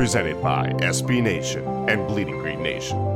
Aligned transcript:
presented 0.00 0.40
by 0.40 0.66
SB 0.78 1.22
Nation 1.22 1.62
and 1.90 2.06
Bleeding 2.08 2.38
Green 2.38 2.62
Nation. 2.62 3.09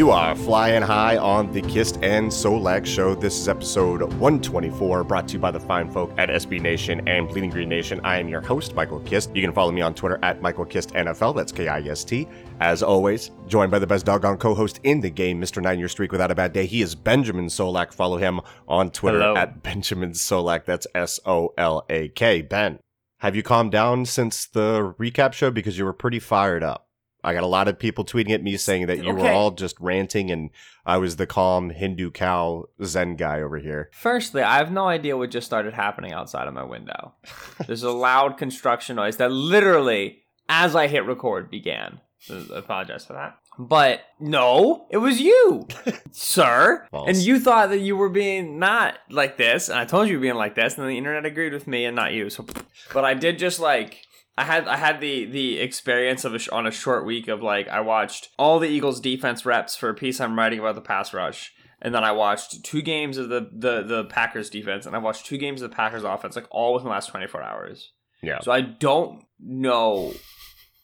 You 0.00 0.10
are 0.12 0.34
flying 0.34 0.80
high 0.80 1.18
on 1.18 1.52
the 1.52 1.60
Kist 1.60 1.98
and 2.00 2.30
Solak 2.30 2.86
Show. 2.86 3.14
This 3.14 3.38
is 3.38 3.46
episode 3.48 4.00
124, 4.00 5.04
brought 5.04 5.28
to 5.28 5.34
you 5.34 5.38
by 5.38 5.50
the 5.50 5.60
fine 5.60 5.90
folk 5.90 6.10
at 6.16 6.30
SB 6.30 6.58
Nation 6.58 7.06
and 7.06 7.28
Bleeding 7.28 7.50
Green 7.50 7.68
Nation. 7.68 8.00
I 8.02 8.18
am 8.18 8.26
your 8.26 8.40
host, 8.40 8.74
Michael 8.74 9.00
Kist. 9.00 9.36
You 9.36 9.42
can 9.42 9.52
follow 9.52 9.70
me 9.70 9.82
on 9.82 9.92
Twitter 9.92 10.18
at 10.22 10.40
Michael 10.40 10.64
Kist 10.64 10.94
NFL. 10.94 11.36
That's 11.36 11.52
K 11.52 11.68
I 11.68 11.80
S 11.80 12.02
T. 12.02 12.26
As 12.60 12.82
always, 12.82 13.30
joined 13.46 13.70
by 13.70 13.78
the 13.78 13.86
best 13.86 14.06
doggone 14.06 14.38
co-host 14.38 14.80
in 14.84 15.02
the 15.02 15.10
game, 15.10 15.38
Mr. 15.38 15.60
Nine 15.60 15.78
Year 15.78 15.88
Streak 15.88 16.12
Without 16.12 16.30
a 16.30 16.34
Bad 16.34 16.54
Day. 16.54 16.64
He 16.64 16.80
is 16.80 16.94
Benjamin 16.94 17.48
Solak. 17.48 17.92
Follow 17.92 18.16
him 18.16 18.40
on 18.66 18.90
Twitter 18.90 19.18
Hello. 19.18 19.36
at 19.36 19.62
Benjamin 19.62 20.12
Solak. 20.12 20.64
That's 20.64 20.86
S 20.94 21.20
O 21.26 21.52
L 21.58 21.84
A 21.90 22.08
K. 22.08 22.40
Ben, 22.40 22.78
have 23.18 23.36
you 23.36 23.42
calmed 23.42 23.72
down 23.72 24.06
since 24.06 24.46
the 24.46 24.94
recap 24.98 25.34
show? 25.34 25.50
Because 25.50 25.76
you 25.76 25.84
were 25.84 25.92
pretty 25.92 26.20
fired 26.20 26.62
up. 26.62 26.86
I 27.22 27.34
got 27.34 27.42
a 27.42 27.48
lot 27.48 27.68
of 27.68 27.78
people 27.78 28.04
tweeting 28.04 28.30
at 28.30 28.42
me 28.42 28.56
saying 28.56 28.86
that 28.86 29.02
you 29.04 29.12
were 29.12 29.28
all 29.28 29.50
just 29.50 29.78
ranting 29.80 30.30
and 30.30 30.50
I 30.86 30.96
was 30.96 31.16
the 31.16 31.26
calm 31.26 31.70
Hindu 31.70 32.10
cow 32.10 32.68
Zen 32.82 33.16
guy 33.16 33.40
over 33.40 33.58
here. 33.58 33.90
Firstly, 33.92 34.42
I 34.42 34.56
have 34.56 34.72
no 34.72 34.88
idea 34.88 35.16
what 35.16 35.30
just 35.30 35.46
started 35.46 35.74
happening 35.74 36.12
outside 36.12 36.48
of 36.48 36.54
my 36.54 36.64
window. 36.64 37.14
There's 37.66 37.82
a 37.82 37.90
loud 37.90 38.38
construction 38.38 38.96
noise 38.96 39.16
that 39.18 39.30
literally, 39.30 40.22
as 40.48 40.74
I 40.74 40.86
hit 40.86 41.04
record, 41.04 41.50
began. 41.50 42.00
I 42.30 42.44
apologize 42.56 43.04
for 43.04 43.14
that. 43.14 43.38
But 43.58 44.02
no, 44.18 44.86
it 44.90 44.98
was 44.98 45.20
you, 45.20 45.66
sir. 46.12 46.86
False. 46.90 47.08
And 47.08 47.16
you 47.18 47.38
thought 47.38 47.68
that 47.70 47.80
you 47.80 47.96
were 47.96 48.08
being 48.08 48.58
not 48.58 48.94
like 49.10 49.36
this, 49.36 49.68
and 49.68 49.78
I 49.78 49.84
told 49.84 50.06
you 50.08 50.12
you 50.12 50.18
were 50.18 50.22
being 50.22 50.34
like 50.34 50.54
this, 50.54 50.74
and 50.74 50.82
then 50.82 50.88
the 50.88 50.98
internet 50.98 51.26
agreed 51.26 51.52
with 51.52 51.66
me 51.66 51.84
and 51.84 51.94
not 51.94 52.12
you. 52.12 52.30
So, 52.30 52.46
but 52.94 53.04
I 53.04 53.14
did 53.14 53.38
just 53.38 53.60
like 53.60 54.06
I 54.40 54.44
had 54.44 54.66
I 54.66 54.76
had 54.76 55.00
the 55.00 55.26
the 55.26 55.58
experience 55.58 56.24
of 56.24 56.34
a 56.34 56.38
sh- 56.38 56.48
on 56.48 56.66
a 56.66 56.70
short 56.70 57.04
week 57.04 57.28
of 57.28 57.42
like 57.42 57.68
I 57.68 57.80
watched 57.80 58.30
all 58.38 58.58
the 58.58 58.68
Eagles 58.68 58.98
defense 58.98 59.44
reps 59.44 59.76
for 59.76 59.90
a 59.90 59.94
piece 59.94 60.18
I'm 60.18 60.38
writing 60.38 60.58
about 60.58 60.76
the 60.76 60.80
pass 60.80 61.12
rush. 61.12 61.52
And 61.82 61.94
then 61.94 62.04
I 62.04 62.12
watched 62.12 62.62
two 62.62 62.82
games 62.82 63.16
of 63.16 63.30
the, 63.30 63.48
the, 63.50 63.82
the 63.82 64.04
Packers 64.04 64.50
defense, 64.50 64.84
and 64.84 64.94
I 64.94 64.98
watched 64.98 65.24
two 65.24 65.38
games 65.38 65.62
of 65.62 65.70
the 65.70 65.74
Packers 65.74 66.04
offense, 66.04 66.36
like 66.36 66.46
all 66.50 66.74
within 66.74 66.88
the 66.88 66.90
last 66.90 67.08
24 67.08 67.42
hours. 67.42 67.92
Yeah. 68.22 68.40
So 68.40 68.52
I 68.52 68.60
don't 68.60 69.22
know 69.38 70.12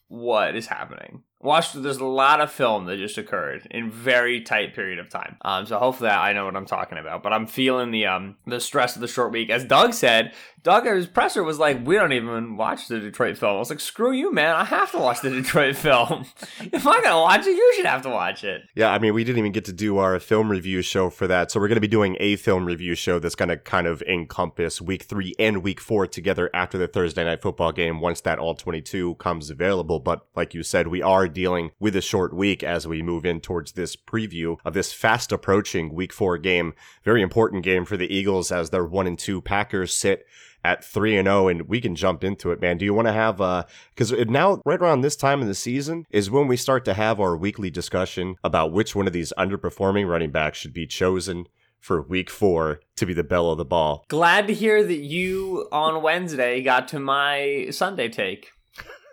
what 0.07 0.55
is 0.55 0.65
happening. 0.65 1.21
Watched 1.39 1.81
there's 1.81 1.97
a 1.97 2.05
lot 2.05 2.41
of 2.41 2.51
film 2.51 2.85
that 2.85 2.97
just 2.97 3.17
occurred 3.17 3.67
in 3.69 3.91
very 3.91 4.41
tight 4.41 4.73
period 4.73 4.97
of 4.97 5.07
time. 5.09 5.37
Um, 5.43 5.67
so 5.67 5.77
hopefully 5.77 6.09
I 6.09 6.33
know 6.33 6.45
what 6.45 6.55
I'm 6.55 6.65
talking 6.65 6.97
about. 6.97 7.21
But 7.21 7.31
I'm 7.31 7.45
feeling 7.45 7.91
the 7.91 8.07
um 8.07 8.37
the 8.47 8.59
stress 8.59 8.95
of 8.95 9.01
the 9.01 9.07
short 9.07 9.31
week. 9.31 9.49
As 9.51 9.63
Doug 9.63 9.93
said, 9.93 10.33
Doug 10.63 10.85
his 10.85 11.07
presser 11.07 11.43
was 11.43 11.59
like, 11.59 11.85
"We 11.85 11.95
don't 11.95 12.11
even 12.11 12.57
watch 12.57 12.87
the 12.87 12.99
Detroit 12.99 13.37
film." 13.37 13.55
I 13.55 13.59
was 13.59 13.69
like, 13.69 13.79
"Screw 13.79 14.11
you, 14.11 14.33
man! 14.33 14.55
I 14.55 14.65
have 14.65 14.91
to 14.91 14.97
watch 14.97 15.21
the 15.21 15.29
Detroit 15.41 15.75
film. 15.75 16.25
if 16.59 16.85
I'm 16.85 17.03
gonna 17.03 17.21
watch 17.21 17.45
it, 17.45 17.51
you 17.51 17.73
should 17.75 17.85
have 17.85 18.01
to 18.01 18.09
watch 18.09 18.43
it." 18.43 18.63
Yeah, 18.75 18.91
I 18.91 18.99
mean, 18.99 19.13
we 19.13 19.23
didn't 19.23 19.39
even 19.39 19.51
get 19.51 19.65
to 19.65 19.73
do 19.73 19.97
our 19.97 20.19
film 20.19 20.49
review 20.49 20.81
show 20.81 21.09
for 21.09 21.27
that. 21.27 21.51
So 21.51 21.59
we're 21.59 21.67
to 21.75 21.81
be 21.81 21.87
doing 21.87 22.17
a 22.19 22.35
film 22.35 22.65
review 22.65 22.95
show 22.95 23.19
that's 23.19 23.35
to 23.49 23.57
kind 23.57 23.87
of 23.87 24.01
encompass 24.01 24.81
week 24.81 25.03
three 25.03 25.33
and 25.39 25.63
week 25.63 25.79
four 25.79 26.07
together 26.07 26.49
after 26.53 26.77
the 26.77 26.87
Thursday 26.87 27.23
night 27.23 27.41
football 27.41 27.71
game 27.71 28.01
once 28.01 28.21
that 28.21 28.39
all 28.39 28.55
22 28.55 29.15
comes 29.15 29.49
available. 29.49 29.99
But 29.99 30.25
like 30.35 30.53
you 30.53 30.63
said, 30.63 30.87
we 30.87 31.01
are 31.01 31.26
dealing 31.27 31.71
with 31.79 31.95
a 31.95 32.01
short 32.01 32.33
week 32.33 32.63
as 32.63 32.87
we 32.87 33.01
move 33.01 33.25
in 33.25 33.39
towards 33.39 33.73
this 33.73 33.95
preview 33.95 34.57
of 34.65 34.73
this 34.73 34.93
fast 34.93 35.31
approaching 35.31 35.93
week 35.93 36.13
four 36.13 36.37
game. 36.37 36.73
Very 37.03 37.21
important 37.21 37.63
game 37.63 37.85
for 37.85 37.97
the 37.97 38.13
Eagles 38.13 38.51
as 38.51 38.69
their 38.69 38.85
one 38.85 39.07
and 39.07 39.17
two 39.17 39.41
Packers 39.41 39.93
sit 39.93 40.25
at 40.63 40.83
3 40.83 41.17
and 41.17 41.27
0 41.27 41.47
and 41.47 41.61
we 41.69 41.79
can 41.79 41.95
jump 41.95 42.23
into 42.23 42.51
it 42.51 42.59
man 42.59 42.77
do 42.77 42.83
you 42.83 42.93
want 42.93 43.07
to 43.07 43.13
have 43.13 43.39
uh 43.39 43.63
because 43.93 44.11
now 44.27 44.61
right 44.65 44.81
around 44.81 45.01
this 45.01 45.15
time 45.15 45.41
of 45.41 45.47
the 45.47 45.55
season 45.55 46.05
is 46.09 46.31
when 46.31 46.47
we 46.47 46.57
start 46.57 46.83
to 46.83 46.93
have 46.93 47.19
our 47.19 47.37
weekly 47.37 47.69
discussion 47.69 48.35
about 48.43 48.71
which 48.71 48.95
one 48.95 49.07
of 49.07 49.13
these 49.13 49.31
underperforming 49.37 50.09
running 50.09 50.31
backs 50.31 50.57
should 50.57 50.73
be 50.73 50.87
chosen 50.87 51.47
for 51.79 52.01
week 52.01 52.29
4 52.29 52.81
to 52.95 53.05
be 53.05 53.13
the 53.13 53.23
bell 53.23 53.51
of 53.51 53.57
the 53.57 53.63
ball 53.63 54.03
Glad 54.09 54.47
to 54.47 54.53
hear 54.53 54.83
that 54.83 54.97
you 54.97 55.67
on 55.71 56.01
Wednesday 56.01 56.61
got 56.61 56.87
to 56.89 56.99
my 56.99 57.67
Sunday 57.71 58.09
take. 58.09 58.51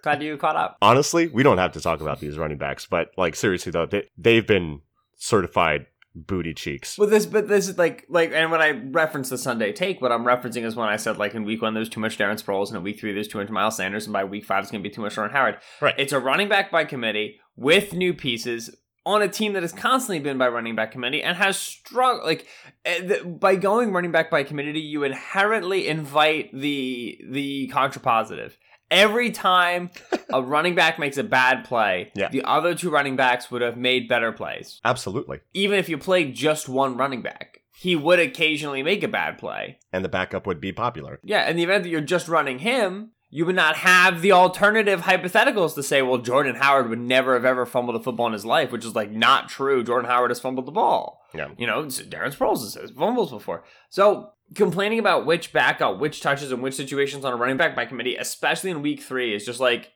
Glad 0.04 0.22
you 0.22 0.37
caught 0.37 0.56
up. 0.56 0.78
honestly 0.81 1.26
we 1.26 1.42
don't 1.42 1.59
have 1.59 1.72
to 1.72 1.81
talk 1.81 2.00
about 2.00 2.20
these 2.20 2.38
running 2.38 2.59
backs 2.59 2.87
but 2.87 3.10
like 3.16 3.34
seriously 3.34 3.72
though 3.72 3.87
they, 3.87 4.09
they've 4.16 4.47
been 4.47 4.81
certified 5.16 5.87
booty 6.15 6.54
cheeks 6.54 6.97
But 6.97 7.10
this, 7.10 7.26
but 7.26 7.48
this 7.48 7.69
is 7.69 7.76
like, 7.76 8.06
like, 8.09 8.32
and 8.32 8.50
when 8.50 8.62
I 8.62 8.70
reference 8.70 9.31
the 9.31 9.38
Sunday 9.38 9.72
take, 9.72 10.00
what 10.00 10.12
I'm 10.12 10.25
referencing 10.25 10.65
is 10.65 10.76
when 10.76 10.88
I 10.88 10.97
said, 10.97 11.19
like, 11.19 11.34
in 11.34 11.44
week 11.44 11.60
one, 11.60 11.75
there's 11.75 11.88
too 11.88 12.00
much 12.00 12.16
Darren 12.16 12.41
Sproles, 12.41 12.69
and 12.69 12.76
in 12.76 12.82
week 12.82 13.00
three, 13.00 13.12
there's 13.12 13.28
too 13.28 13.38
much 13.38 13.48
Miles 13.48 13.76
Sanders, 13.76 14.06
and 14.06 14.12
by 14.12 14.25
week 14.25 14.44
five, 14.44 14.62
it's 14.62 14.70
going 14.70 14.82
to 14.82 14.88
be 14.88 14.94
too 14.94 15.03
much 15.03 15.16
Jordan 15.16 15.34
Howard. 15.34 15.59
Right. 15.81 15.94
It's 15.98 16.12
a 16.12 16.21
running 16.21 16.48
back 16.48 16.71
by 16.71 16.84
committee 16.84 17.41
with 17.56 17.92
new 17.94 18.15
pieces 18.15 18.76
on 19.06 19.22
a 19.22 19.28
team 19.28 19.53
that 19.53 19.62
has 19.62 19.72
constantly 19.72 20.21
been 20.21 20.38
by 20.38 20.48
running 20.48 20.75
back 20.75 20.92
committee 20.92 21.22
and 21.22 21.36
has 21.36 21.59
struggled. 21.59 22.25
Like, 22.25 22.47
eh, 22.84 23.22
by 23.25 23.56
going 23.56 23.92
running 23.92 24.12
back 24.12 24.31
by 24.31 24.44
committee, 24.44 24.81
you 24.81 25.03
inherently 25.03 25.88
invite 25.88 26.50
the 26.53 27.21
the 27.28 27.71
contrapositive. 27.75 28.53
Every 28.91 29.31
time 29.31 29.91
a 30.33 30.43
running 30.43 30.75
back 30.75 30.99
makes 30.99 31.17
a 31.17 31.25
bad 31.25 31.65
play, 31.65 32.12
Yeah. 32.15 32.28
the 32.28 32.43
other 32.45 32.75
two 32.75 32.91
running 32.91 33.17
backs 33.17 33.50
would 33.50 33.62
have 33.62 33.77
made 33.77 34.09
better 34.09 34.31
plays 34.33 34.81
absolutely 34.84 35.41
even 35.55 35.78
if 35.78 35.89
you 35.89 35.99
played 35.99 36.34
just 36.34 36.69
one 36.69 36.97
running 36.97 37.22
back, 37.22 37.60
he 37.77 37.97
would 37.97 38.21
occasionally 38.21 38.83
make 38.83 39.03
a 39.03 39.09
bad 39.09 39.39
play. 39.39 39.78
and 39.92 40.04
the 40.04 40.09
backup 40.09 40.47
would 40.47 40.60
be 40.60 40.72
popular 40.72 41.19
Yeah, 41.25 41.48
in 41.48 41.57
the 41.57 41.63
event 41.65 41.83
that 41.84 41.89
you're 41.91 42.01
just 42.01 42.28
running 42.28 42.59
him, 42.60 43.10
you 43.34 43.45
would 43.45 43.57
not 43.57 43.75
have 43.75 44.22
the 44.22 44.31
alternative 44.31 45.01
hypotheticals 45.01 45.75
to 45.75 45.83
say, 45.83 46.01
well, 46.03 46.19
Jordan 46.19 46.54
Howard 46.54 46.89
would 46.89 47.01
never 47.01 47.34
have 47.34 47.45
ever 47.45 47.66
fumbled 47.66 47.97
a 47.97 47.98
football 47.98 48.28
in 48.28 48.33
his 48.33 48.47
life, 48.47 48.71
which 48.71 48.84
is 48.84 48.95
like 48.95 49.10
not 49.10 49.48
true. 49.48 49.83
Jordan 49.83 50.09
Howard 50.09 50.31
has 50.31 50.39
fumbled 50.39 50.66
the 50.66 50.71
ball. 50.71 51.21
yeah 51.34 51.48
You 51.59 51.66
know, 51.66 51.83
Darren 51.83 52.33
Sproles 52.33 52.81
has 52.81 52.92
fumbles 52.92 53.33
before. 53.33 53.65
So 53.91 54.31
complaining 54.54 55.01
about 55.01 55.27
which 55.27 55.53
backup, 55.53 55.98
which 55.98 56.21
touches, 56.21 56.53
and 56.53 56.63
which 56.63 56.75
situations 56.75 57.25
on 57.25 57.33
a 57.33 57.36
running 57.36 57.57
back 57.57 57.75
by 57.75 57.86
committee, 57.86 58.15
especially 58.15 58.71
in 58.71 58.83
week 58.83 59.03
three, 59.03 59.34
is 59.34 59.45
just 59.45 59.59
like, 59.59 59.91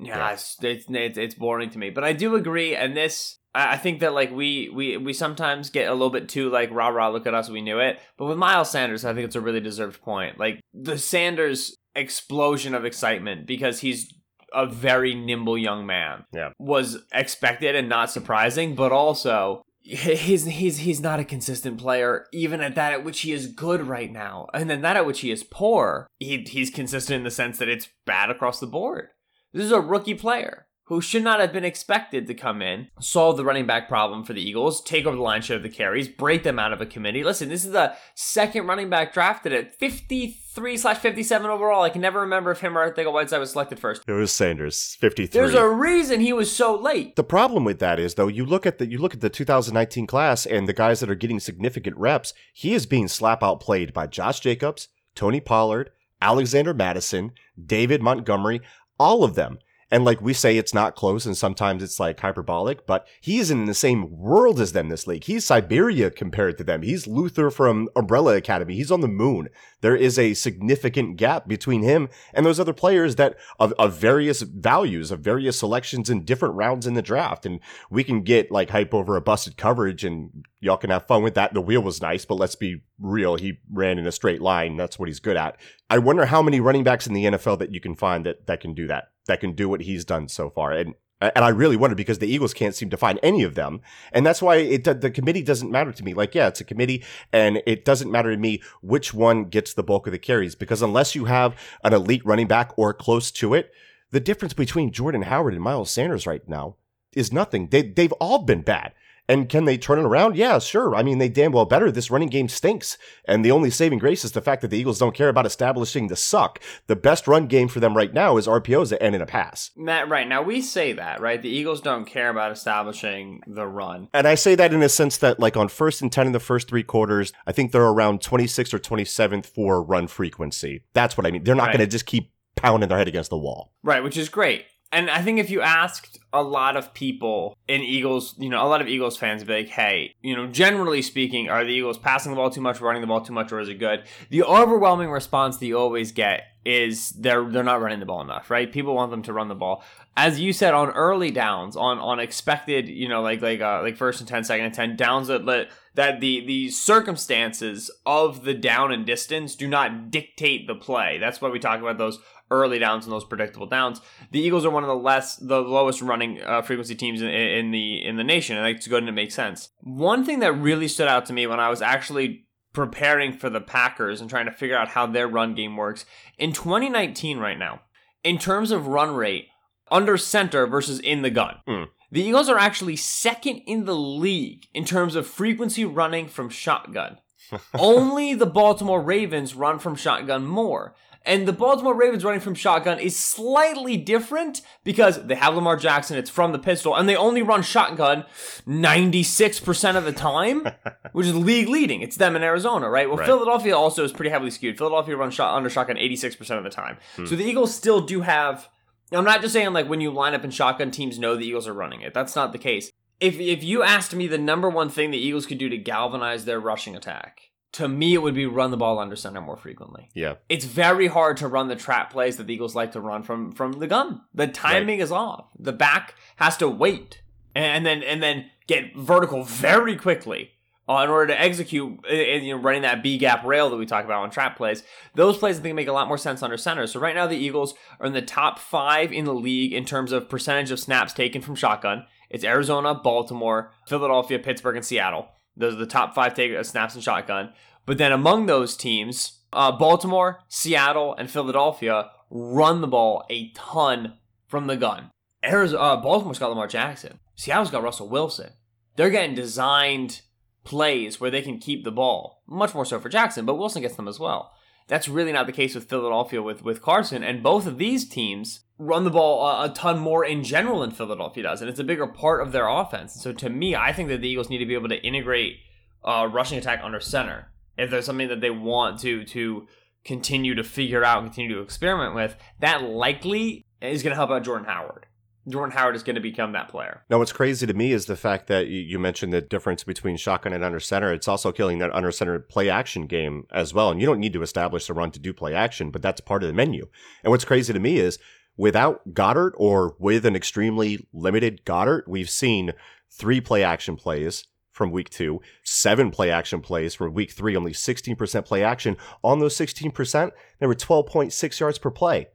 yeah, 0.00 0.16
Yeah. 0.16 0.32
It's, 0.32 0.56
it's, 0.62 0.86
it's 0.88 1.18
it's 1.18 1.34
boring 1.34 1.68
to 1.68 1.78
me. 1.78 1.90
But 1.90 2.04
I 2.04 2.14
do 2.14 2.36
agree, 2.36 2.74
and 2.74 2.96
this. 2.96 3.36
I 3.54 3.74
I 3.74 3.76
think 3.76 4.00
that 4.00 4.14
like 4.14 4.32
we 4.32 4.70
we 4.70 4.96
we 4.96 5.12
sometimes 5.12 5.68
get 5.68 5.88
a 5.90 5.92
little 5.92 6.08
bit 6.08 6.30
too 6.30 6.48
like 6.48 6.70
rah 6.70 6.88
rah 6.88 7.10
look 7.10 7.26
at 7.26 7.34
us 7.34 7.50
we 7.50 7.60
knew 7.60 7.80
it 7.80 7.98
but 8.16 8.26
with 8.26 8.38
Miles 8.38 8.70
Sanders 8.70 9.04
I 9.04 9.12
think 9.12 9.26
it's 9.26 9.36
a 9.36 9.40
really 9.40 9.60
deserved 9.60 10.00
point 10.00 10.38
like 10.38 10.60
the 10.72 10.96
Sanders 10.98 11.74
explosion 11.98 12.74
of 12.74 12.84
excitement 12.84 13.46
because 13.46 13.80
he's 13.80 14.12
a 14.54 14.66
very 14.66 15.14
nimble 15.14 15.58
young 15.58 15.84
man. 15.86 16.24
Yeah. 16.32 16.50
was 16.58 16.98
expected 17.12 17.74
and 17.74 17.88
not 17.88 18.10
surprising 18.10 18.74
but 18.74 18.92
also 18.92 19.62
he's 19.82 20.44
he's 20.44 20.78
he's 20.78 21.00
not 21.00 21.20
a 21.20 21.24
consistent 21.24 21.78
player 21.78 22.26
even 22.32 22.60
at 22.60 22.74
that 22.74 22.92
at 22.92 23.04
which 23.04 23.20
he 23.20 23.32
is 23.32 23.46
good 23.46 23.82
right 23.82 24.12
now. 24.12 24.46
And 24.54 24.70
then 24.70 24.82
that 24.82 24.96
at 24.96 25.06
which 25.06 25.20
he 25.20 25.30
is 25.30 25.44
poor 25.44 26.06
he, 26.18 26.44
he's 26.48 26.70
consistent 26.70 27.18
in 27.18 27.24
the 27.24 27.30
sense 27.30 27.58
that 27.58 27.68
it's 27.68 27.88
bad 28.06 28.30
across 28.30 28.60
the 28.60 28.66
board. 28.66 29.08
This 29.52 29.64
is 29.64 29.72
a 29.72 29.80
rookie 29.80 30.14
player 30.14 30.67
who 30.88 31.02
should 31.02 31.22
not 31.22 31.38
have 31.38 31.52
been 31.52 31.64
expected 31.64 32.26
to 32.26 32.32
come 32.32 32.62
in, 32.62 32.88
solve 32.98 33.36
the 33.36 33.44
running 33.44 33.66
back 33.66 33.88
problem 33.88 34.24
for 34.24 34.32
the 34.32 34.40
Eagles, 34.40 34.80
take 34.80 35.04
over 35.04 35.16
the 35.16 35.22
line 35.22 35.42
share 35.42 35.58
of 35.58 35.62
the 35.62 35.68
carries, 35.68 36.08
break 36.08 36.42
them 36.44 36.58
out 36.58 36.72
of 36.72 36.80
a 36.80 36.86
committee. 36.86 37.22
Listen, 37.22 37.50
this 37.50 37.64
is 37.66 37.72
the 37.72 37.94
second 38.14 38.66
running 38.66 38.88
back 38.88 39.12
drafted 39.12 39.52
at 39.52 39.74
53 39.74 40.78
slash 40.78 40.96
57 40.96 41.50
overall. 41.50 41.82
I 41.82 41.90
can 41.90 42.00
never 42.00 42.20
remember 42.20 42.52
if 42.52 42.60
him 42.60 42.76
or 42.76 42.90
Arcega 42.90 43.12
Whiteside 43.12 43.38
was 43.38 43.52
selected 43.52 43.78
first. 43.78 44.02
It 44.08 44.12
was 44.12 44.32
Sanders, 44.32 44.96
53. 44.98 45.38
There's 45.38 45.52
a 45.52 45.68
reason 45.68 46.20
he 46.20 46.32
was 46.32 46.50
so 46.50 46.74
late. 46.74 47.16
The 47.16 47.24
problem 47.24 47.64
with 47.64 47.80
that 47.80 48.00
is 48.00 48.14
though, 48.14 48.28
you 48.28 48.46
look 48.46 48.64
at 48.64 48.78
the 48.78 48.88
you 48.88 48.96
look 48.96 49.12
at 49.12 49.20
the 49.20 49.28
2019 49.28 50.06
class 50.06 50.46
and 50.46 50.66
the 50.66 50.72
guys 50.72 51.00
that 51.00 51.10
are 51.10 51.14
getting 51.14 51.38
significant 51.38 51.98
reps, 51.98 52.32
he 52.54 52.72
is 52.72 52.86
being 52.86 53.08
slap 53.08 53.42
outplayed 53.42 53.92
by 53.92 54.06
Josh 54.06 54.40
Jacobs, 54.40 54.88
Tony 55.14 55.40
Pollard, 55.40 55.90
Alexander 56.22 56.72
Mattison, 56.72 57.32
David 57.62 58.00
Montgomery, 58.00 58.62
all 58.98 59.22
of 59.22 59.34
them. 59.34 59.58
And 59.90 60.04
like 60.04 60.20
we 60.20 60.34
say, 60.34 60.58
it's 60.58 60.74
not 60.74 60.94
close 60.94 61.24
and 61.24 61.36
sometimes 61.36 61.82
it's 61.82 61.98
like 61.98 62.20
hyperbolic, 62.20 62.86
but 62.86 63.06
he's 63.20 63.50
in 63.50 63.64
the 63.64 63.74
same 63.74 64.18
world 64.18 64.60
as 64.60 64.72
them 64.72 64.88
this 64.88 65.06
league. 65.06 65.24
He's 65.24 65.46
Siberia 65.46 66.10
compared 66.10 66.58
to 66.58 66.64
them. 66.64 66.82
He's 66.82 67.06
Luther 67.06 67.50
from 67.50 67.88
Umbrella 67.96 68.36
Academy. 68.36 68.74
He's 68.74 68.90
on 68.90 69.00
the 69.00 69.08
moon. 69.08 69.48
There 69.80 69.96
is 69.96 70.18
a 70.18 70.34
significant 70.34 71.16
gap 71.16 71.48
between 71.48 71.82
him 71.82 72.10
and 72.34 72.44
those 72.44 72.60
other 72.60 72.74
players 72.74 73.16
that 73.16 73.36
of, 73.58 73.72
of 73.78 73.96
various 73.96 74.42
values, 74.42 75.10
of 75.10 75.20
various 75.20 75.58
selections 75.58 76.10
in 76.10 76.24
different 76.24 76.56
rounds 76.56 76.86
in 76.86 76.94
the 76.94 77.02
draft. 77.02 77.46
And 77.46 77.60
we 77.90 78.04
can 78.04 78.22
get 78.22 78.50
like 78.50 78.70
hype 78.70 78.92
over 78.92 79.16
a 79.16 79.22
busted 79.22 79.56
coverage 79.56 80.04
and 80.04 80.44
y'all 80.60 80.76
can 80.76 80.90
have 80.90 81.06
fun 81.06 81.22
with 81.22 81.34
that. 81.34 81.54
The 81.54 81.60
wheel 81.60 81.82
was 81.82 82.02
nice, 82.02 82.24
but 82.24 82.36
let's 82.36 82.56
be 82.56 82.82
real. 82.98 83.36
He 83.36 83.60
ran 83.70 83.98
in 83.98 84.06
a 84.06 84.12
straight 84.12 84.40
line. 84.40 84.76
That's 84.76 84.98
what 84.98 85.08
he's 85.08 85.20
good 85.20 85.36
at. 85.36 85.56
I 85.90 85.98
wonder 85.98 86.26
how 86.26 86.42
many 86.42 86.60
running 86.60 86.84
backs 86.84 87.06
in 87.06 87.14
the 87.14 87.24
NFL 87.24 87.58
that 87.60 87.72
you 87.72 87.80
can 87.80 87.94
find 87.94 88.26
that, 88.26 88.46
that 88.46 88.60
can 88.60 88.74
do 88.74 88.86
that 88.86 89.10
that 89.28 89.40
can 89.40 89.52
do 89.52 89.68
what 89.68 89.82
he's 89.82 90.04
done 90.04 90.26
so 90.26 90.50
far. 90.50 90.72
And 90.72 90.94
and 91.20 91.44
I 91.44 91.48
really 91.48 91.76
wonder 91.76 91.96
because 91.96 92.20
the 92.20 92.28
Eagles 92.28 92.54
can't 92.54 92.76
seem 92.76 92.90
to 92.90 92.96
find 92.96 93.18
any 93.24 93.42
of 93.42 93.56
them, 93.56 93.80
and 94.12 94.24
that's 94.24 94.40
why 94.40 94.56
it 94.56 94.84
the 94.84 95.10
committee 95.10 95.42
doesn't 95.42 95.70
matter 95.70 95.90
to 95.90 96.04
me. 96.04 96.14
Like, 96.14 96.32
yeah, 96.32 96.46
it's 96.46 96.60
a 96.60 96.64
committee, 96.64 97.04
and 97.32 97.60
it 97.66 97.84
doesn't 97.84 98.12
matter 98.12 98.30
to 98.30 98.36
me 98.36 98.62
which 98.82 99.12
one 99.12 99.46
gets 99.46 99.74
the 99.74 99.82
bulk 99.82 100.06
of 100.06 100.12
the 100.12 100.18
carries 100.18 100.54
because 100.54 100.80
unless 100.80 101.16
you 101.16 101.24
have 101.24 101.56
an 101.82 101.92
elite 101.92 102.24
running 102.24 102.46
back 102.46 102.72
or 102.76 102.94
close 102.94 103.32
to 103.32 103.52
it, 103.54 103.72
the 104.12 104.20
difference 104.20 104.54
between 104.54 104.92
Jordan 104.92 105.22
Howard 105.22 105.54
and 105.54 105.62
Miles 105.62 105.90
Sanders 105.90 106.24
right 106.24 106.48
now 106.48 106.76
is 107.12 107.32
nothing. 107.32 107.68
They 107.70 107.82
they've 107.82 108.12
all 108.12 108.42
been 108.44 108.62
bad. 108.62 108.94
And 109.28 109.48
can 109.48 109.66
they 109.66 109.76
turn 109.76 109.98
it 109.98 110.04
around? 110.04 110.36
Yeah, 110.36 110.58
sure. 110.58 110.94
I 110.94 111.02
mean, 111.02 111.18
they 111.18 111.28
damn 111.28 111.52
well 111.52 111.66
better. 111.66 111.90
This 111.92 112.10
running 112.10 112.28
game 112.28 112.48
stinks. 112.48 112.96
And 113.26 113.44
the 113.44 113.50
only 113.50 113.70
saving 113.70 113.98
grace 113.98 114.24
is 114.24 114.32
the 114.32 114.40
fact 114.40 114.62
that 114.62 114.68
the 114.68 114.78
Eagles 114.78 114.98
don't 114.98 115.14
care 115.14 115.28
about 115.28 115.44
establishing 115.46 116.08
the 116.08 116.16
suck. 116.16 116.60
The 116.86 116.96
best 116.96 117.28
run 117.28 117.46
game 117.46 117.68
for 117.68 117.80
them 117.80 117.96
right 117.96 118.12
now 118.12 118.38
is 118.38 118.46
RPOs 118.46 118.96
and 118.98 119.14
in 119.14 119.20
a 119.20 119.26
pass. 119.26 119.70
Matt, 119.76 120.08
right. 120.08 120.26
Now, 120.26 120.42
we 120.42 120.62
say 120.62 120.94
that, 120.94 121.20
right? 121.20 121.40
The 121.40 121.50
Eagles 121.50 121.82
don't 121.82 122.06
care 122.06 122.30
about 122.30 122.52
establishing 122.52 123.42
the 123.46 123.66
run. 123.66 124.08
And 124.14 124.26
I 124.26 124.34
say 124.34 124.54
that 124.54 124.72
in 124.72 124.82
a 124.82 124.88
sense 124.88 125.18
that, 125.18 125.38
like, 125.38 125.56
on 125.56 125.68
first 125.68 126.00
and 126.00 126.10
10 126.10 126.28
in 126.28 126.32
the 126.32 126.40
first 126.40 126.68
three 126.68 126.82
quarters, 126.82 127.32
I 127.46 127.52
think 127.52 127.72
they're 127.72 127.82
around 127.82 128.20
26th 128.20 128.72
or 128.72 128.78
27th 128.78 129.44
for 129.46 129.82
run 129.82 130.06
frequency. 130.06 130.84
That's 130.94 131.16
what 131.16 131.26
I 131.26 131.30
mean. 131.30 131.44
They're 131.44 131.54
not 131.54 131.68
right. 131.68 131.76
going 131.76 131.86
to 131.86 131.90
just 131.90 132.06
keep 132.06 132.32
pounding 132.56 132.88
their 132.88 132.98
head 132.98 133.08
against 133.08 133.30
the 133.30 133.38
wall. 133.38 133.72
Right, 133.82 134.02
which 134.02 134.16
is 134.16 134.28
great. 134.28 134.64
And 134.90 135.10
I 135.10 135.20
think 135.20 135.38
if 135.38 135.50
you 135.50 135.60
asked 135.60 136.18
a 136.32 136.42
lot 136.42 136.76
of 136.76 136.94
people 136.94 137.56
in 137.68 137.82
Eagles, 137.82 138.34
you 138.38 138.48
know, 138.48 138.64
a 138.64 138.68
lot 138.68 138.80
of 138.80 138.88
Eagles 138.88 139.16
fans 139.16 139.44
be 139.44 139.52
like, 139.52 139.68
hey, 139.68 140.14
you 140.22 140.34
know, 140.34 140.46
generally 140.46 141.02
speaking, 141.02 141.50
are 141.50 141.64
the 141.64 141.70
Eagles 141.70 141.98
passing 141.98 142.32
the 142.32 142.36
ball 142.36 142.50
too 142.50 142.60
much, 142.60 142.80
running 142.80 143.02
the 143.02 143.06
ball 143.06 143.20
too 143.20 143.32
much, 143.32 143.52
or 143.52 143.60
is 143.60 143.68
it 143.68 143.74
good? 143.74 144.04
The 144.30 144.42
overwhelming 144.42 145.10
response 145.10 145.58
that 145.58 145.66
you 145.66 145.78
always 145.78 146.12
get 146.12 146.44
is 146.64 147.10
they're 147.10 147.48
they're 147.50 147.62
not 147.62 147.80
running 147.80 148.00
the 148.00 148.06
ball 148.06 148.20
enough, 148.20 148.50
right? 148.50 148.70
People 148.70 148.94
want 148.94 149.10
them 149.10 149.22
to 149.22 149.32
run 149.32 149.48
the 149.48 149.54
ball. 149.54 149.82
As 150.16 150.40
you 150.40 150.52
said, 150.52 150.74
on 150.74 150.90
early 150.90 151.30
downs, 151.30 151.76
on 151.76 151.98
on 151.98 152.20
expected, 152.20 152.88
you 152.88 153.08
know, 153.08 153.22
like 153.22 153.40
like 153.40 153.60
uh, 153.60 153.80
like 153.82 153.96
first 153.96 154.20
and 154.20 154.28
10, 154.28 154.44
second 154.44 154.66
and 154.66 154.74
ten 154.74 154.96
downs 154.96 155.28
that 155.28 155.44
let 155.44 155.68
that 155.94 156.20
the 156.20 156.44
the 156.46 156.68
circumstances 156.70 157.90
of 158.04 158.44
the 158.44 158.54
down 158.54 158.92
and 158.92 159.06
distance 159.06 159.54
do 159.54 159.66
not 159.66 160.10
dictate 160.10 160.66
the 160.66 160.74
play. 160.74 161.18
That's 161.18 161.40
why 161.40 161.48
we 161.48 161.58
talk 161.58 161.80
about 161.80 161.96
those 161.96 162.18
early 162.50 162.78
downs 162.78 163.04
and 163.04 163.12
those 163.12 163.24
predictable 163.24 163.66
downs. 163.66 164.00
The 164.30 164.40
Eagles 164.40 164.64
are 164.64 164.70
one 164.70 164.82
of 164.82 164.88
the 164.88 164.94
less, 164.94 165.36
the 165.36 165.60
lowest 165.60 166.02
running 166.02 166.42
uh, 166.42 166.62
frequency 166.62 166.94
teams 166.94 167.20
in, 167.20 167.28
in, 167.28 167.70
the 167.70 168.04
in 168.04 168.16
the 168.16 168.24
nation, 168.24 168.56
and 168.56 168.66
that's 168.66 168.86
good 168.86 169.02
and 169.02 169.08
it 169.08 169.12
makes 169.12 169.34
sense. 169.34 169.70
One 169.82 170.24
thing 170.24 170.40
that 170.40 170.52
really 170.52 170.88
stood 170.88 171.08
out 171.08 171.26
to 171.26 171.32
me 171.32 171.46
when 171.46 171.60
I 171.60 171.68
was 171.68 171.82
actually 171.82 172.46
preparing 172.72 173.32
for 173.32 173.50
the 173.50 173.60
Packers 173.60 174.20
and 174.20 174.30
trying 174.30 174.46
to 174.46 174.52
figure 174.52 174.76
out 174.76 174.88
how 174.88 175.06
their 175.06 175.28
run 175.28 175.54
game 175.54 175.76
works 175.76 176.04
in 176.38 176.52
2019 176.52 177.38
right 177.38 177.58
now, 177.58 177.80
in 178.22 178.38
terms 178.38 178.70
of 178.70 178.86
run 178.86 179.14
rate 179.14 179.48
under 179.90 180.16
center 180.16 180.66
versus 180.66 181.00
in 181.00 181.22
the 181.22 181.30
gun. 181.30 181.56
Mm. 181.66 181.88
The 182.10 182.22
Eagles 182.22 182.48
are 182.48 182.58
actually 182.58 182.96
second 182.96 183.62
in 183.66 183.84
the 183.84 183.96
league 183.96 184.66
in 184.72 184.84
terms 184.84 185.14
of 185.14 185.26
frequency 185.26 185.84
running 185.84 186.28
from 186.28 186.48
shotgun. 186.48 187.18
Only 187.74 188.34
the 188.34 188.46
Baltimore 188.46 189.02
Ravens 189.02 189.54
run 189.54 189.78
from 189.78 189.94
shotgun 189.94 190.46
more. 190.46 190.94
And 191.28 191.46
the 191.46 191.52
Baltimore 191.52 191.94
Ravens 191.94 192.24
running 192.24 192.40
from 192.40 192.54
shotgun 192.54 192.98
is 192.98 193.14
slightly 193.14 193.98
different 193.98 194.62
because 194.82 195.22
they 195.26 195.34
have 195.34 195.54
Lamar 195.54 195.76
Jackson, 195.76 196.16
it's 196.16 196.30
from 196.30 196.52
the 196.52 196.58
pistol, 196.58 196.96
and 196.96 197.06
they 197.06 197.16
only 197.16 197.42
run 197.42 197.62
shotgun 197.62 198.24
96% 198.66 199.96
of 199.96 200.04
the 200.06 200.12
time, 200.12 200.66
which 201.12 201.26
is 201.26 201.36
league 201.36 201.68
leading. 201.68 202.00
It's 202.00 202.16
them 202.16 202.34
in 202.34 202.42
Arizona, 202.42 202.88
right? 202.88 203.06
Well, 203.06 203.18
right. 203.18 203.26
Philadelphia 203.26 203.76
also 203.76 204.04
is 204.04 204.12
pretty 204.12 204.30
heavily 204.30 204.50
skewed. 204.50 204.78
Philadelphia 204.78 205.18
runs 205.18 205.34
shot 205.34 205.54
under 205.54 205.68
shotgun 205.68 205.96
86% 205.96 206.56
of 206.56 206.64
the 206.64 206.70
time. 206.70 206.96
Hmm. 207.16 207.26
So 207.26 207.36
the 207.36 207.44
Eagles 207.44 207.74
still 207.74 208.00
do 208.00 208.22
have. 208.22 208.66
I'm 209.12 209.24
not 209.24 209.42
just 209.42 209.52
saying 209.52 209.74
like 209.74 209.86
when 209.86 210.00
you 210.00 210.10
line 210.10 210.32
up 210.32 210.44
in 210.44 210.50
shotgun, 210.50 210.90
teams 210.90 211.18
know 211.18 211.36
the 211.36 211.46
Eagles 211.46 211.68
are 211.68 211.74
running 211.74 212.00
it. 212.00 212.14
That's 212.14 212.36
not 212.36 212.52
the 212.52 212.58
case. 212.58 212.90
If 213.20 213.38
if 213.38 213.62
you 213.62 213.82
asked 213.82 214.14
me 214.14 214.28
the 214.28 214.38
number 214.38 214.70
one 214.70 214.88
thing 214.88 215.10
the 215.10 215.18
Eagles 215.18 215.44
could 215.44 215.58
do 215.58 215.68
to 215.68 215.76
galvanize 215.76 216.46
their 216.46 216.60
rushing 216.60 216.96
attack, 216.96 217.47
to 217.72 217.88
me 217.88 218.14
it 218.14 218.22
would 218.22 218.34
be 218.34 218.46
run 218.46 218.70
the 218.70 218.76
ball 218.76 218.98
under 218.98 219.16
center 219.16 219.40
more 219.40 219.56
frequently. 219.56 220.08
Yeah. 220.14 220.34
It's 220.48 220.64
very 220.64 221.06
hard 221.06 221.36
to 221.38 221.48
run 221.48 221.68
the 221.68 221.76
trap 221.76 222.12
plays 222.12 222.36
that 222.36 222.46
the 222.46 222.54
Eagles 222.54 222.74
like 222.74 222.92
to 222.92 223.00
run 223.00 223.22
from 223.22 223.52
from 223.52 223.72
the 223.72 223.86
gun. 223.86 224.22
The 224.34 224.46
timing 224.46 224.98
right. 224.98 225.04
is 225.04 225.12
off. 225.12 225.50
The 225.58 225.72
back 225.72 226.14
has 226.36 226.56
to 226.58 226.68
wait 226.68 227.22
and, 227.54 227.84
then 227.84 228.02
and 228.02 228.22
then 228.22 228.50
get 228.66 228.96
vertical 228.96 229.42
very 229.44 229.96
quickly 229.96 230.52
uh, 230.88 231.02
in 231.04 231.10
order 231.10 231.28
to 231.28 231.40
execute 231.40 231.98
uh, 232.10 232.14
you 232.14 232.56
know 232.56 232.62
running 232.62 232.82
that 232.82 233.02
B 233.02 233.18
gap 233.18 233.44
rail 233.44 233.68
that 233.70 233.76
we 233.76 233.86
talk 233.86 234.04
about 234.04 234.22
on 234.22 234.30
trap 234.30 234.56
plays. 234.56 234.82
Those 235.14 235.36
plays 235.36 235.58
I 235.58 235.62
think 235.62 235.74
make 235.74 235.88
a 235.88 235.92
lot 235.92 236.08
more 236.08 236.18
sense 236.18 236.42
under 236.42 236.56
center. 236.56 236.86
So 236.86 237.00
right 237.00 237.14
now 237.14 237.26
the 237.26 237.36
Eagles 237.36 237.74
are 238.00 238.06
in 238.06 238.12
the 238.12 238.22
top 238.22 238.58
5 238.58 239.12
in 239.12 239.24
the 239.24 239.34
league 239.34 239.72
in 239.72 239.84
terms 239.84 240.12
of 240.12 240.28
percentage 240.28 240.70
of 240.70 240.80
snaps 240.80 241.12
taken 241.12 241.42
from 241.42 241.54
shotgun. 241.54 242.06
It's 242.30 242.44
Arizona, 242.44 242.94
Baltimore, 242.94 243.72
Philadelphia, 243.86 244.38
Pittsburgh 244.38 244.76
and 244.76 244.84
Seattle. 244.84 245.28
Those 245.58 245.74
are 245.74 245.78
the 245.78 245.86
top 245.86 246.14
five 246.14 246.34
take 246.34 246.54
uh, 246.54 246.62
snaps 246.62 246.94
and 246.94 247.02
shotgun. 247.02 247.52
But 247.84 247.98
then 247.98 248.12
among 248.12 248.46
those 248.46 248.76
teams, 248.76 249.40
uh, 249.52 249.72
Baltimore, 249.72 250.40
Seattle, 250.48 251.14
and 251.14 251.30
Philadelphia 251.30 252.10
run 252.30 252.80
the 252.80 252.86
ball 252.86 253.24
a 253.30 253.50
ton 253.52 254.14
from 254.46 254.66
the 254.66 254.76
gun. 254.76 255.10
Arizona, 255.44 255.82
uh, 255.82 255.96
Baltimore's 255.96 256.38
got 256.38 256.50
Lamar 256.50 256.66
Jackson. 256.66 257.18
Seattle's 257.34 257.70
got 257.70 257.82
Russell 257.82 258.08
Wilson. 258.08 258.50
They're 258.96 259.10
getting 259.10 259.34
designed 259.34 260.22
plays 260.64 261.20
where 261.20 261.30
they 261.30 261.42
can 261.42 261.58
keep 261.58 261.84
the 261.84 261.92
ball. 261.92 262.42
Much 262.46 262.74
more 262.74 262.84
so 262.84 262.98
for 262.98 263.08
Jackson, 263.08 263.46
but 263.46 263.54
Wilson 263.54 263.82
gets 263.82 263.96
them 263.96 264.08
as 264.08 264.18
well. 264.18 264.52
That's 264.88 265.08
really 265.08 265.32
not 265.32 265.46
the 265.46 265.52
case 265.52 265.74
with 265.74 265.88
Philadelphia 265.88 266.42
with, 266.42 266.64
with 266.64 266.82
Carson. 266.82 267.22
And 267.22 267.42
both 267.42 267.66
of 267.66 267.78
these 267.78 268.08
teams 268.08 268.60
run 268.78 269.04
the 269.04 269.10
ball 269.10 269.46
a, 269.46 269.66
a, 269.66 269.68
ton 269.68 269.98
more 269.98 270.24
in 270.24 270.42
general 270.42 270.80
than 270.80 270.90
Philadelphia 270.90 271.42
does, 271.42 271.60
and 271.60 271.68
it's 271.68 271.80
a 271.80 271.84
bigger 271.84 272.06
part 272.06 272.40
of 272.40 272.52
their 272.52 272.68
offense. 272.68 273.14
So 273.14 273.32
to 273.32 273.50
me, 273.50 273.76
I 273.76 273.92
think 273.92 274.08
that 274.08 274.20
the 274.20 274.28
Eagles 274.28 274.48
need 274.48 274.58
to 274.58 274.66
be 274.66 274.74
able 274.74 274.88
to 274.88 275.02
integrate 275.04 275.58
uh, 276.04 276.28
rushing 276.30 276.58
attack 276.58 276.80
under 276.82 277.00
center 277.00 277.52
if 277.76 277.90
there's 277.90 278.06
something 278.06 278.28
that 278.28 278.40
they 278.40 278.50
want 278.50 279.00
to 279.00 279.24
to 279.24 279.66
continue 280.04 280.54
to 280.54 280.64
figure 280.64 281.04
out, 281.04 281.22
and 281.22 281.26
continue 281.32 281.56
to 281.56 281.62
experiment 281.62 282.14
with. 282.14 282.36
That 282.60 282.82
likely 282.82 283.66
is 283.82 284.02
going 284.02 284.12
to 284.12 284.16
help 284.16 284.30
out 284.30 284.44
Jordan 284.44 284.66
Howard. 284.66 285.06
Jordan 285.48 285.76
Howard 285.76 285.96
is 285.96 286.02
going 286.02 286.16
to 286.16 286.20
become 286.20 286.52
that 286.52 286.68
player. 286.68 287.02
Now, 287.08 287.18
what's 287.18 287.32
crazy 287.32 287.66
to 287.66 287.74
me 287.74 287.92
is 287.92 288.06
the 288.06 288.16
fact 288.16 288.46
that 288.48 288.68
you 288.68 288.98
mentioned 288.98 289.32
the 289.32 289.40
difference 289.40 289.84
between 289.84 290.16
shotgun 290.16 290.52
and 290.52 290.64
under 290.64 290.80
center. 290.80 291.12
It's 291.12 291.28
also 291.28 291.52
killing 291.52 291.78
that 291.78 291.94
under 291.94 292.12
center 292.12 292.38
play 292.38 292.68
action 292.68 293.06
game 293.06 293.46
as 293.52 293.72
well. 293.72 293.90
And 293.90 294.00
you 294.00 294.06
don't 294.06 294.20
need 294.20 294.32
to 294.34 294.42
establish 294.42 294.88
a 294.88 294.94
run 294.94 295.10
to 295.12 295.18
do 295.18 295.32
play 295.32 295.54
action, 295.54 295.90
but 295.90 296.02
that's 296.02 296.20
part 296.20 296.42
of 296.42 296.48
the 296.48 296.54
menu. 296.54 296.88
And 297.22 297.30
what's 297.30 297.44
crazy 297.44 297.72
to 297.72 297.78
me 297.78 297.98
is 297.98 298.18
without 298.56 299.14
Goedert 299.14 299.52
or 299.56 299.96
with 299.98 300.26
an 300.26 300.36
extremely 300.36 301.06
limited 301.12 301.64
Goedert, 301.64 302.06
we've 302.06 302.30
seen 302.30 302.72
three 303.10 303.40
play 303.40 303.64
action 303.64 303.96
plays 303.96 304.44
from 304.78 304.90
week 304.92 305.10
two, 305.10 305.40
seven 305.64 306.10
play 306.10 306.30
action 306.30 306.60
plays 306.60 306.94
from 306.94 307.12
week 307.12 307.32
three, 307.32 307.56
only 307.56 307.72
16% 307.72 308.44
play 308.44 308.62
action. 308.62 308.96
On 309.24 309.40
those 309.40 309.56
16%, 309.56 310.30
there 310.60 310.68
were 310.68 310.74
12.6 310.74 311.60
yards 311.60 311.78
per 311.78 311.90
play, 311.90 312.28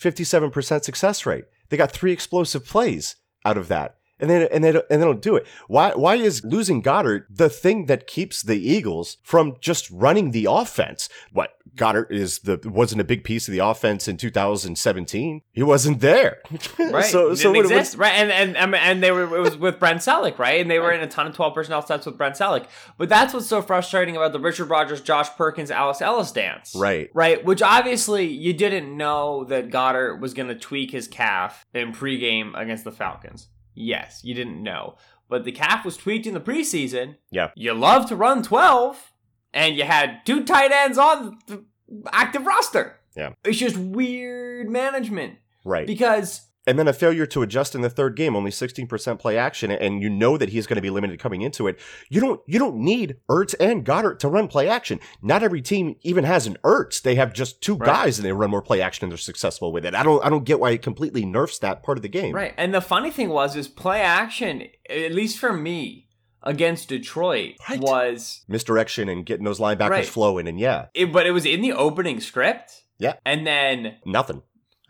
57% 0.00 0.84
success 0.84 1.26
rate. 1.26 1.44
They 1.72 1.78
got 1.78 1.90
three 1.90 2.12
explosive 2.12 2.66
plays 2.66 3.16
out 3.46 3.56
of 3.56 3.68
that. 3.68 3.96
And 4.22 4.30
then 4.30 4.48
and 4.52 4.62
they 4.64 4.72
don't, 4.72 4.86
and 4.88 5.02
they 5.02 5.04
don't 5.04 5.20
do 5.20 5.34
it. 5.36 5.46
Why 5.66 5.90
why 5.94 6.14
is 6.14 6.44
losing 6.44 6.80
Goedert 6.80 7.26
the 7.28 7.50
thing 7.50 7.86
that 7.86 8.06
keeps 8.06 8.40
the 8.42 8.56
Eagles 8.56 9.18
from 9.24 9.56
just 9.60 9.90
running 9.90 10.30
the 10.30 10.46
offense? 10.48 11.08
What 11.32 11.54
Goedert 11.74 12.10
is 12.12 12.38
the 12.40 12.60
wasn't 12.64 13.00
a 13.00 13.04
big 13.04 13.24
piece 13.24 13.48
of 13.48 13.52
the 13.52 13.58
offense 13.58 14.06
in 14.06 14.16
2017. 14.16 15.42
He 15.52 15.62
wasn't 15.62 16.00
there. 16.00 16.40
Right. 16.78 17.04
so 17.04 17.28
Didn't 17.30 17.38
so 17.38 17.50
what, 17.52 17.60
exist. 17.60 17.96
right. 17.96 18.12
And, 18.12 18.30
and 18.30 18.56
and 18.56 18.74
and 18.74 19.02
they 19.02 19.10
were 19.10 19.22
it 19.36 19.40
was 19.40 19.56
with 19.56 19.78
Brent 19.78 20.00
Celek, 20.00 20.38
right? 20.38 20.60
And 20.60 20.70
they 20.70 20.78
were 20.78 20.92
in 20.92 21.00
a 21.00 21.06
ton 21.06 21.26
of 21.26 21.34
12 21.34 21.54
personnel 21.54 21.84
sets 21.84 22.06
with 22.06 22.16
Brent 22.18 22.36
Celek. 22.36 22.66
But 22.98 23.08
that's 23.08 23.32
what's 23.34 23.46
so 23.46 23.60
frustrating 23.62 24.16
about 24.16 24.32
the 24.32 24.40
Richard 24.40 24.66
Rodgers, 24.66 25.00
Josh 25.00 25.30
Perkins, 25.36 25.70
Alex 25.70 26.00
Ellis 26.00 26.30
dance. 26.32 26.74
Right. 26.76 27.10
Right. 27.14 27.44
Which 27.44 27.62
obviously 27.62 28.26
you 28.26 28.52
didn't 28.52 28.96
know 28.96 29.44
that 29.44 29.70
Goedert 29.70 30.20
was 30.20 30.34
gonna 30.34 30.54
tweak 30.58 30.90
his 30.92 31.08
calf 31.08 31.64
in 31.74 31.92
pregame 31.92 32.52
against 32.60 32.84
the 32.84 32.92
Falcons. 32.92 33.48
Yes, 33.74 34.20
you 34.22 34.34
didn't 34.34 34.62
know. 34.62 34.96
But 35.28 35.44
the 35.44 35.52
calf 35.52 35.84
was 35.84 35.96
tweaked 35.96 36.26
in 36.26 36.34
the 36.34 36.40
preseason. 36.40 37.16
Yeah. 37.30 37.50
You 37.56 37.74
love 37.74 38.06
to 38.08 38.16
run 38.16 38.42
12, 38.42 39.12
and 39.54 39.76
you 39.76 39.84
had 39.84 40.26
two 40.26 40.44
tight 40.44 40.72
ends 40.72 40.98
on 40.98 41.38
the 41.46 41.64
active 42.12 42.46
roster. 42.46 42.98
Yeah. 43.16 43.32
It's 43.44 43.58
just 43.58 43.76
weird 43.76 44.68
management 44.70 45.36
right. 45.64 45.86
because 45.86 46.42
and 46.66 46.78
then 46.78 46.86
a 46.88 46.92
failure 46.92 47.26
to 47.26 47.42
adjust 47.42 47.74
in 47.74 47.80
the 47.80 47.90
third 47.90 48.14
game, 48.16 48.36
only 48.36 48.50
16% 48.50 49.18
play 49.18 49.36
action, 49.36 49.70
and 49.70 50.00
you 50.02 50.08
know 50.08 50.36
that 50.36 50.50
he's 50.50 50.66
going 50.66 50.76
to 50.76 50.82
be 50.82 50.90
limited 50.90 51.18
coming 51.18 51.42
into 51.42 51.66
it. 51.66 51.78
You 52.08 52.20
don't 52.20 52.40
you 52.46 52.58
don't 52.58 52.76
need 52.76 53.16
Ertz 53.28 53.54
and 53.58 53.84
Goedert 53.84 54.18
to 54.20 54.28
run 54.28 54.48
play 54.48 54.68
action. 54.68 55.00
Not 55.20 55.42
every 55.42 55.60
team 55.62 55.96
even 56.02 56.24
has 56.24 56.46
an 56.46 56.56
Ertz. 56.64 57.02
They 57.02 57.16
have 57.16 57.32
just 57.32 57.60
two 57.60 57.74
Right. 57.74 57.86
guys 57.86 58.18
and 58.18 58.24
they 58.26 58.32
run 58.32 58.50
more 58.50 58.62
play 58.62 58.80
action 58.80 59.04
and 59.04 59.10
they're 59.12 59.18
successful 59.18 59.72
with 59.72 59.84
it. 59.84 59.94
I 59.94 60.02
don't 60.02 60.24
I 60.24 60.28
don't 60.30 60.44
get 60.44 60.60
why 60.60 60.70
it 60.70 60.82
completely 60.82 61.24
nerfs 61.24 61.58
that 61.60 61.82
part 61.82 61.98
of 61.98 62.02
the 62.02 62.08
game. 62.08 62.34
Right. 62.34 62.54
And 62.56 62.72
the 62.72 62.80
funny 62.80 63.10
thing 63.10 63.28
was 63.30 63.56
is 63.56 63.66
play 63.68 64.00
action, 64.00 64.64
at 64.88 65.12
least 65.12 65.38
for 65.38 65.52
me, 65.52 66.08
against 66.42 66.88
Detroit 66.88 67.54
Right. 67.68 67.80
was 67.80 68.44
Misdirection 68.48 69.08
and 69.08 69.24
getting 69.26 69.44
those 69.44 69.58
linebackers 69.58 69.90
Right. 69.90 70.06
flowing 70.06 70.46
and 70.48 70.60
yeah, 70.60 70.86
it, 70.94 71.12
but 71.12 71.26
it 71.26 71.32
was 71.32 71.44
in 71.46 71.60
the 71.60 71.72
opening 71.72 72.20
script. 72.20 72.82
Yeah. 72.98 73.14
And 73.26 73.44
then 73.46 73.96
nothing. 74.06 74.42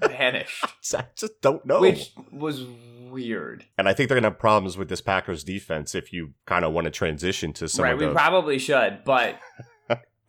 Vanished. 0.09 0.65
I 0.95 1.05
just 1.17 1.41
don't 1.41 1.65
know. 1.65 1.81
Which 1.81 2.13
was 2.31 2.65
weird. 3.11 3.67
and 3.77 3.89
I 3.89 3.93
think 3.93 4.09
they're 4.09 4.17
going 4.17 4.23
to 4.23 4.31
have 4.31 4.39
problems 4.39 4.79
with 4.79 4.89
this 4.89 5.01
Packers 5.03 5.45
defense 5.45 5.95
if 5.95 6.13
you 6.13 6.33
kind 6.47 6.65
of 6.65 6.73
want 6.73 6.87
to 6.87 6.91
transition 6.91 7.53
to 7.55 7.69
some 7.69 7.85
right, 7.85 7.97
we 7.97 8.07
the 8.07 8.13
probably 8.13 8.59
should, 8.59 9.01
but 9.05 9.39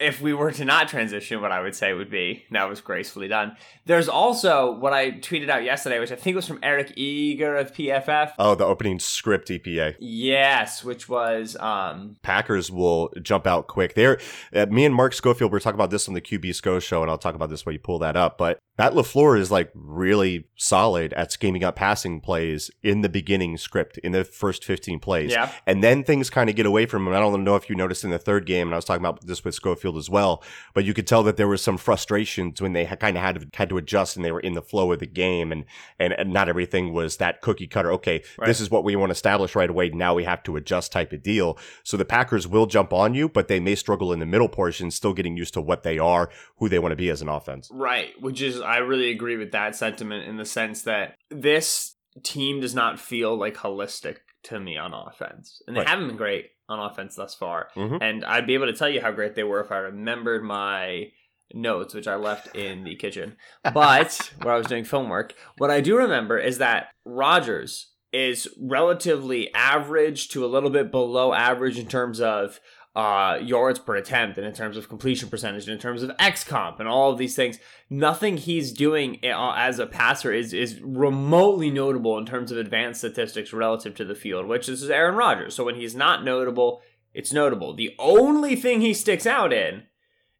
if 0.04 0.22
we 0.22 0.34
were 0.34 0.52
to 0.52 0.66
not 0.66 0.88
transition, 0.90 1.42
what 1.42 1.52
I 1.52 1.62
would 1.62 1.76
say 1.76 1.94
would 1.94 2.10
be 2.10 2.44
that 2.52 2.70
was 2.70 2.82
gracefully 2.82 3.28
done. 3.28 3.56
There's 3.86 4.10
also 4.10 4.72
what 4.74 4.94
I 4.94 5.12
tweeted 5.12 5.50
out 5.50 5.64
yesterday, 5.64 6.00
which 6.00 6.12
I 6.12 6.16
think 6.16 6.36
was 6.36 6.48
from 6.48 6.60
Eric 6.62 6.94
Eager 6.96 7.56
of 7.56 7.74
PFF. 7.74 8.34
Oh, 8.38 8.56
the 8.56 8.66
opening 8.66 9.00
script 9.00 9.50
EPA. 9.50 9.96
Yes, 10.00 10.84
which 10.84 11.08
was 11.08 11.56
um 11.58 12.18
Packers 12.22 12.70
will 12.70 13.12
jump 13.22 13.48
out 13.48 13.68
quick. 13.68 13.96
There, 13.96 14.20
uh, 14.54 14.66
me 14.70 14.86
and 14.86 14.94
Mark 14.94 15.14
Schofield 15.14 15.52
were 15.52 15.60
talking 15.60 15.76
about 15.80 15.90
this 15.90 16.08
on 16.08 16.14
the 16.14 16.22
QB 16.22 16.54
Sco 16.56 16.80
show, 16.80 17.02
and 17.02 17.10
I'll 17.10 17.18
talk 17.18 17.36
about 17.36 17.50
this 17.50 17.66
when 17.66 17.74
you 17.74 17.80
pull 17.80 18.00
that 18.00 18.16
up. 18.16 18.38
But 18.38 18.60
Matt 18.78 18.94
LaFleur 18.94 19.40
is 19.40 19.52
like 19.52 19.72
really 19.74 20.48
solid 20.56 21.14
at 21.14 21.32
scheming 21.32 21.64
up 21.64 21.76
passing 21.76 22.20
plays 22.20 22.72
in 22.82 23.02
the 23.02 23.10
beginning 23.10 23.58
script 23.58 23.98
in 24.00 24.12
the 24.12 24.24
first 24.24 24.66
fifteen 24.66 25.00
plays. 25.00 25.32
yeah. 25.32 25.52
And 25.66 25.84
then 25.84 26.04
things 26.04 26.30
kind 26.30 26.50
of 26.50 26.56
get 26.56 26.66
away 26.66 26.86
from 26.86 27.08
him. 27.08 27.14
I 27.14 27.20
don't 27.20 27.44
know 27.44 27.56
if 27.56 27.70
you 27.70 27.76
noticed 27.76 28.04
in 28.04 28.10
the 28.10 28.20
third 28.20 28.46
game, 28.46 28.68
and 28.68 28.74
I 28.74 28.78
was 28.78 28.86
talking 28.86 29.06
about 29.06 29.26
this 29.26 29.44
with 29.44 29.56
Schofield 29.56 29.93
as 29.98 30.10
well, 30.10 30.44
but 30.74 30.84
you 30.86 30.94
could 30.94 31.08
tell 31.08 31.24
that 31.24 31.38
there 31.38 31.48
was 31.48 31.62
some 31.62 31.78
frustrations 31.78 32.62
when 32.62 32.74
they 32.74 32.86
kind 32.86 33.18
of 33.18 33.24
had 33.24 33.40
to, 33.40 33.48
had 33.58 33.70
to 33.70 33.78
adjust 33.78 34.16
and 34.16 34.24
they 34.26 34.32
were 34.32 34.40
in 34.40 34.54
the 34.54 34.62
flow 34.62 34.92
of 34.92 35.00
the 35.00 35.06
game, 35.06 35.52
and, 35.52 35.66
and, 36.00 36.14
and 36.14 36.32
not 36.34 36.50
everything 36.50 36.94
was 36.94 37.18
that 37.18 37.42
cookie 37.42 37.68
cutter. 37.68 37.92
Okay, 37.94 38.24
Right. 38.38 38.48
this 38.48 38.60
is 38.60 38.70
what 38.72 38.84
we 38.84 38.96
want 38.96 39.10
to 39.10 39.14
establish 39.14 39.56
right 39.56 39.70
away. 39.70 39.90
Now 39.90 40.14
we 40.14 40.24
have 40.24 40.44
to 40.44 40.56
adjust 40.56 40.92
type 40.92 41.14
of 41.14 41.24
deal. 41.24 41.58
So 41.84 41.98
the 41.98 42.06
Packers 42.06 42.48
will 42.48 42.66
jump 42.66 42.94
on 42.94 43.14
you, 43.14 43.30
but 43.30 43.48
they 43.48 43.60
may 43.60 43.76
struggle 43.76 44.12
in 44.14 44.20
the 44.20 44.26
middle 44.26 44.50
portion, 44.50 44.92
still 44.92 45.14
getting 45.14 45.38
used 45.38 45.54
to 45.56 45.62
what 45.62 45.84
they 45.84 46.00
are, 46.00 46.30
who 46.58 46.70
they 46.70 46.80
want 46.80 46.92
to 46.92 46.96
be 46.98 47.10
as 47.10 47.22
an 47.22 47.30
offense. 47.30 47.70
Right, 47.72 48.10
which 48.20 48.42
is 48.42 48.60
I 48.62 48.78
really 48.78 49.12
agree 49.12 49.38
with 49.38 49.52
that 49.52 49.76
sentiment 49.76 50.28
in 50.28 50.38
the 50.38 50.46
sense 50.46 50.84
that 50.84 51.16
this 51.30 51.96
team 52.24 52.62
does 52.62 52.76
not 52.76 53.00
feel 53.00 53.36
like 53.36 53.56
holistic 53.56 54.18
to 54.44 54.60
me 54.60 54.78
on 54.78 54.94
offense. 54.94 55.62
And 55.68 55.76
they 55.76 55.80
Right. 55.82 55.88
haven't 55.90 56.08
been 56.08 56.18
great 56.18 56.52
on 56.70 56.80
offense 56.80 57.16
thus 57.16 57.36
far. 57.36 57.70
Mhm. 57.76 57.98
And 58.02 58.26
I'd 58.26 58.48
be 58.48 58.54
able 58.54 58.68
to 58.68 58.74
tell 58.74 58.90
you 58.90 59.02
how 59.02 59.12
great 59.12 59.36
they 59.36 59.44
were 59.44 59.60
if 59.62 59.72
I 59.72 59.78
remembered 59.78 60.44
my 60.44 61.12
notes, 61.54 61.94
which 61.94 62.08
I 62.08 62.16
left 62.16 62.56
in 62.56 62.84
the 62.84 62.96
kitchen. 62.96 63.36
But 63.74 64.32
where 64.42 64.54
I 64.54 64.58
was 64.58 64.68
doing 64.68 64.84
film 64.86 65.10
work, 65.10 65.34
what 65.58 65.70
I 65.72 65.82
do 65.82 65.98
remember 65.98 66.38
is 66.38 66.58
that 66.60 66.88
Rodgers 67.06 67.92
is 68.12 68.48
relatively 68.60 69.54
average 69.54 70.30
to 70.30 70.46
a 70.46 70.48
little 70.48 70.70
bit 70.70 70.92
below 70.92 71.34
average 71.34 71.80
in 71.80 71.88
terms 71.88 72.22
of 72.22 72.60
uh, 72.96 73.40
yards 73.42 73.80
per 73.80 73.96
attempt 73.96 74.38
and 74.38 74.46
in 74.46 74.54
terms 74.54 74.78
of 74.78 74.88
completion 74.88 75.28
percentage 75.30 75.64
and 75.64 75.74
in 75.74 75.80
terms 75.80 76.04
of 76.04 76.12
X 76.20 76.44
comp 76.44 76.80
and 76.80 76.88
all 76.88 77.12
of 77.12 77.18
these 77.18 77.36
things. 77.36 77.58
Nothing 77.90 78.38
he's 78.38 78.72
doing 78.72 79.20
uh, 79.24 79.54
as 79.58 79.80
a 79.80 79.88
passer 79.88 80.32
is 80.32 80.54
is 80.54 80.80
remotely 80.82 81.72
notable 81.72 82.18
in 82.18 82.26
terms 82.26 82.52
of 82.52 82.58
advanced 82.58 83.00
statistics 83.00 83.54
relative 83.54 83.96
to 83.96 84.06
the 84.06 84.16
field, 84.16 84.48
which 84.48 84.70
is 84.70 84.90
Aaron 84.90 85.16
Rodgers. 85.16 85.56
So 85.56 85.64
when 85.64 85.76
he's 85.76 85.96
not 85.96 86.24
notable, 86.24 86.82
it's 87.14 87.34
notable. 87.34 87.74
The 87.74 87.96
only 87.98 88.56
thing 88.56 88.82
he 88.82 88.94
sticks 88.94 89.26
out 89.26 89.52
in 89.52 89.84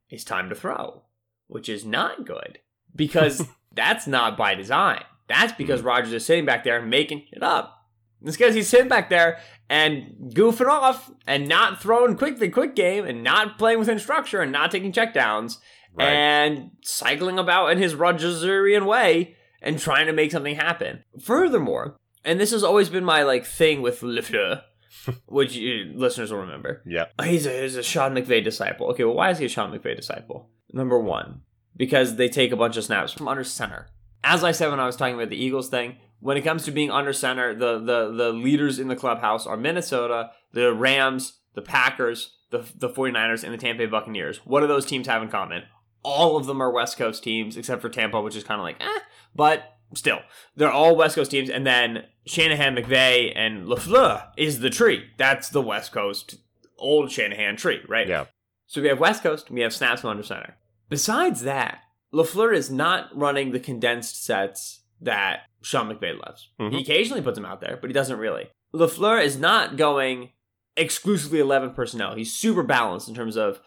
is 0.10 0.24
time 0.24 0.50
to 0.50 0.56
throw, 0.56 1.04
which 1.48 1.68
is 1.68 1.84
not 1.84 2.26
good 2.26 2.60
because 2.96 3.48
that's 3.72 4.06
not 4.06 4.38
by 4.38 4.54
design. 4.54 5.04
That's 5.28 5.54
because 5.54 5.82
Rodgers 5.82 6.14
is 6.14 6.26
sitting 6.26 6.46
back 6.46 6.64
there 6.64 6.78
and 6.80 6.90
making 6.90 7.26
it 7.32 7.42
up. 7.42 7.83
It's 8.24 8.38
because 8.38 8.56
he's 8.56 8.68
sitting 8.70 8.88
back 8.88 9.10
there 9.10 9.40
and 9.70 10.32
goofing 10.34 10.68
off 10.68 11.12
and 11.28 11.48
not 11.48 11.82
throwing 11.82 12.16
quick 12.18 12.40
the 12.40 12.50
quick 12.50 12.76
game 12.76 13.06
and 13.06 13.24
not 13.24 13.58
playing 13.58 13.80
within 13.80 14.00
structure 14.00 14.42
and 14.42 14.52
not 14.52 14.72
taking 14.72 14.92
checkdowns 14.92 15.58
Right. 15.96 16.08
and 16.08 16.72
cycling 16.82 17.38
about 17.38 17.72
in 17.72 17.78
his 17.78 17.94
Rodgerserian 17.94 18.86
way 18.88 19.36
and 19.62 19.78
trying 19.78 20.08
to 20.08 20.14
make 20.14 20.32
something 20.32 20.56
happen. 20.56 21.04
Furthermore, 21.22 21.98
and 22.26 22.40
this 22.40 22.52
has 22.52 22.64
always 22.64 22.90
been 22.90 23.04
my 23.06 23.22
like 23.24 23.46
thing 23.46 23.82
with 23.84 24.02
LaFleur, 24.02 24.64
which 25.28 25.54
you 25.56 25.92
listeners 25.94 26.32
will 26.32 26.40
remember. 26.40 26.82
Yeah. 26.86 27.06
Oh, 27.20 27.24
he's 27.24 27.46
a, 27.46 27.62
he's 27.62 27.76
a 27.76 27.84
Sean 27.84 28.16
McVay 28.16 28.44
disciple. 28.44 28.88
Okay, 28.88 29.04
well, 29.04 29.14
why 29.16 29.30
is 29.30 29.38
he 29.38 29.46
a 29.46 29.50
Sean 29.50 29.72
McVay 29.72 29.96
disciple? 29.96 30.50
Number 30.72 30.98
one, 30.98 31.42
because 31.78 32.16
they 32.16 32.28
take 32.30 32.52
a 32.52 32.58
bunch 32.58 32.76
of 32.78 32.84
snaps 32.86 33.14
from 33.14 33.28
under 33.28 33.44
center. 33.44 33.88
As 34.24 34.44
I 34.44 34.52
said 34.52 34.70
when 34.72 34.80
I 34.80 34.86
was 34.88 34.96
talking 34.96 35.16
about 35.16 35.30
the 35.30 35.44
Eagles 35.44 35.70
thing, 35.70 35.98
when 36.24 36.38
it 36.38 36.42
comes 36.42 36.64
to 36.64 36.72
being 36.72 36.90
under 36.90 37.12
center, 37.12 37.54
the 37.54 37.80
the 37.80 38.12
the 38.12 38.32
leaders 38.32 38.80
in 38.80 38.88
the 38.88 38.96
clubhouse 38.96 39.46
are 39.46 39.58
Minnesota, 39.58 40.32
the 40.54 40.74
Rams, 40.74 41.40
the 41.54 41.62
Packers, 41.62 42.38
the 42.50 42.66
the 42.76 42.90
49ers, 42.90 43.44
and 43.44 43.54
the 43.54 43.58
Tampa 43.58 43.80
Bay 43.80 43.86
Buccaneers. 43.86 44.38
What 44.46 44.62
do 44.62 44.68
those 44.68 44.86
teams 44.86 45.08
have 45.08 45.22
in 45.22 45.28
common? 45.28 45.64
All 46.02 46.38
of 46.38 46.46
them 46.46 46.62
are 46.62 46.72
West 46.72 46.98
Coast 46.98 47.24
teams, 47.24 47.58
except 47.58 47.82
for 47.82 47.90
Tampa, 47.90 48.22
which 48.22 48.38
is 48.38 48.44
kind 48.44 48.60
of 48.60 48.64
like, 48.64 48.78
eh, 48.80 49.00
but 49.36 49.76
still, 49.96 50.20
they're 50.56 50.72
all 50.72 50.96
West 50.96 51.16
Coast 51.16 51.32
teams. 51.32 51.50
And 51.50 51.68
then 51.68 52.06
Shanahan, 52.26 52.76
McVay, 52.76 53.34
and 53.36 53.68
LaFleur 53.68 54.30
is 54.38 54.60
the 54.60 54.70
tree. 54.70 55.10
That's 55.18 55.50
the 55.50 55.62
West 55.62 55.92
Coast 55.92 56.36
old 56.78 57.12
Shanahan 57.12 57.58
tree, 57.58 57.82
right? 57.88 58.08
Yeah. 58.08 58.26
So 58.68 58.82
we 58.82 58.88
have 58.88 59.00
West 59.00 59.24
Coast, 59.24 59.52
we 59.52 59.62
have 59.62 59.74
snaps 59.74 60.06
under 60.06 60.24
center. 60.24 60.56
Besides 60.90 61.42
that, 61.42 61.80
LaFleur 62.14 62.56
is 62.56 62.72
not 62.72 63.10
running 63.14 63.52
the 63.52 63.60
condensed 63.60 64.24
sets 64.24 64.84
that 65.02 65.42
Sean 65.64 65.90
McVay 65.90 66.20
loves. 66.20 66.50
Mhm. 66.60 66.72
He 66.74 66.82
occasionally 66.82 67.22
puts 67.22 67.36
them 67.38 67.46
out 67.46 67.62
there, 67.62 67.78
but 67.80 67.90
he 67.90 67.94
doesn't 67.94 68.18
really. 68.20 68.50
LaFleur 68.74 69.24
is 69.24 69.38
not 69.38 69.78
going 69.78 70.30
exclusively 70.76 71.40
11 71.40 71.72
personnel. 71.74 72.16
He's 72.16 72.34
super 72.34 72.64
balanced 72.64 73.08
in 73.08 73.16
terms 73.16 73.38
of 73.38 73.62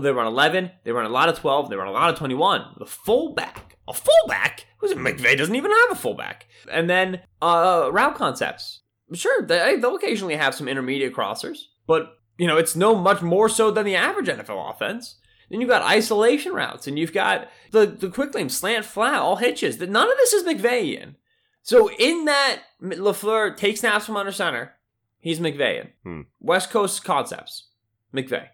they 0.00 0.10
run 0.10 0.26
11, 0.26 0.72
they 0.84 0.90
run 0.92 1.06
a 1.06 1.10
lot 1.10 1.28
of 1.28 1.38
12, 1.38 1.70
they 1.70 1.76
run 1.76 1.86
a 1.86 1.92
lot 1.92 2.10
of 2.10 2.16
21. 2.18 2.74
The 2.78 2.86
fullback, 2.86 3.76
a 3.88 3.92
fullback? 3.92 4.66
Who's 4.78 4.92
McVay 4.94 5.36
doesn't 5.36 5.54
even 5.54 5.70
have 5.70 5.92
a 5.92 5.94
fullback. 5.94 6.46
And 6.70 6.90
then 6.90 7.20
uh, 7.40 7.88
route 7.92 8.16
concepts. 8.16 8.80
Sure, 9.12 9.42
they, 9.46 9.76
they'll 9.76 9.96
occasionally 9.96 10.36
have 10.36 10.54
some 10.54 10.68
intermediate 10.68 11.14
crossers, 11.14 11.58
but 11.86 12.16
you 12.38 12.46
know 12.46 12.56
it's 12.56 12.76
no 12.76 12.94
much 12.94 13.22
more 13.22 13.48
so 13.48 13.70
than 13.70 13.84
the 13.84 13.96
average 13.96 14.28
NFL 14.28 14.70
offense. 14.72 15.16
Then 15.50 15.60
you've 15.60 15.70
got 15.70 15.82
isolation 15.82 16.52
routes, 16.52 16.86
and 16.86 16.96
you've 16.96 17.12
got 17.12 17.48
the 17.72 17.86
the 17.86 18.08
quick 18.08 18.32
lane, 18.34 18.48
slant, 18.48 18.84
flat, 18.84 19.14
all 19.20 19.36
hitches. 19.36 19.80
None 19.80 20.10
of 20.10 20.16
this 20.16 20.32
is 20.32 20.44
McVayian. 20.44 21.16
So 21.62 21.90
in 21.90 22.24
that 22.24 22.62
LaFleur 22.82 23.56
takes 23.56 23.80
snaps 23.80 24.06
from 24.06 24.16
under 24.16 24.32
center, 24.32 24.74
he's 25.20 25.40
McVayian. 25.40 25.90
Hmm. 26.02 26.22
West 26.40 26.70
Coast 26.70 27.04
concepts, 27.04 27.68
McVay. 28.14 28.48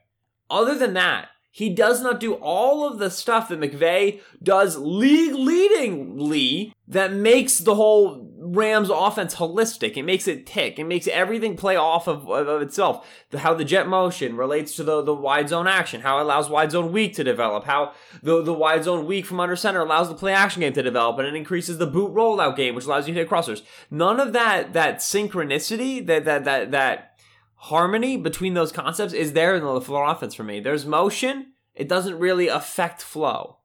Other 0.50 0.76
than 0.78 0.94
that, 0.94 1.28
He 1.56 1.70
does 1.70 2.02
not 2.02 2.20
do 2.20 2.34
all 2.34 2.86
of 2.86 2.98
the 2.98 3.10
stuff 3.10 3.48
that 3.48 3.58
McVay 3.58 4.20
does 4.42 4.76
league 4.76 5.32
leadingly 5.32 6.74
that 6.86 7.14
makes 7.14 7.56
the 7.60 7.76
whole 7.76 8.30
Rams 8.38 8.90
offense 8.90 9.36
holistic. 9.36 9.96
It 9.96 10.02
makes 10.02 10.28
it 10.28 10.44
tick. 10.44 10.78
It 10.78 10.84
makes 10.84 11.08
everything 11.08 11.56
play 11.56 11.74
off 11.74 12.08
of, 12.08 12.28
of, 12.28 12.46
of 12.46 12.60
itself. 12.60 13.08
The, 13.30 13.38
how 13.38 13.54
the 13.54 13.64
jet 13.64 13.88
motion 13.88 14.36
relates 14.36 14.76
to 14.76 14.84
the, 14.84 15.00
the 15.00 15.14
wide 15.14 15.48
zone 15.48 15.66
action, 15.66 16.02
how 16.02 16.18
it 16.18 16.24
allows 16.24 16.50
wide 16.50 16.72
zone 16.72 16.92
weak 16.92 17.14
to 17.14 17.24
develop, 17.24 17.64
how 17.64 17.92
the, 18.22 18.42
the 18.42 18.52
wide 18.52 18.84
zone 18.84 19.06
weak 19.06 19.24
from 19.24 19.40
under 19.40 19.56
center 19.56 19.80
allows 19.80 20.10
the 20.10 20.14
play 20.14 20.34
action 20.34 20.60
game 20.60 20.74
to 20.74 20.82
develop, 20.82 21.18
and 21.18 21.26
it 21.26 21.34
increases 21.34 21.78
the 21.78 21.86
boot 21.86 22.12
rollout 22.12 22.56
game, 22.56 22.74
which 22.74 22.84
allows 22.84 23.08
you 23.08 23.14
to 23.14 23.20
hit 23.20 23.30
crossers. 23.30 23.62
None 23.90 24.20
of 24.20 24.34
that 24.34 24.74
that 24.74 24.98
synchronicity, 24.98 26.06
that 26.06 26.26
that 26.26 26.44
that 26.44 26.70
that 26.72 27.15
harmony 27.56 28.16
between 28.16 28.54
those 28.54 28.72
concepts 28.72 29.12
is 29.12 29.32
there 29.32 29.54
in 29.54 29.62
the 29.62 29.68
LaFleur 29.68 30.10
offense 30.10 30.34
for 30.34 30.44
me. 30.44 30.60
There's 30.60 30.86
motion, 30.86 31.52
it 31.74 31.88
doesn't 31.88 32.18
really 32.18 32.48
affect 32.48 33.02
flow. 33.02 33.58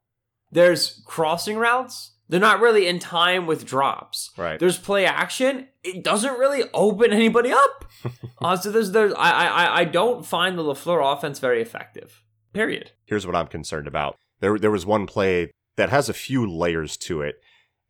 There's 0.52 1.02
crossing 1.06 1.58
routes, 1.58 2.12
they're 2.28 2.40
not 2.40 2.62
really 2.62 2.88
in 2.88 3.00
time 3.00 3.46
with 3.46 3.66
drops. 3.66 4.32
Right. 4.38 4.60
There's 4.60 4.78
play 4.78 5.06
action, 5.06 5.68
it 5.84 6.04
doesn't 6.04 6.40
really 6.40 6.64
open 6.74 7.12
anybody 7.12 7.52
up. 7.52 7.86
uh, 8.42 8.56
so 8.58 8.72
there's 8.72 8.92
there's 8.92 9.14
I 9.14 9.48
I 9.48 9.80
I 9.80 9.84
don't 9.86 10.26
find 10.26 10.58
the 10.58 10.64
LaFleur 10.64 11.14
offense 11.14 11.40
very 11.40 11.62
effective. 11.62 12.24
Period. 12.54 12.92
Here's 13.06 13.26
what 13.28 13.36
I'm 13.36 13.48
concerned 13.48 13.88
about. 13.88 14.18
There 14.40 14.58
there 14.58 14.72
was 14.72 14.86
one 14.86 15.08
play 15.08 15.52
that 15.76 15.90
has 15.90 16.10
a 16.10 16.14
few 16.14 16.50
layers 16.50 16.98
to 16.98 17.22
it. 17.22 17.42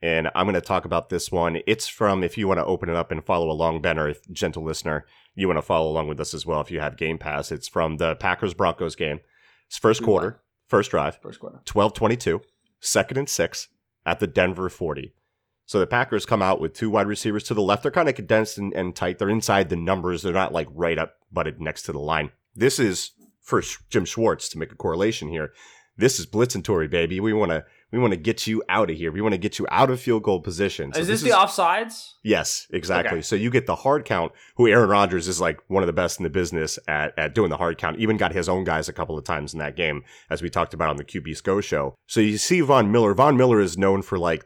And 0.02 0.30
I'm 0.34 0.46
going 0.46 0.56
to 0.56 0.62
talk 0.62 0.86
about 0.86 1.10
this 1.10 1.32
one. 1.32 1.60
It's 1.68 1.88
from, 1.88 2.24
if 2.24 2.38
you 2.38 2.48
want 2.48 2.60
to 2.60 2.66
open 2.66 2.90
it 2.90 2.96
up 2.96 3.12
and 3.12 3.24
follow 3.24 3.52
along, 3.52 3.82
Ben, 3.82 4.00
or 4.00 4.10
if 4.10 4.30
gentle 4.32 4.64
listener, 4.64 5.06
you 5.36 5.48
want 5.48 5.58
to 5.58 5.62
follow 5.62 5.90
along 5.90 6.08
with 6.08 6.20
us 6.20 6.34
as 6.34 6.46
well 6.46 6.60
if 6.60 6.72
you 6.72 6.80
have 6.80 6.98
Game 6.98 7.18
Pass. 7.18 7.52
It's 7.52 7.68
from 7.68 7.98
the 7.98 8.16
Packers 8.16 8.54
Broncos 8.54 8.96
game. 8.96 9.20
It's 9.68 9.78
first 9.78 10.04
quarter, 10.04 10.42
first 10.68 10.92
drive, 10.92 11.20
First 11.22 11.40
quarter. 11.40 11.62
12 11.66 11.94
22, 11.94 12.42
second 12.80 13.18
and 13.18 13.30
six 13.30 13.68
at 14.06 14.20
the 14.20 14.28
Denver 14.28 14.70
40. 14.70 15.14
So 15.66 15.80
the 15.80 15.88
Packers 15.88 16.26
come 16.26 16.42
out 16.42 16.60
with 16.60 16.74
two 16.74 16.90
wide 16.90 17.08
receivers 17.08 17.44
to 17.44 17.54
the 17.54 17.62
left. 17.62 17.84
They're 17.84 17.92
kind 17.92 18.10
of 18.10 18.16
condensed 18.16 18.58
and, 18.58 18.74
and 18.74 18.96
tight. 18.96 19.20
They're 19.20 19.30
inside 19.30 19.70
the 19.70 19.76
numbers. 19.76 20.22
They're 20.22 20.34
not 20.34 20.52
like 20.52 20.68
right 20.74 20.98
up 20.98 21.14
butted 21.32 21.62
next 21.62 21.84
to 21.84 21.94
the 21.94 22.00
line. 22.00 22.32
This 22.56 22.80
is 22.80 23.12
for 23.42 23.64
Jim 23.90 24.04
Schwartz 24.04 24.50
to 24.50 24.58
make 24.58 24.72
a 24.72 24.76
correlation 24.76 25.30
here. 25.30 25.54
This 25.96 26.20
is 26.20 26.26
Blitzatory, 26.26 26.90
baby. 26.90 27.20
We 27.20 27.32
want 27.32 27.52
to 27.52 27.64
we 27.92 28.00
want 28.00 28.12
to 28.12 28.18
get 28.18 28.48
you 28.48 28.64
out 28.70 28.90
of 28.90 28.98
here. 28.98 29.12
We 29.12 29.22
want 29.22 29.34
to 29.34 29.38
get 29.38 29.60
you 29.60 29.68
out 29.70 29.90
of 29.90 30.00
field 30.00 30.24
goal 30.24 30.40
position. 30.40 30.94
So 30.94 31.02
is 31.02 31.08
this, 31.08 31.22
the 31.22 31.32
offsides? 31.32 32.14
Yes, 32.24 32.68
exactly. 32.72 33.18
Okay. 33.18 33.22
So 33.22 33.36
you 33.36 33.50
get 33.50 33.66
the 33.66 33.76
hard 33.76 34.06
count, 34.06 34.32
who 34.56 34.68
Aaron 34.68 34.90
Rodgers 34.90 35.28
is 35.28 35.42
like 35.42 35.60
one 35.68 35.84
of 35.84 35.88
the 35.88 35.94
best 35.94 36.20
in 36.20 36.24
the 36.24 36.30
business 36.30 36.80
at, 36.88 37.18
at 37.18 37.36
doing 37.36 37.50
the 37.50 37.58
hard 37.58 37.78
count. 37.78 38.00
Even 38.00 38.18
got 38.18 38.32
his 38.32 38.48
own 38.48 38.64
guys 38.64 38.88
a 38.88 38.94
couple 38.94 39.18
of 39.18 39.26
times 39.26 39.54
in 39.54 39.60
that 39.60 39.76
game, 39.76 40.04
as 40.30 40.42
we 40.42 40.50
talked 40.50 40.74
about 40.74 40.90
on 40.90 40.98
the 40.98 41.04
QB 41.04 41.36
SCO 41.36 41.60
show. 41.62 41.96
So 42.08 42.22
you 42.22 42.38
see 42.38 42.62
Von 42.62 42.92
Miller. 42.92 43.14
Von 43.14 43.36
Miller 43.36 43.60
is 43.60 43.78
known 43.78 44.02
for 44.02 44.18
like 44.18 44.46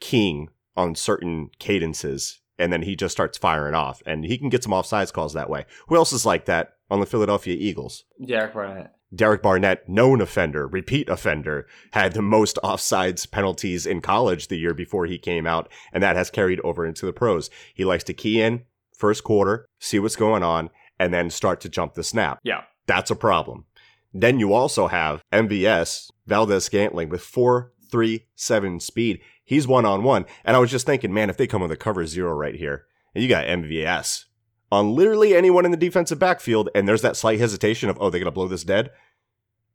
king 0.00 0.48
on 0.76 0.94
certain 0.94 1.50
cadences, 1.58 2.40
and 2.58 2.72
then 2.72 2.82
he 2.82 2.96
just 2.96 3.12
starts 3.12 3.36
firing 3.36 3.74
off, 3.74 4.02
and 4.06 4.24
he 4.24 4.38
can 4.38 4.48
get 4.48 4.62
some 4.62 4.72
offsides 4.72 5.12
calls 5.12 5.34
that 5.34 5.50
way. 5.50 5.66
Who 5.88 5.96
else 5.96 6.12
is 6.12 6.24
like 6.24 6.46
that 6.46 6.74
on 6.90 7.00
the 7.00 7.06
Philadelphia 7.06 7.56
Eagles? 7.58 8.04
Derek 8.24 8.54
Barnett. 8.54 8.94
Derek 9.14 9.42
Barnett, 9.42 9.88
known 9.88 10.20
offender, 10.20 10.66
repeat 10.66 11.08
offender, 11.08 11.66
had 11.92 12.12
the 12.12 12.22
most 12.22 12.58
offsides 12.62 13.30
penalties 13.30 13.86
in 13.86 14.00
college 14.00 14.48
the 14.48 14.58
year 14.58 14.74
before 14.74 15.06
he 15.06 15.18
came 15.18 15.46
out, 15.46 15.68
and 15.92 16.02
that 16.02 16.16
has 16.16 16.30
carried 16.30 16.60
over 16.60 16.84
into 16.84 17.06
the 17.06 17.12
pros. 17.12 17.48
He 17.74 17.84
likes 17.84 18.04
to 18.04 18.14
key 18.14 18.40
in 18.40 18.64
first 18.98 19.24
quarter, 19.24 19.66
see 19.78 19.98
what's 19.98 20.16
going 20.16 20.42
on, 20.42 20.70
and 20.98 21.14
then 21.14 21.30
start 21.30 21.60
to 21.62 21.68
jump 21.68 21.94
the 21.94 22.04
snap. 22.04 22.40
Yeah. 22.42 22.62
That's 22.86 23.10
a 23.10 23.16
problem. 23.16 23.64
Then 24.12 24.40
you 24.40 24.52
also 24.52 24.88
have 24.88 25.22
MVS, 25.32 26.10
Valdez 26.26 26.64
Scantling, 26.64 27.08
with 27.08 27.22
4.37 27.22 28.82
speed. 28.82 29.20
He's 29.44 29.68
one 29.68 29.86
on 29.86 30.02
one. 30.02 30.26
And 30.44 30.56
I 30.56 30.58
was 30.58 30.70
just 30.70 30.86
thinking, 30.86 31.14
man, 31.14 31.30
if 31.30 31.36
they 31.36 31.46
come 31.46 31.62
with 31.62 31.72
a 31.72 31.76
cover 31.76 32.06
zero 32.06 32.32
right 32.32 32.54
here, 32.54 32.86
and 33.14 33.22
you 33.22 33.28
got 33.28 33.46
MVS 33.46 34.24
on 34.70 34.94
literally 34.94 35.34
anyone 35.34 35.64
in 35.64 35.70
the 35.70 35.76
defensive 35.76 36.18
backfield, 36.18 36.68
and 36.74 36.86
there's 36.86 37.02
that 37.02 37.16
slight 37.16 37.38
hesitation 37.38 37.88
of, 37.88 37.96
oh, 38.00 38.10
they're 38.10 38.20
going 38.20 38.26
to 38.26 38.30
blow 38.30 38.48
this 38.48 38.64
dead. 38.64 38.90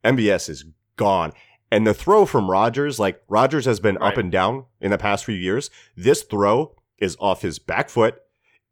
MVS 0.04 0.48
is 0.48 0.64
gone. 0.96 1.32
And 1.70 1.86
the 1.86 1.94
throw 1.94 2.24
from 2.26 2.50
Rodgers, 2.50 3.00
like 3.00 3.22
Rodgers 3.28 3.64
has 3.64 3.80
been 3.80 3.98
up 4.00 4.16
and 4.16 4.30
down 4.30 4.66
in 4.80 4.90
the 4.90 4.98
past 4.98 5.24
few 5.24 5.34
years. 5.34 5.70
This 5.96 6.22
throw 6.22 6.76
is 6.98 7.16
off 7.18 7.42
his 7.42 7.58
back 7.58 7.88
foot. 7.88 8.20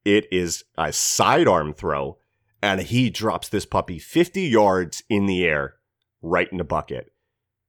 It 0.05 0.27
is 0.31 0.65
a 0.79 0.93
sidearm 0.93 1.75
throw, 1.75 2.19
and 2.63 2.81
he 2.81 3.11
drops 3.11 3.49
this 3.49 3.67
puppy 3.67 3.99
50 3.99 4.43
yards 4.43 5.03
in 5.09 5.27
the 5.27 5.45
air 5.45 5.77
right 6.21 6.49
in 6.53 6.59
the 6.59 6.65
bucket. 6.65 7.12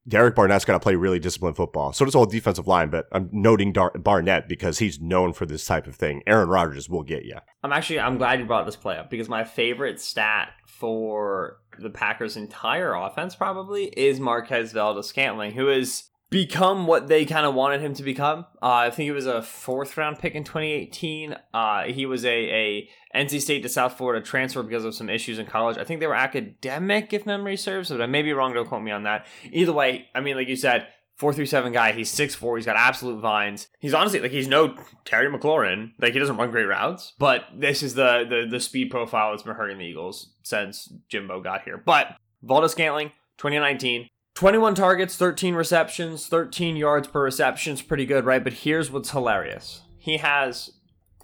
Derek 0.08 0.36
Barnett's 0.36 0.66
got 0.66 0.74
to 0.74 0.80
play 0.80 0.96
really 0.96 1.20
disciplined 1.20 1.56
football. 1.56 1.94
So 1.94 2.04
does 2.04 2.14
whole 2.14 2.26
defensive 2.26 2.68
line, 2.68 2.90
but 2.90 3.08
I'm 3.12 3.30
noting 3.32 3.72
Dar- 3.72 3.92
Barnett 3.92 4.50
because 4.50 4.80
he's 4.80 5.00
known 5.00 5.34
for 5.34 5.46
this 5.46 5.66
type 5.66 5.88
of 5.88 5.96
thing. 5.96 6.22
Aaron 6.28 6.50
Rodgers 6.50 6.90
will 6.90 7.04
get 7.04 7.24
you. 7.24 7.38
I'm 7.64 7.72
actually 7.72 8.00
I'm 8.00 8.18
glad 8.18 8.40
you 8.40 8.46
brought 8.46 8.66
this 8.66 8.76
play 8.76 8.98
up 8.98 9.10
because 9.10 9.30
my 9.30 9.44
favorite 9.44 10.02
stat 10.02 10.50
for 10.68 11.60
the 11.80 11.90
Packers' 11.90 12.36
entire 12.36 12.94
offense 12.94 13.36
probably 13.36 13.86
is 13.86 14.20
Marquez 14.20 14.74
Valdez 14.74 15.08
Scantling, 15.08 15.54
who 15.54 15.68
has 15.68 16.10
become 16.34 16.88
what 16.88 17.08
they 17.08 17.26
kind 17.26 17.46
of 17.46 17.54
wanted 17.54 17.80
him 17.80 17.94
to 17.94 18.02
become. 18.02 18.40
Uh, 18.60 18.88
I 18.88 18.90
think 18.90 19.06
he 19.06 19.12
was 19.12 19.28
a 19.28 19.44
fourth 19.44 19.96
round 19.96 20.18
pick 20.18 20.34
in 20.34 20.44
2018. 20.44 21.36
Uh, 21.54 21.84
he 21.84 22.08
was 22.08 22.26
a, 22.26 22.30
a 22.30 22.90
NC 23.16 23.40
State 23.40 23.62
to 23.62 23.70
South 23.70 23.94
Florida 23.94 24.26
transfer 24.26 24.64
because 24.64 24.84
of 24.84 24.96
some 24.96 25.12
issues 25.12 25.38
in 25.38 25.46
college. 25.46 25.78
I 25.78 25.84
think 25.84 26.00
they 26.00 26.08
were 26.08 26.16
academic, 26.16 27.14
if 27.14 27.28
memory 27.28 27.56
serves, 27.56 27.90
but 27.90 28.02
I 28.02 28.08
may 28.08 28.24
be 28.24 28.34
wrong. 28.34 28.52
Don't 28.52 28.68
quote 28.68 28.82
me 28.82 28.90
on 28.90 29.04
that. 29.04 29.28
Either 29.52 29.74
way, 29.74 30.08
I 30.16 30.22
mean, 30.22 30.36
like 30.36 30.48
you 30.48 30.56
said, 30.56 30.88
four 31.18 31.34
three 31.34 31.46
seven 31.46 31.72
guy. 31.72 31.92
He's 31.92 32.10
six 32.10 32.34
four. 32.34 32.58
He's 32.58 32.66
got 32.66 32.78
absolute 32.78 33.20
vines. 33.20 33.68
He's 33.80 33.94
honestly 33.94 34.20
like 34.20 34.32
he's 34.32 34.48
no 34.48 34.76
Terry 35.06 35.32
McLaurin. 35.32 35.92
Like 36.02 36.14
he 36.14 36.20
doesn't 36.20 36.38
run 36.38 36.50
great 36.50 36.66
routes, 36.66 37.14
but 37.20 37.44
this 37.56 37.84
is 37.84 37.94
the 37.94 38.26
the 38.28 38.48
the 38.50 38.60
speed 38.60 38.90
profile 38.90 39.32
that's 39.32 39.44
been 39.44 39.54
hurting 39.54 39.78
the 39.78 39.86
Eagles 39.86 40.34
since 40.42 40.92
Jimbo 41.10 41.42
got 41.42 41.62
here. 41.62 41.78
But 41.78 42.08
Valdez 42.42 42.72
Scantling, 42.72 43.10
2019. 43.38 44.10
21 44.36 44.76
targets, 44.76 45.16
13 45.16 45.54
receptions, 45.56 46.28
13 46.28 46.76
yards 46.76 47.08
per 47.08 47.22
reception 47.24 47.74
is 47.74 47.82
pretty 47.82 48.06
good, 48.06 48.26
right? 48.26 48.44
But 48.44 48.54
here's 48.54 48.90
what's 48.92 49.12
hilarious. 49.12 49.82
He 50.00 50.18
has 50.18 50.72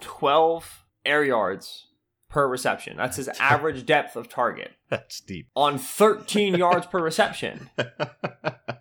12 0.00 0.84
air 1.04 1.24
yards 1.24 1.88
per 2.28 2.46
reception. 2.46 2.96
That's 2.96 3.16
his 3.16 3.28
average 3.40 3.84
depth 3.84 4.14
of 4.14 4.28
target 4.28 4.72
That's 4.88 5.20
deep. 5.20 5.48
on 5.56 5.78
13 5.78 6.54
yards 6.54 6.86
per 6.86 7.02
reception. 7.02 7.70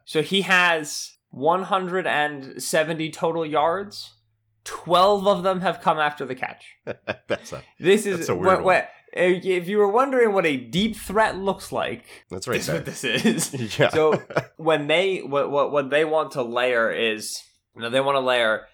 So 0.05 0.23
he 0.23 0.41
has 0.41 1.17
170 1.29 3.11
total 3.11 3.45
yards. 3.45 4.15
12 4.63 5.27
of 5.27 5.43
them 5.43 5.61
have 5.61 5.81
come 5.81 5.99
after 5.99 6.25
the 6.25 6.33
catch. 6.33 6.65
that's 7.27 7.53
a 7.53 7.61
This 7.79 8.07
is 8.07 8.17
That's 8.17 8.29
a 8.29 8.33
weird 8.35 8.45
what, 8.45 8.63
one. 8.63 8.83
If 9.13 9.67
you 9.67 9.77
were 9.77 9.87
wondering 9.87 10.33
what 10.33 10.45
a 10.45 10.57
deep 10.57 10.95
threat 10.95 11.37
looks 11.37 11.71
like, 11.71 12.05
that's 12.29 12.47
right 12.47 12.55
this 12.61 12.67
is 12.67 12.73
what 12.73 12.85
this 12.85 13.03
is. 13.03 13.79
yeah. 13.79 13.89
So 13.89 14.21
when 14.57 14.87
they 14.87 15.19
what 15.19 15.49
what 15.49 15.71
what 15.71 15.89
they 15.89 16.05
want 16.05 16.31
to 16.31 16.43
layer 16.43 16.91
is 16.91 17.41
you 17.75 17.81
know 17.81 17.89
they 17.89 18.01
want 18.01 18.15
to 18.15 18.21
layer 18.21 18.67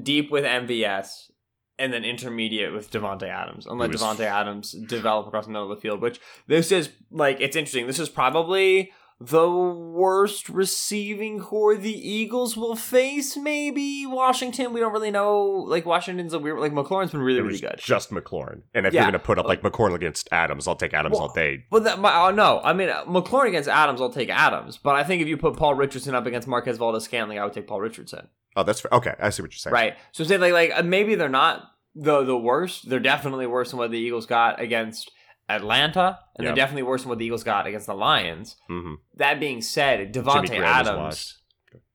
deep 0.00 0.30
with 0.30 0.44
MVS 0.44 1.30
and 1.78 1.92
then 1.92 2.04
intermediate 2.04 2.72
with 2.72 2.90
Davante 2.90 3.28
Adams 3.28 3.66
and 3.66 3.78
let 3.78 3.90
Davante 3.90 4.20
Adams 4.20 4.72
develop 4.72 5.26
across 5.26 5.46
the 5.46 5.52
middle 5.52 5.70
of 5.70 5.76
the 5.76 5.80
field. 5.80 6.00
Which 6.00 6.20
this 6.46 6.72
is 6.72 6.90
like 7.10 7.40
it's 7.40 7.56
interesting. 7.56 7.86
This 7.86 7.98
is 7.98 8.08
probably 8.08 8.92
the 9.20 9.48
worst 9.48 10.48
receiving 10.48 11.38
corps 11.40 11.76
the 11.76 11.92
Eagles 12.10 12.56
will 12.56 12.76
face. 12.76 13.36
Maybe 13.36 14.04
Washington. 14.06 14.72
We 14.72 14.80
don't 14.80 14.92
really 14.92 15.10
know. 15.10 15.40
Like 15.44 15.86
Washington's 15.86 16.34
a 16.34 16.38
weird. 16.38 16.58
Like 16.58 16.72
McLaurin's 16.72 17.12
been 17.12 17.22
really 17.22 17.40
really 17.40 17.58
good. 17.58 17.76
just 17.78 18.10
McLaurin. 18.10 18.62
And 18.74 18.86
if 18.86 18.92
Yeah. 18.92 19.02
you're 19.02 19.10
going 19.12 19.20
to 19.20 19.24
put 19.24 19.38
up 19.38 19.46
like 19.46 19.62
McLaurin 19.62 19.94
against 19.94 20.28
Adams, 20.32 20.66
I'll 20.66 20.76
take 20.76 20.92
Adams 20.94 21.14
Well, 21.14 21.28
all 21.28 21.32
day. 21.32 21.64
But 21.70 21.84
that, 21.84 21.98
my, 22.00 22.14
oh, 22.26 22.30
no, 22.32 22.60
I 22.62 22.72
mean 22.72 22.88
McLaurin 22.88 23.48
against 23.48 23.68
Adams, 23.68 24.00
I'll 24.00 24.10
take 24.12 24.30
Adams. 24.30 24.76
But 24.78 24.96
I 24.96 25.04
think 25.04 25.22
if 25.22 25.28
you 25.28 25.36
put 25.36 25.56
Paul 25.56 25.74
Richardson 25.74 26.14
up 26.14 26.26
against 26.26 26.48
Marquez 26.48 26.76
Valdez 26.78 27.04
Scantling, 27.04 27.38
I 27.38 27.44
would 27.44 27.52
take 27.54 27.66
Paul 27.66 27.80
Richardson. 27.80 28.28
Oh, 28.56 28.62
that's 28.62 28.80
fair. 28.80 28.90
okay. 28.92 29.14
I 29.20 29.30
see 29.30 29.42
what 29.42 29.52
you're 29.52 29.58
saying. 29.58 29.72
Right. 29.74 29.94
So 30.12 30.24
say 30.24 30.38
like 30.38 30.52
like 30.52 30.72
uh, 30.74 30.82
maybe 30.82 31.14
they're 31.14 31.28
not 31.28 31.62
the 31.94 32.24
the 32.24 32.36
worst. 32.36 32.88
They're 32.88 33.00
definitely 33.00 33.46
worse 33.46 33.70
than 33.70 33.78
what 33.78 33.90
the 33.92 33.98
Eagles 33.98 34.26
got 34.26 34.60
against 34.60 35.10
Atlanta, 35.48 36.18
and 36.36 36.44
Yeah. 36.44 36.50
they're 36.50 36.56
definitely 36.56 36.82
worse 36.84 37.02
than 37.02 37.10
what 37.10 37.18
the 37.18 37.24
Eagles 37.26 37.44
got 37.44 37.66
against 37.66 37.86
the 37.86 37.94
Lions. 37.94 38.56
hmm 38.68 38.94
That 39.16 39.40
being 39.40 39.60
said, 39.60 40.12
Davante 40.14 40.58
Adams. 40.60 41.38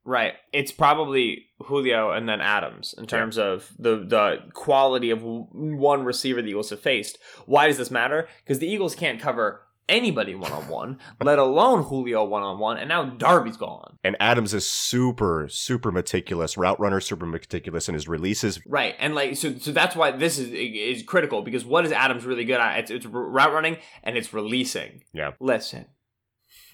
Right. 0.05 0.33
It's 0.53 0.71
probably 0.71 1.47
Julio 1.65 2.11
and 2.11 2.27
then 2.27 2.41
Adams 2.41 2.95
in 2.97 3.05
terms 3.05 3.37
of 3.37 3.71
the 3.77 3.97
the 3.97 4.37
quality 4.53 5.11
of 5.11 5.21
one 5.21 6.03
receiver 6.03 6.41
the 6.41 6.49
Eagles 6.49 6.69
have 6.71 6.79
faced. 6.79 7.19
Why 7.45 7.67
does 7.67 7.77
this 7.77 7.91
matter? 7.91 8.27
Because 8.43 8.59
the 8.59 8.67
Eagles 8.67 8.95
can't 8.95 9.19
cover 9.19 9.61
anybody 9.89 10.35
one 10.35 10.53
on 10.53 10.67
one, 10.69 10.99
let 11.21 11.39
alone 11.39 11.83
Julio 11.83 12.23
one 12.23 12.43
on 12.43 12.59
one, 12.59 12.77
and 12.77 12.87
now 12.87 13.03
Darby's 13.03 13.57
gone. 13.57 13.97
And 14.03 14.15
Adams 14.19 14.53
is 14.53 14.65
super, 14.65 15.47
super 15.49 15.91
meticulous, 15.91 16.57
route 16.57 16.79
runner, 16.79 17.01
super 17.01 17.25
meticulous 17.25 17.89
in 17.89 17.95
his 17.95 18.07
releases. 18.07 18.61
Right, 18.65 18.95
and 18.99 19.15
like 19.15 19.35
so, 19.35 19.57
so 19.57 19.71
that's 19.71 19.95
why 19.95 20.11
this 20.11 20.39
is 20.39 20.49
is 20.51 21.03
critical 21.03 21.41
because 21.41 21.65
what 21.65 21.85
is 21.85 21.91
Adams 21.91 22.25
really 22.25 22.45
good 22.45 22.61
at? 22.61 22.79
It's, 22.79 22.91
it's 22.91 23.05
route 23.05 23.53
running 23.53 23.77
and 24.03 24.17
it's 24.17 24.33
releasing. 24.33 25.03
Yeah. 25.13 25.31
Listen, 25.41 25.87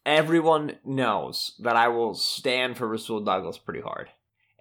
Everyone 0.05 0.73
knows 0.85 1.55
that 1.59 1.75
I 1.75 1.87
will 1.87 2.13
stand 2.13 2.77
for 2.77 2.87
Rasul 2.87 3.21
Douglas 3.21 3.57
pretty 3.57 3.81
hard. 3.81 4.09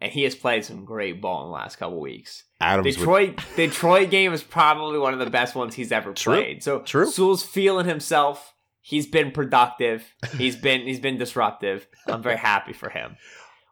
And 0.00 0.10
he 0.10 0.22
has 0.22 0.34
played 0.34 0.64
some 0.64 0.86
great 0.86 1.20
ball 1.20 1.42
in 1.42 1.48
the 1.48 1.54
last 1.54 1.76
couple 1.76 2.00
weeks. 2.00 2.44
Adams 2.64 2.86
would- 2.86 2.94
Detroit 3.04 3.40
Detroit 3.56 4.10
game 4.10 4.32
is 4.32 4.42
probably 4.42 4.98
one 4.98 5.12
of 5.12 5.18
the 5.20 5.30
best 5.30 5.54
ones 5.54 5.74
he's 5.74 5.92
ever 5.92 6.12
True. 6.12 6.34
played. 6.34 6.62
So 6.62 6.80
True. 6.80 7.06
Sewell's 7.10 7.42
feeling 7.44 7.86
himself. 7.86 8.52
He's 8.80 9.06
been 9.06 9.30
productive. 9.30 10.04
He's 10.36 10.56
been 10.56 10.82
he's 10.82 11.00
been 11.00 11.16
disruptive. 11.18 11.86
I'm 12.08 12.22
very 12.22 12.36
happy 12.36 12.72
for 12.72 12.90
him. 12.90 13.16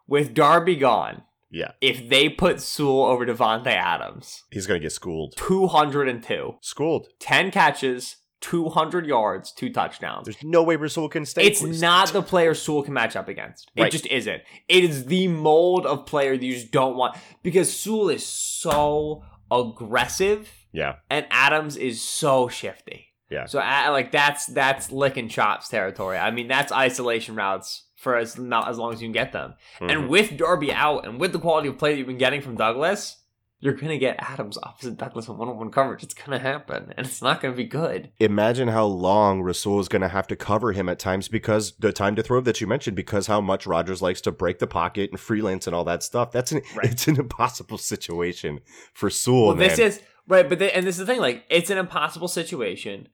With 0.07 0.33
Darby 0.33 0.75
gone, 0.75 1.23
yeah, 1.51 1.71
if 1.81 2.09
they 2.09 2.29
put 2.29 2.59
Sewell 2.61 3.05
over 3.05 3.25
Davante 3.25 3.67
Adams, 3.67 4.43
he's 4.51 4.65
gonna 4.67 4.79
get 4.79 4.91
schooled. 4.91 5.35
202, 5.37 6.55
Schooled. 6.61 7.07
10 7.19 7.51
catches, 7.51 8.17
200 8.43 9.05
yards, 9.07 9.51
two 9.51 9.71
touchdowns. 9.71 10.25
There's 10.25 10.43
no 10.43 10.61
way 10.63 10.75
Rasul 10.75 11.07
can 11.09 11.25
stay. 11.25 11.43
It's 11.45 11.63
not 11.63 12.11
the 12.13 12.21
player 12.21 12.53
Sewell 12.53 12.83
can 12.83 12.93
match 12.93 13.15
up 13.15 13.27
against. 13.29 13.71
It 13.75 13.81
Right. 13.83 13.91
just 13.91 14.05
isn't. 14.07 14.41
It 14.67 14.83
is 14.83 15.05
the 15.05 15.27
mold 15.29 15.85
of 15.85 16.05
player 16.05 16.37
that 16.37 16.45
you 16.45 16.53
just 16.53 16.69
don't 16.71 16.95
want 16.97 17.15
because 17.41 17.73
Sewell 17.75 18.09
is 18.09 18.25
so 18.25 19.23
aggressive 19.49 20.49
Yeah, 20.73 20.95
and 21.09 21.25
Adams 21.31 21.77
is 21.77 22.01
so 22.01 22.47
shifty. 22.49 23.07
Yeah. 23.29 23.45
So 23.45 23.59
I, 23.59 23.89
like 23.89 24.11
that's 24.11 24.45
that's 24.47 24.91
licking 24.91 25.29
chops 25.29 25.69
territory. 25.69 26.17
I 26.17 26.31
mean 26.31 26.47
that's 26.47 26.71
isolation 26.71 27.35
routes 27.35 27.85
for 27.95 28.17
as 28.17 28.37
not 28.37 28.67
as 28.69 28.77
long 28.77 28.91
as 28.93 29.01
you 29.01 29.07
can 29.07 29.13
get 29.13 29.31
them. 29.31 29.53
Mhm. 29.79 29.91
And 29.91 30.09
with 30.09 30.35
Darby 30.37 30.73
out 30.73 31.05
and 31.05 31.19
with 31.19 31.31
the 31.31 31.39
quality 31.39 31.69
of 31.69 31.77
play 31.77 31.91
that 31.93 31.97
you've 31.97 32.07
been 32.07 32.17
getting 32.17 32.41
from 32.41 32.55
Douglas, 32.57 33.22
you're 33.63 33.73
gonna 33.73 33.97
get 33.97 34.17
Adams 34.19 34.57
opposite 34.61 34.97
Douglas 34.97 35.29
in 35.29 35.37
one-on-one 35.37 35.71
coverage. 35.71 36.03
It's 36.03 36.13
gonna 36.13 36.37
happen, 36.39 36.93
and 36.97 37.07
it's 37.07 37.21
not 37.21 37.39
gonna 37.39 37.55
be 37.55 37.63
good. 37.63 38.11
imagine 38.19 38.67
how 38.67 38.85
long 38.85 39.41
Rasul 39.41 39.79
is 39.79 39.87
going 39.87 40.01
to 40.01 40.09
have 40.09 40.27
to 40.27 40.35
cover 40.35 40.73
him 40.73 40.89
at 40.89 40.99
times 40.99 41.29
because 41.29 41.71
the 41.77 41.93
time 41.93 42.15
to 42.17 42.23
throw 42.23 42.41
that 42.41 42.59
you 42.59 42.67
mentioned, 42.67 42.97
because 42.97 43.27
how 43.27 43.39
much 43.39 43.65
Rodgers 43.65 44.01
likes 44.01 44.19
to 44.21 44.31
break 44.33 44.59
the 44.59 44.67
pocket 44.67 45.11
and 45.11 45.19
freelance 45.19 45.65
and 45.65 45.73
all 45.75 45.85
that 45.85 46.03
stuff. 46.03 46.31
That's 46.31 46.51
an 46.51 46.61
Right. 46.75 46.91
it's 46.91 47.07
an 47.07 47.17
impossible 47.17 47.77
situation 47.77 48.59
for 48.93 49.09
Sewell. 49.09 49.47
well, 49.47 49.55
man. 49.55 49.69
this 49.69 49.79
is 49.79 50.01
right, 50.27 50.47
but 50.49 50.59
the, 50.59 50.75
and 50.75 50.85
this 50.85 50.95
is 50.95 50.99
the 50.99 51.05
thing. 51.05 51.21
Like, 51.21 51.45
it's 51.49 51.69
an 51.69 51.77
impossible 51.77 52.27
situation 52.27 53.07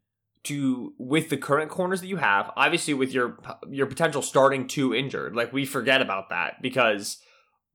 to 0.43 0.93
with 0.97 1.29
the 1.29 1.37
current 1.37 1.69
corners 1.69 2.01
that 2.01 2.07
you 2.07 2.17
have. 2.17 2.51
Obviously, 2.55 2.93
with 2.95 3.11
your 3.11 3.37
your 3.69 3.85
potential 3.85 4.21
starting 4.23 4.67
two 4.67 4.95
injured, 4.95 5.35
like 5.35 5.53
we 5.53 5.65
forget 5.65 6.01
about 6.01 6.29
that 6.29 6.61
because 6.61 7.17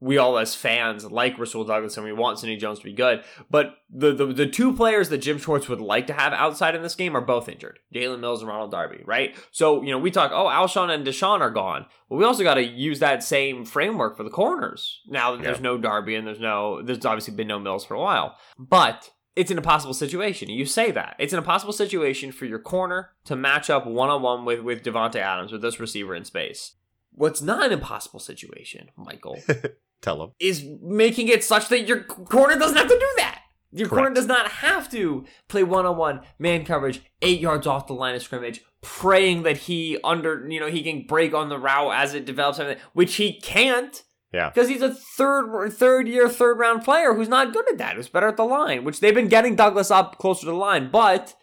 we 0.04 0.18
all 0.18 0.36
as 0.36 0.54
fans 0.54 1.10
like 1.10 1.38
Rasul 1.38 1.64
Douglas 1.64 1.96
and 1.96 2.04
we 2.04 2.12
want 2.12 2.38
Sidney 2.38 2.58
Jones 2.58 2.78
to 2.78 2.84
be 2.84 2.92
good. 2.92 3.24
But 3.50 3.78
the, 3.88 4.12
the 4.12 4.26
the 4.26 4.46
two 4.46 4.74
players 4.74 5.08
that 5.08 5.18
Jim 5.18 5.38
Schwartz 5.38 5.66
would 5.68 5.80
like 5.80 6.06
to 6.08 6.12
have 6.12 6.34
outside 6.34 6.74
in 6.74 6.82
this 6.82 6.94
game 6.94 7.16
are 7.16 7.22
both 7.22 7.48
injured. 7.48 7.78
Jalen 7.94 8.20
Mills 8.20 8.42
and 8.42 8.48
Ronald 8.48 8.70
Darby, 8.70 9.02
right? 9.06 9.34
So, 9.50 9.82
you 9.82 9.90
know, 9.90 9.98
we 9.98 10.10
talk, 10.10 10.30
oh, 10.34 10.46
Alshon 10.46 10.90
and 10.90 11.06
Deshaun 11.06 11.40
are 11.40 11.50
gone. 11.50 11.86
Well, 12.08 12.18
we 12.18 12.26
also 12.26 12.42
got 12.42 12.54
to 12.54 12.62
use 12.62 12.98
that 12.98 13.24
same 13.24 13.64
framework 13.64 14.16
for 14.18 14.24
the 14.24 14.30
corners. 14.30 15.00
Now 15.08 15.32
that 15.32 15.42
there's 15.42 15.60
no 15.60 15.78
Darby 15.78 16.16
and 16.16 16.26
there's 16.26 16.40
no 16.40 16.82
there's 16.82 17.04
obviously 17.06 17.34
been 17.34 17.48
no 17.48 17.58
Mills 17.58 17.86
for 17.86 17.94
a 17.94 18.00
while. 18.00 18.36
But 18.58 19.10
it's 19.34 19.50
an 19.50 19.56
impossible 19.56 19.94
situation. 19.94 20.50
You 20.50 20.66
say 20.66 20.90
that. 20.90 21.16
It's 21.18 21.32
an 21.32 21.38
impossible 21.38 21.72
situation 21.72 22.30
for 22.30 22.44
your 22.44 22.58
corner 22.58 23.12
to 23.24 23.36
match 23.36 23.70
up 23.70 23.86
one 23.86 24.10
on 24.10 24.20
one 24.20 24.44
with 24.44 24.60
with 24.60 24.82
Davante 24.82 25.16
Adams 25.16 25.50
with 25.50 25.62
this 25.62 25.80
receiver 25.80 26.14
in 26.14 26.26
space. 26.26 26.74
What's 27.16 27.40
not 27.40 27.64
an 27.64 27.72
impossible 27.72 28.18
situation, 28.18 28.90
Michael, 28.96 29.38
Tell 30.04 30.22
him. 30.22 30.30
is 30.38 30.64
making 30.82 31.28
it 31.28 31.42
such 31.42 31.68
that 31.70 31.88
your 31.88 32.04
corner 32.04 32.56
doesn't 32.58 32.76
have 32.76 32.88
to 32.88 32.94
do 32.98 33.08
that. 33.16 33.40
Your 33.72 33.88
corner 33.88 34.10
does 34.14 34.26
not 34.26 34.48
have 34.48 34.88
to 34.92 35.24
play 35.48 35.64
one 35.64 35.84
on 35.86 35.96
one 35.96 36.20
man 36.38 36.64
coverage, 36.64 37.00
eight 37.22 37.40
yards 37.40 37.66
off 37.66 37.88
the 37.88 37.92
line 37.94 38.14
of 38.14 38.22
scrimmage, 38.22 38.60
praying 38.82 39.42
that 39.42 39.56
he 39.56 39.98
under 40.04 40.46
you 40.48 40.60
know 40.60 40.68
he 40.68 40.82
can 40.82 41.06
break 41.08 41.34
on 41.34 41.48
the 41.48 41.58
route 41.58 41.90
as 41.92 42.14
it 42.14 42.24
develops, 42.24 42.60
everything, 42.60 42.80
which 42.92 43.16
he 43.16 43.40
can't 43.40 44.04
Yeah. 44.32 44.50
because 44.50 44.68
he's 44.68 44.82
a 44.82 44.94
third 44.94 45.70
third 45.72 46.06
year 46.06 46.28
third 46.28 46.58
round 46.58 46.84
player 46.84 47.14
who's 47.14 47.28
not 47.28 47.52
good 47.52 47.68
at 47.68 47.78
that. 47.78 47.96
Who's 47.96 48.08
better 48.08 48.28
at 48.28 48.36
the 48.36 48.44
line, 48.44 48.84
which 48.84 49.00
they've 49.00 49.14
been 49.14 49.26
getting 49.28 49.56
Douglas 49.56 49.90
up 49.90 50.18
closer 50.18 50.42
to 50.42 50.52
the 50.52 50.56
line, 50.56 50.90
but. 50.92 51.34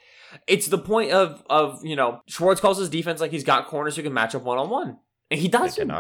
It's 0.48 0.68
the 0.68 0.78
point 0.78 1.12
of 1.12 1.44
of 1.50 1.84
you 1.84 1.98
know 1.98 2.22
Schwartz 2.26 2.62
calls 2.62 2.78
his 2.78 2.88
defense 2.90 3.20
like 3.20 3.32
he's 3.32 3.44
got 3.44 3.68
corners 3.68 3.98
who 3.98 4.02
can 4.02 4.14
match 4.14 4.34
up 4.34 4.44
one 4.44 4.58
on 4.58 4.70
one, 4.70 4.98
and 5.30 5.38
he 5.42 5.50
doesn't. 5.50 5.92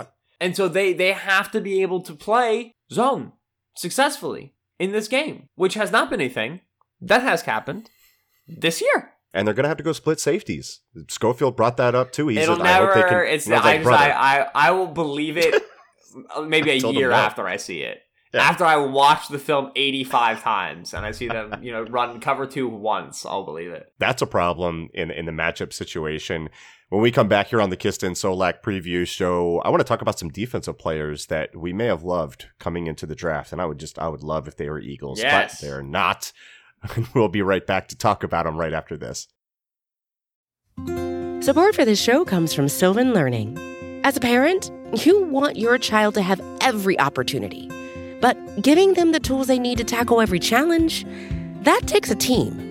And 0.41 0.55
so 0.55 0.67
they 0.67 0.91
they 0.91 1.13
have 1.13 1.51
to 1.51 1.61
be 1.61 1.81
able 1.83 2.01
to 2.01 2.13
play 2.13 2.75
zone 2.91 3.31
successfully 3.75 4.53
in 4.79 4.91
this 4.91 5.07
game, 5.07 5.47
which 5.55 5.75
has 5.75 5.91
not 5.91 6.09
been 6.09 6.19
a 6.19 6.27
thing 6.29 6.61
that 6.99 7.21
has 7.21 7.43
happened 7.43 7.89
this 8.47 8.81
year. 8.81 9.11
And 9.33 9.47
they're 9.47 9.53
going 9.55 9.63
to 9.63 9.69
have 9.69 9.77
to 9.77 9.83
go 9.83 9.93
split 9.93 10.19
safeties. 10.19 10.81
Schofield 11.07 11.55
brought 11.55 11.77
that 11.77 11.95
up 11.95 12.11
too. 12.11 12.27
He 12.27 12.37
It'll 12.37 12.57
said, 12.57 12.65
I 12.65 12.73
hope 12.73 12.93
they 12.93 12.99
never. 13.01 13.25
can. 13.25 13.33
It's 13.33 13.49
I, 13.49 13.77
like, 13.77 13.85
I, 13.85 14.11
I 14.11 14.47
I 14.55 14.71
will 14.71 14.87
believe 14.87 15.37
it 15.37 15.63
maybe 16.47 16.71
a 16.71 16.75
year 16.75 17.11
after 17.11 17.47
I 17.47 17.57
see 17.57 17.81
it. 17.83 17.99
Yeah. 18.33 18.41
After 18.43 18.65
I 18.65 18.77
watch 18.77 19.27
the 19.27 19.39
film 19.39 19.71
eighty 19.75 20.03
five 20.03 20.41
times 20.41 20.93
and 20.93 21.05
I 21.05 21.11
see 21.11 21.27
them, 21.27 21.53
you 21.61 21.71
know, 21.71 21.83
run 21.83 22.19
cover 22.19 22.45
two 22.45 22.67
once, 22.67 23.25
I'll 23.25 23.45
believe 23.45 23.71
it. 23.71 23.93
that's 23.99 24.21
a 24.21 24.27
problem 24.27 24.89
in 24.93 25.11
in 25.11 25.25
the 25.27 25.31
matchup 25.31 25.71
situation. 25.71 26.49
When 26.91 27.01
we 27.01 27.09
come 27.09 27.29
back 27.29 27.47
here 27.47 27.61
on 27.61 27.69
the 27.69 27.77
Kiston 27.77 28.15
Solak 28.15 28.61
preview 28.61 29.07
show, 29.07 29.59
I 29.63 29.69
want 29.69 29.79
to 29.79 29.85
talk 29.85 30.01
about 30.01 30.19
some 30.19 30.27
defensive 30.27 30.77
players 30.77 31.27
that 31.27 31.55
we 31.55 31.71
may 31.71 31.85
have 31.85 32.03
loved 32.03 32.47
coming 32.59 32.87
into 32.87 33.05
the 33.05 33.15
draft, 33.15 33.53
and 33.53 33.61
I 33.61 33.65
would 33.65 33.77
just 33.79 33.97
I 33.97 34.09
would 34.09 34.23
love 34.23 34.45
if 34.45 34.57
they 34.57 34.69
were 34.69 34.77
Eagles, 34.77 35.21
Yes. 35.21 35.61
but 35.61 35.65
they're 35.65 35.81
not. 35.81 36.33
And 36.93 37.07
we'll 37.13 37.29
be 37.29 37.41
right 37.43 37.65
back 37.65 37.87
to 37.89 37.95
talk 37.95 38.25
about 38.25 38.43
them 38.43 38.57
right 38.57 38.73
after 38.73 38.97
this. 38.97 39.29
Support 41.45 41.75
for 41.75 41.85
this 41.85 42.01
show 42.01 42.25
comes 42.25 42.53
from 42.53 42.67
Sylvan 42.67 43.13
Learning. 43.13 43.57
As 44.03 44.17
a 44.17 44.19
parent, 44.19 44.69
you 45.05 45.23
want 45.23 45.55
your 45.55 45.77
child 45.77 46.15
to 46.15 46.21
have 46.21 46.41
every 46.59 46.99
opportunity, 46.99 47.69
but 48.19 48.35
giving 48.61 48.95
them 48.95 49.13
the 49.13 49.19
tools 49.21 49.47
they 49.47 49.59
need 49.59 49.77
to 49.77 49.85
tackle 49.85 50.19
every 50.19 50.39
challenge, 50.39 51.05
that 51.61 51.83
takes 51.85 52.11
a 52.11 52.15
team. 52.15 52.70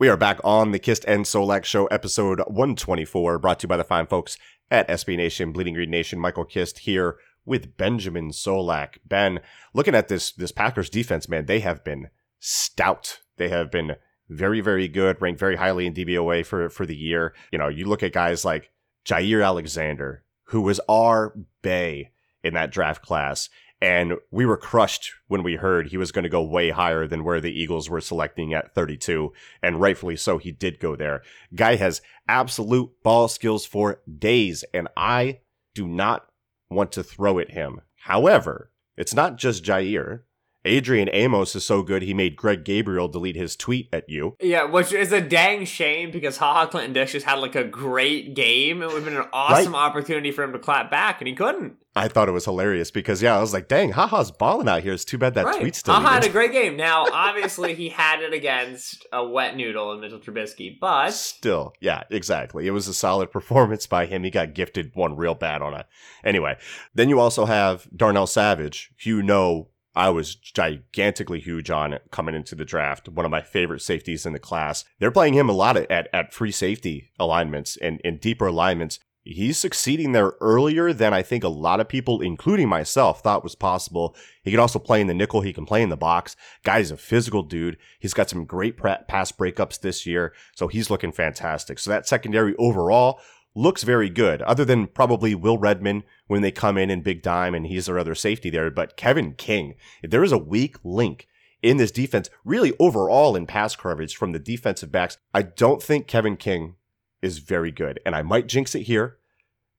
We 0.00 0.08
are 0.08 0.16
back 0.16 0.38
on 0.44 0.70
the 0.70 0.78
Kist 0.78 1.04
and 1.08 1.24
Solak 1.24 1.64
Show, 1.64 1.86
episode 1.86 2.38
124, 2.46 3.40
brought 3.40 3.58
to 3.58 3.64
you 3.64 3.68
by 3.68 3.76
the 3.76 3.82
fine 3.82 4.06
folks 4.06 4.38
at 4.70 4.86
SB 4.86 5.16
Nation, 5.16 5.50
Bleeding 5.50 5.74
Green 5.74 5.90
Nation. 5.90 6.20
Michael 6.20 6.44
Kist 6.44 6.78
here 6.80 7.16
with 7.44 7.76
Benjamin 7.76 8.30
Solak. 8.30 8.98
Ben, 9.04 9.40
looking 9.74 9.96
at 9.96 10.06
this 10.06 10.30
this 10.30 10.52
Packers 10.52 10.88
defense, 10.88 11.28
man, 11.28 11.46
they 11.46 11.58
have 11.58 11.82
been 11.82 12.10
stout. 12.38 13.18
They 13.38 13.48
have 13.48 13.72
been 13.72 13.96
very, 14.28 14.60
very 14.60 14.86
good, 14.86 15.20
ranked 15.20 15.40
very 15.40 15.56
highly 15.56 15.84
in 15.84 15.94
DVOA 15.94 16.46
for 16.46 16.70
for 16.70 16.86
the 16.86 16.96
year. 16.96 17.34
You 17.50 17.58
know, 17.58 17.66
you 17.66 17.84
look 17.84 18.04
at 18.04 18.12
guys 18.12 18.44
like 18.44 18.70
Jaire 19.04 19.44
Alexander, 19.44 20.22
who 20.44 20.60
was 20.60 20.80
our 20.88 21.34
Bay 21.60 22.12
in 22.44 22.54
that 22.54 22.70
draft 22.70 23.02
class. 23.02 23.48
And 23.80 24.14
we 24.30 24.44
were 24.44 24.56
crushed 24.56 25.12
when 25.28 25.44
we 25.44 25.54
heard 25.54 25.88
he 25.88 25.96
was 25.96 26.10
going 26.10 26.24
to 26.24 26.28
go 26.28 26.42
way 26.42 26.70
higher 26.70 27.06
than 27.06 27.22
where 27.22 27.40
the 27.40 27.52
Eagles 27.52 27.88
were 27.88 28.00
selecting 28.00 28.52
at 28.52 28.74
32. 28.74 29.32
And 29.62 29.80
rightfully 29.80 30.16
so, 30.16 30.38
he 30.38 30.50
did 30.50 30.80
go 30.80 30.96
there. 30.96 31.22
Guy 31.54 31.76
has 31.76 32.02
absolute 32.26 32.90
ball 33.04 33.28
skills 33.28 33.64
for 33.64 34.00
days, 34.18 34.64
and 34.74 34.88
I 34.96 35.40
do 35.74 35.86
not 35.86 36.28
want 36.68 36.90
to 36.92 37.04
throw 37.04 37.38
at 37.38 37.52
him. 37.52 37.82
However, 38.02 38.72
it's 38.96 39.14
not 39.14 39.36
just 39.36 39.62
Jaire. 39.62 40.22
Adrian 40.64 41.08
Amos 41.12 41.54
is 41.54 41.64
so 41.64 41.82
good 41.82 42.02
he 42.02 42.14
made 42.14 42.36
Greg 42.36 42.64
Gabriel 42.64 43.08
delete 43.08 43.36
his 43.36 43.56
tweet 43.56 43.88
at 43.92 44.08
you. 44.08 44.36
Yeah, 44.40 44.64
which 44.64 44.92
is 44.92 45.12
a 45.12 45.20
dang 45.20 45.64
shame 45.64 46.10
because 46.10 46.36
Haha 46.38 46.66
Clinton 46.66 46.92
Dix 46.92 47.12
just 47.12 47.26
had 47.26 47.38
like 47.38 47.54
a 47.54 47.64
great 47.64 48.34
game. 48.34 48.82
It 48.82 48.86
would 48.86 48.96
have 48.96 49.04
been 49.04 49.16
an 49.16 49.28
awesome 49.32 49.72
right. 49.72 49.78
opportunity 49.78 50.30
for 50.30 50.42
him 50.42 50.52
to 50.52 50.58
clap 50.58 50.90
back, 50.90 51.20
and 51.20 51.28
he 51.28 51.34
couldn't. 51.34 51.76
I 51.96 52.06
thought 52.06 52.28
it 52.28 52.32
was 52.32 52.44
hilarious 52.44 52.90
because 52.90 53.22
yeah, 53.22 53.36
I 53.36 53.40
was 53.40 53.52
like, 53.52 53.66
dang, 53.66 53.92
Haha's 53.92 54.30
balling 54.30 54.68
out 54.68 54.82
here. 54.82 54.92
It's 54.92 55.04
too 55.04 55.18
bad 55.18 55.34
that 55.34 55.46
right. 55.46 55.60
tweet 55.60 55.74
still. 55.74 55.94
Haha 55.94 56.14
had 56.14 56.24
a 56.24 56.28
great 56.28 56.52
game. 56.52 56.76
Now, 56.76 57.06
obviously, 57.12 57.74
he 57.74 57.88
had 57.88 58.20
it 58.20 58.32
against 58.32 59.06
a 59.12 59.26
wet 59.26 59.56
noodle 59.56 59.92
in 59.92 60.00
Mitchell 60.00 60.20
Trubisky, 60.20 60.78
but 60.78 61.10
still, 61.10 61.72
yeah, 61.80 62.02
exactly. 62.10 62.66
It 62.66 62.72
was 62.72 62.88
a 62.88 62.94
solid 62.94 63.30
performance 63.32 63.86
by 63.86 64.06
him. 64.06 64.22
He 64.22 64.30
got 64.30 64.54
gifted 64.54 64.92
one 64.94 65.16
real 65.16 65.34
bad 65.34 65.62
on 65.62 65.74
it. 65.74 65.86
Anyway, 66.24 66.56
then 66.94 67.08
you 67.08 67.18
also 67.18 67.46
have 67.46 67.88
Darnell 67.96 68.26
Savage, 68.26 68.92
you 69.00 69.22
know 69.22 69.68
I 69.98 70.10
was 70.10 70.36
gigantically 70.36 71.40
huge 71.40 71.70
on 71.70 71.98
coming 72.12 72.36
into 72.36 72.54
the 72.54 72.64
draft. 72.64 73.08
One 73.08 73.24
of 73.24 73.32
my 73.32 73.42
favorite 73.42 73.82
safeties 73.82 74.24
in 74.24 74.32
the 74.32 74.38
class. 74.38 74.84
They're 75.00 75.10
playing 75.10 75.34
him 75.34 75.48
a 75.48 75.52
lot 75.52 75.76
at, 75.76 76.08
at 76.12 76.32
free 76.32 76.52
safety 76.52 77.10
alignments 77.18 77.76
and, 77.76 78.00
and 78.04 78.20
deeper 78.20 78.46
alignments. 78.46 79.00
He's 79.24 79.58
succeeding 79.58 80.12
there 80.12 80.34
earlier 80.40 80.92
than 80.92 81.12
I 81.12 81.22
think 81.22 81.42
a 81.42 81.48
lot 81.48 81.80
of 81.80 81.88
people, 81.88 82.20
including 82.20 82.68
myself, 82.68 83.22
thought 83.22 83.42
was 83.42 83.56
possible. 83.56 84.14
He 84.44 84.52
can 84.52 84.60
also 84.60 84.78
play 84.78 85.00
in 85.00 85.08
the 85.08 85.14
nickel. 85.14 85.40
He 85.40 85.52
can 85.52 85.66
play 85.66 85.82
in 85.82 85.88
the 85.88 85.96
box. 85.96 86.36
Guy's 86.62 86.92
a 86.92 86.96
physical 86.96 87.42
dude. 87.42 87.76
He's 87.98 88.14
got 88.14 88.30
some 88.30 88.44
great 88.44 88.76
pass 88.76 89.32
breakups 89.32 89.80
this 89.80 90.06
year. 90.06 90.32
So 90.54 90.68
he's 90.68 90.90
looking 90.90 91.10
fantastic. 91.10 91.80
So 91.80 91.90
that 91.90 92.06
secondary 92.06 92.54
overall 92.56 93.20
looks 93.54 93.82
very 93.82 94.08
good, 94.08 94.42
other 94.42 94.64
than 94.64 94.86
probably 94.86 95.34
Will 95.34 95.58
Redmond 95.58 96.04
when 96.26 96.42
they 96.42 96.50
come 96.50 96.78
in 96.78 96.90
in 96.90 97.02
big 97.02 97.22
dime 97.22 97.54
and 97.54 97.66
he's 97.66 97.86
their 97.86 97.98
other 97.98 98.14
safety 98.14 98.50
there. 98.50 98.70
But 98.70 98.96
Kevin 98.96 99.34
King, 99.34 99.74
if 100.02 100.10
there 100.10 100.24
is 100.24 100.32
a 100.32 100.38
weak 100.38 100.76
link 100.84 101.26
in 101.62 101.76
this 101.76 101.90
defense, 101.90 102.30
really 102.44 102.72
overall 102.78 103.34
in 103.34 103.46
pass 103.46 103.74
coverage 103.74 104.16
from 104.16 104.32
the 104.32 104.38
defensive 104.38 104.92
backs, 104.92 105.18
I 105.34 105.42
don't 105.42 105.82
think 105.82 106.06
Kevin 106.06 106.36
King 106.36 106.76
is 107.20 107.38
very 107.38 107.72
good. 107.72 107.98
And 108.06 108.14
I 108.14 108.22
might 108.22 108.46
jinx 108.46 108.74
it 108.74 108.82
here, 108.82 109.18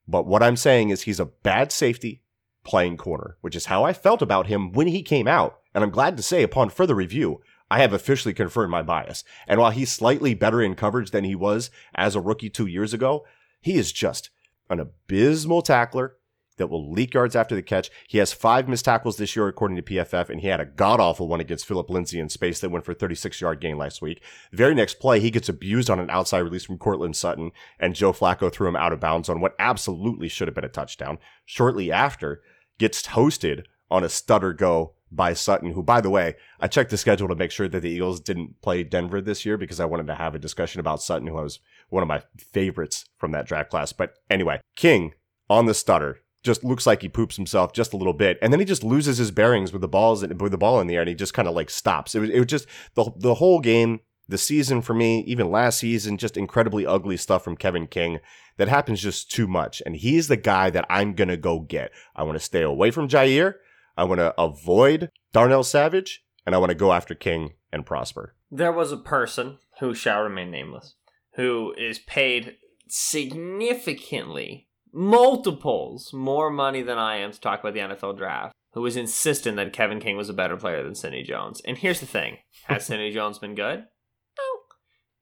but 0.06 0.26
what 0.26 0.42
I'm 0.42 0.56
saying 0.56 0.90
is 0.90 1.02
he's 1.02 1.20
a 1.20 1.24
bad 1.26 1.72
safety 1.72 2.22
playing 2.64 2.98
corner, 2.98 3.36
which 3.40 3.56
is 3.56 3.66
how 3.66 3.84
I 3.84 3.92
felt 3.92 4.20
about 4.20 4.46
him 4.46 4.72
when 4.72 4.88
he 4.88 5.02
came 5.02 5.26
out. 5.26 5.60
And 5.74 5.82
I'm 5.82 5.90
glad 5.90 6.16
to 6.16 6.22
say, 6.22 6.42
upon 6.42 6.68
further 6.68 6.94
review, 6.94 7.40
I 7.70 7.78
have 7.78 7.92
officially 7.92 8.34
confirmed 8.34 8.70
my 8.70 8.82
bias. 8.82 9.22
And 9.46 9.60
while 9.60 9.70
he's 9.70 9.92
slightly 9.92 10.34
better 10.34 10.60
in 10.60 10.74
coverage 10.74 11.12
than 11.12 11.24
he 11.24 11.36
was 11.36 11.70
as 11.94 12.16
a 12.16 12.20
rookie 12.20 12.50
two 12.50 12.66
years 12.66 12.92
ago, 12.92 13.24
he 13.60 13.76
is 13.76 13.92
just 13.92 14.30
an 14.68 14.80
abysmal 14.80 15.62
tackler 15.62 16.16
that 16.60 16.68
will 16.68 16.92
leak 16.92 17.14
yards 17.14 17.34
after 17.34 17.54
the 17.54 17.62
catch. 17.62 17.90
He 18.06 18.18
has 18.18 18.34
five 18.34 18.68
missed 18.68 18.84
tackles 18.84 19.16
this 19.16 19.34
year, 19.34 19.48
according 19.48 19.76
to 19.76 19.82
PFF, 19.82 20.28
and 20.28 20.40
he 20.40 20.48
had 20.48 20.60
a 20.60 20.66
god 20.66 21.00
awful 21.00 21.26
one 21.26 21.40
against 21.40 21.66
Phillip 21.66 21.88
Lindsay 21.88 22.20
in 22.20 22.28
space 22.28 22.60
that 22.60 22.70
went 22.70 22.84
for 22.84 22.94
36 22.94 23.40
yard 23.40 23.60
gain 23.60 23.78
last 23.78 24.02
week. 24.02 24.22
Very 24.52 24.74
next 24.74 25.00
play, 25.00 25.20
he 25.20 25.30
gets 25.30 25.48
abused 25.48 25.88
on 25.88 25.98
an 25.98 26.10
outside 26.10 26.40
release 26.40 26.64
from 26.64 26.78
Courtland 26.78 27.16
Sutton, 27.16 27.50
and 27.78 27.94
Joe 27.94 28.12
Flacco 28.12 28.52
threw 28.52 28.68
him 28.68 28.76
out 28.76 28.92
of 28.92 29.00
bounds 29.00 29.28
on 29.28 29.40
what 29.40 29.56
absolutely 29.58 30.28
should 30.28 30.48
have 30.48 30.54
been 30.54 30.64
a 30.64 30.68
touchdown. 30.68 31.18
Shortly 31.46 31.90
after, 31.90 32.42
gets 32.78 33.02
toasted 33.02 33.66
on 33.90 34.04
a 34.04 34.08
stutter 34.08 34.52
go 34.52 34.94
by 35.10 35.32
Sutton, 35.32 35.72
who, 35.72 35.82
by 35.82 36.00
the 36.00 36.10
way, 36.10 36.36
I 36.60 36.68
checked 36.68 36.90
the 36.90 36.96
schedule 36.96 37.28
to 37.28 37.34
make 37.34 37.50
sure 37.50 37.68
that 37.68 37.80
the 37.80 37.90
Eagles 37.90 38.20
didn't 38.20 38.60
play 38.62 38.84
Denver 38.84 39.20
this 39.20 39.44
year 39.44 39.56
because 39.56 39.80
I 39.80 39.84
wanted 39.84 40.06
to 40.06 40.14
have 40.14 40.34
a 40.34 40.38
discussion 40.38 40.80
about 40.80 41.02
Sutton, 41.02 41.26
who 41.26 41.34
was 41.34 41.58
one 41.88 42.02
of 42.02 42.08
my 42.08 42.22
favorites 42.38 43.04
from 43.18 43.32
that 43.32 43.46
draft 43.46 43.70
class. 43.70 43.92
But 43.92 44.14
anyway, 44.28 44.60
King 44.76 45.14
on 45.48 45.66
the 45.66 45.74
stutter 45.74 46.20
just 46.42 46.64
looks 46.64 46.86
like 46.86 47.02
he 47.02 47.08
poops 47.08 47.36
himself 47.36 47.72
just 47.72 47.92
a 47.92 47.96
little 47.96 48.12
bit, 48.12 48.38
and 48.40 48.52
then 48.52 48.60
he 48.60 48.66
just 48.66 48.84
loses 48.84 49.18
his 49.18 49.30
bearings 49.30 49.72
with 49.72 49.82
the 49.82 49.88
balls 49.88 50.22
with 50.22 50.50
the 50.50 50.58
ball 50.58 50.80
in 50.80 50.86
the 50.86 50.94
air, 50.94 51.02
and 51.02 51.08
he 51.08 51.14
just 51.14 51.34
kind 51.34 51.48
of 51.48 51.54
like 51.54 51.70
stops. 51.70 52.14
It 52.14 52.20
was 52.20 52.30
it 52.30 52.38
was 52.38 52.48
just 52.48 52.66
the 52.94 53.10
the 53.16 53.34
whole 53.34 53.60
game, 53.60 54.00
the 54.28 54.38
season 54.38 54.80
for 54.80 54.94
me, 54.94 55.20
even 55.26 55.50
last 55.50 55.80
season, 55.80 56.16
just 56.16 56.36
incredibly 56.36 56.86
ugly 56.86 57.16
stuff 57.16 57.44
from 57.44 57.56
Kevin 57.56 57.86
King 57.86 58.20
that 58.56 58.68
happens 58.68 59.02
just 59.02 59.30
too 59.30 59.46
much, 59.46 59.82
and 59.84 59.96
he's 59.96 60.28
the 60.28 60.36
guy 60.36 60.70
that 60.70 60.86
I'm 60.88 61.14
gonna 61.14 61.36
go 61.36 61.60
get. 61.60 61.90
I 62.16 62.22
want 62.22 62.36
to 62.36 62.44
stay 62.44 62.62
away 62.62 62.90
from 62.90 63.08
Jaire. 63.08 63.54
I 64.00 64.04
want 64.04 64.20
to 64.20 64.34
avoid 64.40 65.10
Darnell 65.34 65.62
Savage, 65.62 66.24
and 66.46 66.54
I 66.54 66.58
want 66.58 66.70
to 66.70 66.74
go 66.74 66.94
after 66.94 67.14
King 67.14 67.52
and 67.70 67.84
Prosper. 67.84 68.34
There 68.50 68.72
was 68.72 68.92
a 68.92 68.96
person 68.96 69.58
who 69.78 69.92
shall 69.92 70.22
remain 70.22 70.50
nameless 70.50 70.94
who 71.34 71.74
is 71.76 71.98
paid 71.98 72.56
significantly, 72.88 74.68
multiples 74.90 76.14
more 76.14 76.50
money 76.50 76.80
than 76.80 76.96
I 76.96 77.16
am 77.16 77.30
to 77.32 77.40
talk 77.40 77.60
about 77.60 77.74
the 77.74 77.80
NFL 77.80 78.16
draft, 78.16 78.54
who 78.72 78.80
was 78.80 78.96
insistent 78.96 79.56
that 79.58 79.74
Kevin 79.74 80.00
King 80.00 80.16
was 80.16 80.30
a 80.30 80.34
better 80.34 80.56
player 80.56 80.82
than 80.82 80.94
Sidney 80.94 81.22
Jones. 81.22 81.60
And 81.66 81.76
here's 81.76 82.00
the 82.00 82.06
thing 82.06 82.38
Has 82.68 82.86
Sidney 82.86 83.10
Jones 83.12 83.38
been 83.38 83.54
good? 83.54 83.80
No. 83.80 84.60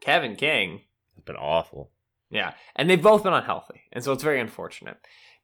Kevin 0.00 0.36
King 0.36 0.82
has 1.16 1.24
been 1.24 1.34
awful. 1.34 1.90
Yeah. 2.30 2.52
And 2.76 2.88
they've 2.88 3.02
both 3.02 3.24
been 3.24 3.32
unhealthy. 3.32 3.82
And 3.92 4.04
so 4.04 4.12
it's 4.12 4.22
very 4.22 4.40
unfortunate. 4.40 4.98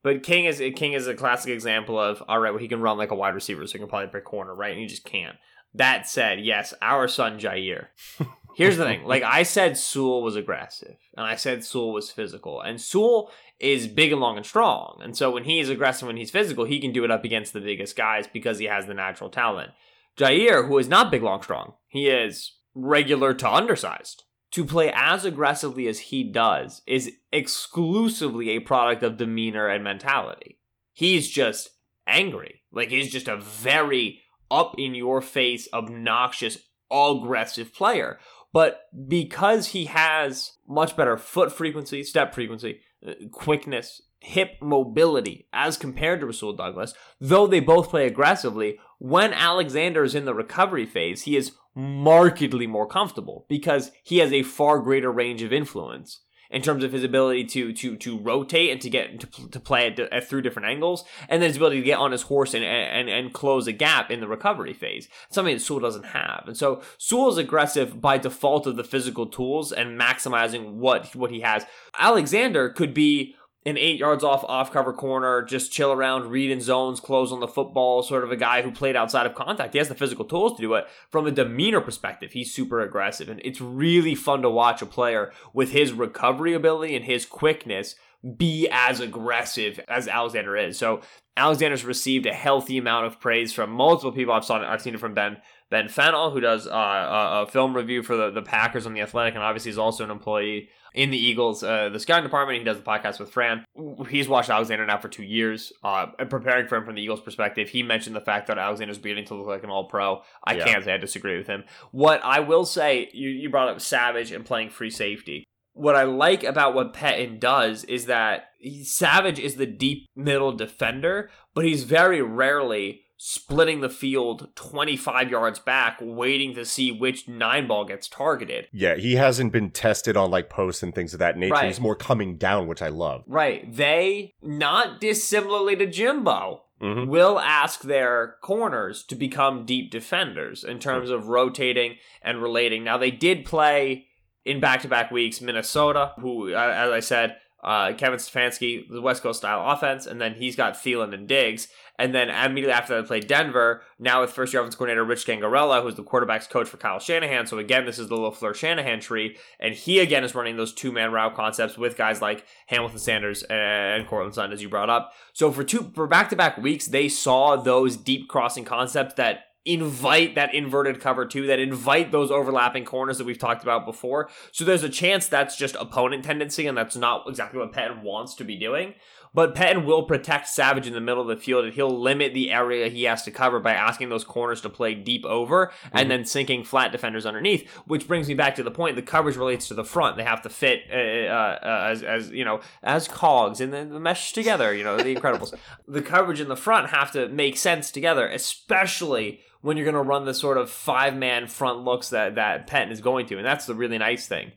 But 0.04 0.22
King 0.22 0.44
is 0.44 0.62
King 0.76 0.92
is 0.92 1.08
a 1.08 1.14
classic 1.14 1.50
example 1.50 1.98
of 1.98 2.22
all 2.28 2.38
right, 2.38 2.50
well 2.50 2.60
he 2.60 2.68
can 2.68 2.82
run 2.82 2.98
like 2.98 3.10
a 3.10 3.16
wide 3.16 3.34
receiver, 3.34 3.66
so 3.66 3.72
he 3.72 3.78
can 3.78 3.88
probably 3.88 4.08
play 4.08 4.20
corner, 4.20 4.54
right? 4.54 4.70
And 4.70 4.78
he 4.78 4.86
just 4.86 5.04
can't. 5.04 5.36
That 5.72 6.06
said, 6.06 6.38
yes, 6.38 6.72
our 6.80 7.08
son 7.08 7.40
Jaire. 7.40 7.86
Here's 8.54 8.76
the 8.76 8.84
thing. 8.84 9.02
Like 9.04 9.24
I 9.24 9.42
said, 9.42 9.76
Sewell 9.76 10.22
was 10.22 10.36
aggressive, 10.36 10.96
and 11.16 11.26
I 11.26 11.34
said 11.34 11.64
Sewell 11.64 11.92
was 11.92 12.12
physical, 12.12 12.60
and 12.60 12.80
Sewell 12.80 13.32
is 13.58 13.88
big 13.88 14.12
and 14.12 14.20
long 14.20 14.36
and 14.36 14.46
strong, 14.46 15.00
and 15.02 15.16
so 15.16 15.32
when 15.32 15.44
he 15.44 15.58
is 15.58 15.70
aggressive, 15.70 16.06
when 16.06 16.18
he's 16.18 16.30
physical, 16.30 16.64
he 16.64 16.78
can 16.78 16.92
do 16.92 17.02
it 17.02 17.10
up 17.10 17.24
against 17.24 17.52
the 17.52 17.60
biggest 17.60 17.96
guys 17.96 18.28
because 18.32 18.58
he 18.58 18.66
has 18.66 18.86
the 18.86 18.94
natural 18.94 19.30
talent. 19.30 19.72
Jaire, 20.16 20.68
who 20.68 20.78
is 20.78 20.86
not 20.86 21.10
big, 21.10 21.22
long, 21.22 21.42
strong, 21.42 21.72
he 21.88 22.08
is 22.08 22.52
regular 22.74 23.34
to 23.34 23.50
undersized. 23.50 24.22
To 24.54 24.64
play 24.64 24.92
as 24.94 25.24
aggressively 25.24 25.88
as 25.88 25.98
he 25.98 26.22
does 26.22 26.82
is 26.86 27.10
exclusively 27.32 28.50
a 28.50 28.60
product 28.60 29.02
of 29.02 29.16
demeanor 29.16 29.66
and 29.66 29.82
mentality. 29.82 30.60
He's 30.92 31.28
just 31.28 31.70
angry. 32.06 32.62
Like 32.70 32.90
he's 32.90 33.10
just 33.10 33.26
a 33.26 33.36
very 33.36 34.20
up 34.52 34.76
in 34.78 34.94
your 34.94 35.20
face, 35.20 35.66
obnoxious, 35.72 36.58
aggressive 36.88 37.74
player. 37.74 38.20
But 38.52 38.82
because 39.08 39.68
he 39.68 39.86
has 39.86 40.52
much 40.68 40.96
better 40.96 41.16
foot 41.16 41.50
frequency, 41.50 42.04
step 42.04 42.32
frequency, 42.32 42.78
uh, 43.04 43.14
quickness, 43.32 44.02
hip 44.20 44.50
mobility 44.62 45.48
as 45.52 45.76
compared 45.76 46.20
to 46.20 46.26
Rasul 46.26 46.52
Douglas, 46.52 46.94
though 47.20 47.48
they 47.48 47.58
both 47.58 47.90
play 47.90 48.06
aggressively, 48.06 48.78
when 48.98 49.32
Alexander 49.32 50.04
is 50.04 50.14
in 50.14 50.26
the 50.26 50.34
recovery 50.34 50.86
phase, 50.86 51.22
he 51.22 51.36
is 51.36 51.56
markedly 51.74 52.66
more 52.66 52.86
comfortable 52.86 53.46
because 53.48 53.90
he 54.02 54.18
has 54.18 54.32
a 54.32 54.42
far 54.42 54.78
greater 54.78 55.10
range 55.10 55.42
of 55.42 55.52
influence 55.52 56.20
in 56.50 56.62
terms 56.62 56.84
of 56.84 56.92
his 56.92 57.02
ability 57.02 57.44
to 57.44 57.72
to 57.72 57.96
to 57.96 58.18
rotate 58.18 58.70
and 58.70 58.80
to 58.80 58.88
get 58.88 59.18
to, 59.20 59.48
to 59.48 59.58
play 59.60 59.88
at, 59.88 59.98
at, 59.98 60.28
through 60.28 60.40
different 60.40 60.68
angles, 60.68 61.04
and 61.28 61.42
then 61.42 61.50
his 61.50 61.56
ability 61.56 61.80
to 61.80 61.84
get 61.84 61.98
on 61.98 62.12
his 62.12 62.22
horse 62.22 62.54
and, 62.54 62.64
and 62.64 63.08
and 63.08 63.32
close 63.32 63.66
a 63.66 63.72
gap 63.72 64.10
in 64.10 64.20
the 64.20 64.28
recovery 64.28 64.72
phase. 64.72 65.08
Something 65.30 65.56
that 65.56 65.60
Sewell 65.60 65.80
doesn't 65.80 66.06
have, 66.06 66.44
and 66.46 66.56
so 66.56 66.80
Sewell 66.96 67.30
is 67.30 67.38
aggressive 67.38 68.00
by 68.00 68.18
default 68.18 68.66
of 68.66 68.76
the 68.76 68.84
physical 68.84 69.26
tools 69.26 69.72
and 69.72 70.00
maximizing 70.00 70.74
what 70.74 71.14
what 71.16 71.32
he 71.32 71.40
has. 71.40 71.66
Alexander 71.98 72.68
could 72.68 72.94
be 72.94 73.34
an 73.66 73.78
eight 73.78 73.98
yards 73.98 74.22
off 74.22 74.44
off 74.44 74.72
cover 74.72 74.92
corner, 74.92 75.42
just 75.42 75.72
chill 75.72 75.90
around, 75.90 76.30
read 76.30 76.50
in 76.50 76.60
zones, 76.60 77.00
close 77.00 77.32
on 77.32 77.40
the 77.40 77.48
football, 77.48 78.02
sort 78.02 78.24
of 78.24 78.30
a 78.30 78.36
guy 78.36 78.62
who 78.62 78.70
played 78.70 78.96
outside 78.96 79.26
of 79.26 79.34
contact. 79.34 79.72
He 79.72 79.78
has 79.78 79.88
the 79.88 79.94
physical 79.94 80.24
tools 80.24 80.56
to 80.56 80.62
do 80.62 80.74
it. 80.74 80.86
From 81.10 81.26
a 81.26 81.30
demeanor 81.30 81.80
perspective, 81.80 82.32
he's 82.32 82.52
super 82.52 82.80
aggressive. 82.80 83.28
And 83.28 83.40
it's 83.42 83.60
really 83.60 84.14
fun 84.14 84.42
to 84.42 84.50
watch 84.50 84.82
a 84.82 84.86
player 84.86 85.32
with 85.54 85.72
his 85.72 85.92
recovery 85.92 86.52
ability 86.52 86.94
and 86.94 87.04
his 87.04 87.24
quickness 87.24 87.94
be 88.36 88.68
as 88.70 89.00
aggressive 89.00 89.80
as 89.88 90.08
Alexander 90.08 90.56
is. 90.56 90.78
So 90.78 91.00
Alexander's 91.36 91.84
received 91.84 92.26
a 92.26 92.32
healthy 92.32 92.78
amount 92.78 93.06
of 93.06 93.20
praise 93.20 93.52
from 93.52 93.70
multiple 93.70 94.12
people. 94.12 94.32
I've 94.34 94.44
seen 94.44 94.62
it, 94.62 94.66
I've 94.66 94.82
seen 94.82 94.94
it 94.94 95.00
from 95.00 95.14
Ben 95.14 95.38
Ben 95.70 95.88
Fennell, 95.88 96.30
who 96.30 96.40
does 96.40 96.66
uh, 96.66 96.70
a, 96.70 97.42
a, 97.42 97.46
film 97.46 97.74
review 97.74 98.02
for 98.02 98.16
the, 98.16 98.30
the 98.30 98.42
Packers 98.42 98.86
on 98.86 98.94
the 98.94 99.00
Athletic, 99.00 99.34
and 99.34 99.42
obviously 99.42 99.70
is 99.70 99.78
also 99.78 100.04
an 100.04 100.10
employee 100.10 100.68
in 100.94 101.10
the 101.10 101.18
Eagles, 101.18 101.62
uh, 101.62 101.88
the 101.88 101.98
scouting 101.98 102.24
department. 102.24 102.58
He 102.58 102.64
does 102.64 102.78
the 102.78 102.84
podcast 102.84 103.18
with 103.18 103.30
Fran. 103.30 103.64
He's 104.08 104.28
watched 104.28 104.48
Alexander 104.48 104.86
now 104.86 104.98
for 104.98 105.08
two 105.08 105.24
years, 105.24 105.72
uh, 105.82 106.06
preparing 106.28 106.68
for 106.68 106.76
him 106.76 106.84
from 106.84 106.94
the 106.94 107.02
Eagles' 107.02 107.20
perspective. 107.20 107.68
He 107.68 107.82
mentioned 107.82 108.14
the 108.14 108.20
fact 108.20 108.46
that 108.46 108.58
Alexander's 108.58 108.98
beginning 108.98 109.26
to 109.26 109.34
look 109.34 109.48
like 109.48 109.64
an 109.64 109.70
All 109.70 109.84
Pro. 109.84 110.22
I 110.44 110.54
yeah. 110.54 110.64
can't 110.64 110.84
say 110.84 110.94
I 110.94 110.98
disagree 110.98 111.36
with 111.36 111.48
him. 111.48 111.64
What 111.90 112.24
I 112.24 112.40
will 112.40 112.64
say, 112.64 113.10
you, 113.12 113.28
you 113.28 113.50
brought 113.50 113.68
up 113.68 113.80
Savage 113.80 114.30
and 114.30 114.44
playing 114.44 114.70
free 114.70 114.90
safety 114.90 115.44
what 115.74 115.96
I 115.96 116.04
like 116.04 116.44
about 116.44 116.74
what 116.74 116.94
Pettine 116.94 117.38
does 117.38 117.84
is 117.84 118.06
that 118.06 118.50
Savage 118.84 119.40
is 119.40 119.56
the 119.56 119.66
deep 119.66 120.06
middle 120.16 120.52
defender, 120.52 121.30
but 121.52 121.64
he's 121.64 121.82
very 121.82 122.22
rarely 122.22 123.02
splitting 123.26 123.80
the 123.80 123.88
field 123.88 124.48
25 124.54 125.30
yards 125.30 125.58
back, 125.58 125.96
waiting 126.02 126.54
to 126.54 126.62
see 126.62 126.92
which 126.92 127.26
nine 127.26 127.66
ball 127.66 127.86
gets 127.86 128.06
targeted. 128.06 128.68
Yeah, 128.70 128.96
he 128.96 129.14
hasn't 129.14 129.50
been 129.50 129.70
tested 129.70 130.14
on 130.14 130.30
like 130.30 130.50
posts 130.50 130.82
and 130.82 130.94
things 130.94 131.14
of 131.14 131.20
that 131.20 131.38
nature. 131.38 131.54
Right. 131.54 131.68
He's 131.68 131.80
more 131.80 131.96
coming 131.96 132.36
down, 132.36 132.66
which 132.66 132.82
I 132.82 132.88
love. 132.88 133.24
Right. 133.26 133.72
They, 133.74 134.34
not 134.42 135.00
dissimilarly 135.00 135.74
to 135.76 135.86
Jimbo, 135.86 136.64
Mhm. 136.82 137.06
will 137.06 137.38
ask 137.38 137.80
their 137.80 138.36
corners 138.42 139.02
to 139.04 139.14
become 139.14 139.64
deep 139.64 139.90
defenders 139.90 140.62
in 140.62 140.78
terms 140.78 141.08
of 141.08 141.28
rotating 141.28 141.96
and 142.20 142.42
relating. 142.42 142.84
Now, 142.84 142.98
they 142.98 143.10
did 143.10 143.46
play 143.46 144.08
in 144.44 144.60
back 144.60 144.82
to 144.82 144.88
back 144.88 145.10
weeks 145.10 145.40
Minnesota, 145.40 146.12
who, 146.20 146.48
as 146.54 146.90
I 146.90 147.00
said, 147.00 147.36
uh, 147.64 147.94
Kevin 147.94 148.18
Stefanski, 148.18 148.88
the 148.88 149.00
West 149.00 149.22
Coast 149.22 149.40
style 149.40 149.70
offense, 149.70 150.06
and 150.06 150.20
then 150.20 150.34
he's 150.34 150.54
got 150.54 150.74
Thielen 150.74 151.14
and 151.14 151.26
Diggs. 151.26 151.68
And 151.98 152.14
then 152.14 152.28
immediately 152.28 152.72
after 152.72 152.94
that, 152.94 153.02
they 153.02 153.06
played 153.06 153.28
Denver, 153.28 153.82
now 153.98 154.20
with 154.20 154.32
first 154.32 154.52
year 154.52 154.60
offense 154.60 154.74
coordinator 154.74 155.04
Rich 155.04 155.26
Scangarello, 155.26 155.82
who's 155.82 155.94
the 155.94 156.02
quarterback's 156.02 156.46
coach 156.46 156.68
for 156.68 156.76
Kyle 156.76 156.98
Shanahan. 156.98 157.46
So 157.46 157.58
again, 157.58 157.86
this 157.86 157.98
is 157.98 158.08
the 158.08 158.16
LaFleur 158.16 158.54
Shanahan 158.54 159.00
tree. 159.00 159.36
And 159.60 159.74
he 159.74 160.00
again 160.00 160.24
is 160.24 160.34
running 160.34 160.56
those 160.56 160.74
two 160.74 160.92
man 160.92 161.12
route 161.12 161.34
concepts 161.34 161.78
with 161.78 161.96
guys 161.96 162.20
like 162.20 162.44
Hamilton 162.66 162.98
Sanders 162.98 163.44
and 163.44 164.06
Courtland 164.08 164.34
Sutton, 164.34 164.52
as 164.52 164.60
you 164.60 164.68
brought 164.68 164.90
up. 164.90 165.12
So 165.32 165.52
for 165.52 165.62
two 165.62 165.92
for 165.94 166.06
back 166.06 166.30
to 166.30 166.36
back 166.36 166.58
weeks, 166.58 166.86
they 166.86 167.08
saw 167.08 167.56
those 167.56 167.96
deep 167.96 168.28
crossing 168.28 168.64
concepts 168.64 169.14
that 169.14 169.44
invite 169.64 170.34
that 170.34 170.54
inverted 170.54 171.00
cover 171.00 171.26
two, 171.26 171.46
that 171.46 171.58
invite 171.58 172.12
those 172.12 172.30
overlapping 172.30 172.84
corners 172.84 173.18
that 173.18 173.24
we've 173.24 173.38
talked 173.38 173.62
about 173.62 173.86
before. 173.86 174.28
So 174.52 174.64
there's 174.64 174.82
a 174.82 174.88
chance 174.88 175.26
that's 175.26 175.56
just 175.56 175.74
opponent 175.76 176.24
tendency, 176.24 176.66
and 176.66 176.76
that's 176.76 176.96
not 176.96 177.24
exactly 177.26 177.58
what 177.60 177.72
Patton 177.72 178.02
wants 178.02 178.34
to 178.36 178.44
be 178.44 178.56
doing. 178.56 178.94
But 179.34 179.56
Pettine 179.56 179.84
will 179.84 180.04
protect 180.04 180.46
Savage 180.46 180.86
in 180.86 180.92
the 180.92 181.00
middle 181.00 181.20
of 181.20 181.28
the 181.28 181.42
field, 181.42 181.64
and 181.64 181.74
he'll 181.74 182.00
limit 182.00 182.32
the 182.32 182.52
area 182.52 182.88
he 182.88 183.02
has 183.02 183.24
to 183.24 183.32
cover 183.32 183.58
by 183.58 183.72
asking 183.74 184.08
those 184.08 184.22
corners 184.22 184.60
to 184.60 184.70
play 184.70 184.94
deep 184.94 185.24
over 185.24 185.72
and 185.92 186.08
then 186.08 186.24
sinking 186.24 186.62
flat 186.62 186.92
defenders 186.92 187.26
underneath. 187.26 187.68
Which 187.86 188.06
brings 188.06 188.28
me 188.28 188.34
back 188.34 188.54
to 188.54 188.62
the 188.62 188.70
point: 188.70 188.94
the 188.94 189.02
coverage 189.02 189.36
relates 189.36 189.66
to 189.68 189.74
the 189.74 189.84
front. 189.84 190.16
They 190.16 190.22
have 190.22 190.42
to 190.42 190.48
fit 190.48 190.82
uh, 190.88 190.94
uh, 190.94 191.58
uh, 191.62 191.88
as, 191.90 192.02
as 192.04 192.30
you 192.30 192.44
know 192.44 192.60
as 192.82 193.08
cogs 193.08 193.60
and 193.60 193.72
then 193.72 193.90
the 193.90 193.98
mesh 193.98 194.32
together. 194.32 194.72
You 194.72 194.84
know 194.84 194.96
the 194.96 195.14
Incredibles. 195.14 195.52
the 195.88 196.02
coverage 196.02 196.40
in 196.40 196.48
the 196.48 196.56
front 196.56 196.90
have 196.90 197.10
to 197.12 197.28
make 197.28 197.56
sense 197.56 197.90
together, 197.90 198.28
especially 198.28 199.40
when 199.62 199.76
you're 199.76 199.84
going 199.84 199.94
to 199.94 200.00
run 200.00 200.26
the 200.26 200.34
sort 200.34 200.58
of 200.58 200.70
five 200.70 201.16
man 201.16 201.48
front 201.48 201.80
looks 201.80 202.10
that 202.10 202.36
that 202.36 202.68
Pettine 202.68 202.92
is 202.92 203.00
going 203.00 203.26
to, 203.26 203.36
and 203.36 203.44
that's 203.44 203.66
the 203.66 203.74
really 203.74 203.98
nice 203.98 204.28
thing. 204.28 204.52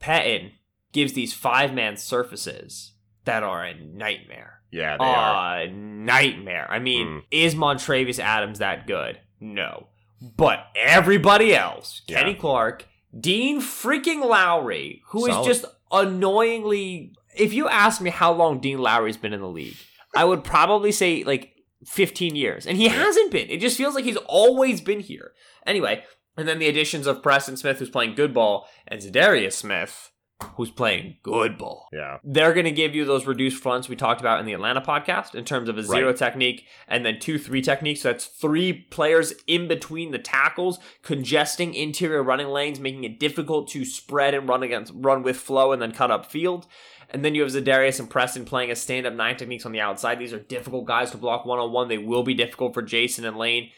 Pettine 0.00 0.52
gives 0.92 1.12
these 1.12 1.34
five 1.34 1.74
man 1.74 1.98
surfaces 1.98 2.92
that 3.26 3.42
are 3.42 3.64
a 3.64 3.74
nightmare. 3.74 4.60
Yeah, 4.72 4.96
they 4.98 5.04
are. 5.04 5.58
A 5.60 5.70
nightmare. 5.70 6.66
I 6.70 6.78
mean, 6.80 7.06
Mm. 7.06 7.22
is 7.30 7.54
Montravius 7.54 8.18
Adams 8.18 8.58
that 8.58 8.86
good? 8.86 9.20
No. 9.40 9.88
But 10.36 10.66
everybody 10.74 11.54
else, 11.54 12.02
Yeah. 12.08 12.18
Kenny 12.20 12.34
Clark, 12.34 12.86
Dean 13.18 13.60
freaking 13.60 14.24
Lowry, 14.24 15.02
who 15.08 15.26
is 15.26 15.32
Solid. 15.34 15.46
just 15.46 15.64
annoyingly. 15.92 17.12
If 17.36 17.52
you 17.52 17.68
ask 17.68 18.00
me 18.00 18.10
how 18.10 18.32
long 18.32 18.60
Dean 18.60 18.78
Lowry's 18.78 19.16
been 19.16 19.32
in 19.32 19.40
the 19.40 19.48
league, 19.48 19.76
I 20.14 20.24
would 20.24 20.42
probably 20.44 20.92
say 20.92 21.22
like 21.24 21.52
15 21.86 22.34
years. 22.34 22.66
And 22.66 22.76
he 22.76 22.88
hasn't 22.88 23.30
been. 23.30 23.48
It 23.50 23.60
just 23.60 23.76
feels 23.76 23.94
like 23.94 24.04
he's 24.04 24.16
always 24.26 24.80
been 24.80 25.00
here. 25.00 25.32
Anyway, 25.66 26.02
and 26.36 26.48
then 26.48 26.58
the 26.58 26.68
additions 26.68 27.06
of 27.06 27.22
Preston 27.22 27.56
Smith, 27.56 27.78
who's 27.78 27.90
playing 27.90 28.14
good 28.14 28.32
ball, 28.34 28.68
and 28.88 29.00
Za'Darius 29.00 29.52
Smith, 29.52 30.10
who's 30.56 30.70
playing 30.70 31.16
good 31.22 31.56
ball 31.56 31.88
Yeah. 31.92 32.18
they're 32.22 32.52
going 32.52 32.66
to 32.66 32.70
give 32.70 32.94
you 32.94 33.04
those 33.06 33.26
reduced 33.26 33.62
fronts 33.62 33.88
we 33.88 33.96
talked 33.96 34.20
about 34.20 34.38
in 34.38 34.44
the 34.46 34.52
Atlanta 34.52 34.82
podcast 34.82 35.34
in 35.34 35.44
terms 35.46 35.68
of 35.68 35.78
a 35.78 35.82
zero 35.82 36.08
Right. 36.08 36.16
technique 36.16 36.66
and 36.88 37.06
then 37.06 37.18
two 37.18 37.38
three 37.38 37.62
technique. 37.62 37.96
So 37.96 38.12
that's 38.12 38.26
three 38.26 38.72
players 38.72 39.32
in 39.46 39.66
between 39.66 40.10
the 40.10 40.18
tackles, 40.18 40.78
congesting 41.02 41.72
interior 41.74 42.22
running 42.22 42.48
lanes, 42.48 42.78
making 42.78 43.04
it 43.04 43.18
difficult 43.18 43.68
to 43.70 43.84
spread 43.86 44.34
and 44.34 44.46
run 44.48 44.62
against 44.62 44.92
run 44.94 45.22
with 45.22 45.36
flow 45.38 45.72
and 45.72 45.80
then 45.80 45.92
cut 45.92 46.10
up 46.10 46.26
field. 46.26 46.66
And 47.08 47.24
then 47.24 47.34
you 47.34 47.42
have 47.42 47.52
Za'Darius 47.52 48.00
and 48.00 48.10
Preston 48.10 48.44
playing 48.44 48.70
a 48.70 48.76
stand 48.76 49.06
up 49.06 49.14
nine 49.14 49.36
techniques 49.36 49.64
on 49.64 49.72
the 49.72 49.80
outside. 49.80 50.18
These 50.18 50.32
are 50.34 50.40
difficult 50.40 50.86
guys 50.86 51.12
to 51.12 51.16
block 51.16 51.46
one 51.46 51.58
on 51.60 51.72
one. 51.72 51.88
They 51.88 51.98
will 51.98 52.24
be 52.24 52.34
difficult 52.34 52.74
for 52.74 52.82
Jason 52.82 53.24
and 53.24 53.36
Lane 53.38 53.70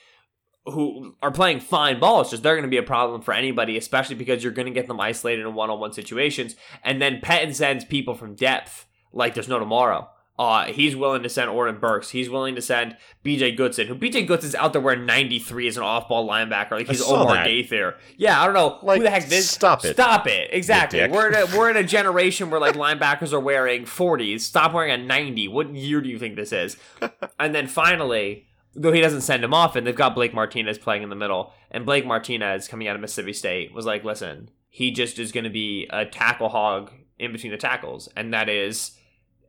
who 0.70 1.14
are 1.22 1.30
playing 1.30 1.60
fine 1.60 1.98
ball. 2.00 2.20
It's 2.20 2.30
just 2.30 2.42
they're 2.42 2.54
going 2.54 2.62
to 2.64 2.68
be 2.70 2.76
a 2.76 2.82
problem 2.82 3.20
for 3.22 3.32
anybody, 3.34 3.76
especially 3.76 4.16
because 4.16 4.42
you're 4.42 4.52
going 4.52 4.66
to 4.66 4.72
get 4.72 4.86
them 4.86 5.00
isolated 5.00 5.46
in 5.46 5.54
one 5.54 5.70
on 5.70 5.80
one 5.80 5.92
situations. 5.92 6.56
And 6.84 7.00
then 7.00 7.20
Pettine 7.20 7.54
sends 7.54 7.84
people 7.84 8.14
from 8.14 8.34
depth 8.34 8.86
like 9.12 9.34
there's 9.34 9.48
no 9.48 9.58
tomorrow. 9.58 10.08
Uh, 10.38 10.66
he's 10.66 10.94
willing 10.94 11.24
to 11.24 11.28
send 11.28 11.50
Oren 11.50 11.80
Burks. 11.80 12.10
He's 12.10 12.30
willing 12.30 12.54
to 12.54 12.62
send 12.62 12.96
BJ 13.24 13.56
Goodson, 13.56 13.88
who 13.88 13.96
BJ 13.96 14.24
Goodson's 14.24 14.54
out 14.54 14.72
there 14.72 14.80
wearing 14.80 15.04
93 15.04 15.66
as 15.66 15.76
an 15.76 15.82
off 15.82 16.08
ball 16.08 16.28
linebacker. 16.28 16.70
Like 16.70 16.86
he's 16.86 17.02
Omar 17.02 17.34
that. 17.34 17.44
Gaither. 17.46 17.96
Yeah, 18.16 18.40
I 18.40 18.44
don't 18.44 18.54
know 18.54 18.78
Like, 18.84 18.98
who 18.98 19.02
the 19.02 19.10
heck 19.10 19.24
this. 19.26 19.50
stop 19.50 19.84
it. 19.84 19.94
Stop 19.94 20.28
it. 20.28 20.50
Exactly. 20.52 21.08
We're 21.08 21.32
in, 21.32 21.34
a, 21.34 21.46
we're 21.58 21.70
in 21.70 21.76
a 21.76 21.82
generation 21.82 22.50
where 22.50 22.60
like 22.60 22.76
linebackers 22.76 23.32
are 23.32 23.40
wearing 23.40 23.82
40s. 23.82 24.42
Stop 24.42 24.74
wearing 24.74 24.92
a 24.92 24.96
90. 25.04 25.48
What 25.48 25.74
year 25.74 26.00
do 26.00 26.08
you 26.08 26.20
think 26.20 26.36
this 26.36 26.52
is? 26.52 26.76
and 27.40 27.52
then 27.52 27.66
finally, 27.66 28.46
though 28.78 28.92
he 28.92 29.00
doesn't 29.00 29.22
send 29.22 29.42
him 29.42 29.52
off, 29.52 29.74
and 29.76 29.86
they've 29.86 29.94
got 29.94 30.14
Blake 30.14 30.32
Martinez 30.32 30.78
playing 30.78 31.02
in 31.02 31.10
the 31.10 31.16
middle, 31.16 31.52
and 31.70 31.84
Blake 31.84 32.06
Martinez 32.06 32.68
coming 32.68 32.86
out 32.86 32.94
of 32.94 33.02
Mississippi 33.02 33.32
State 33.32 33.74
was 33.74 33.84
like, 33.84 34.04
listen, 34.04 34.50
he 34.68 34.92
just 34.92 35.18
is 35.18 35.32
going 35.32 35.44
to 35.44 35.50
be 35.50 35.88
a 35.90 36.06
tackle 36.06 36.48
hog 36.48 36.92
in 37.18 37.32
between 37.32 37.50
the 37.50 37.58
tackles, 37.58 38.08
and 38.16 38.32
that 38.32 38.48
is 38.48 38.92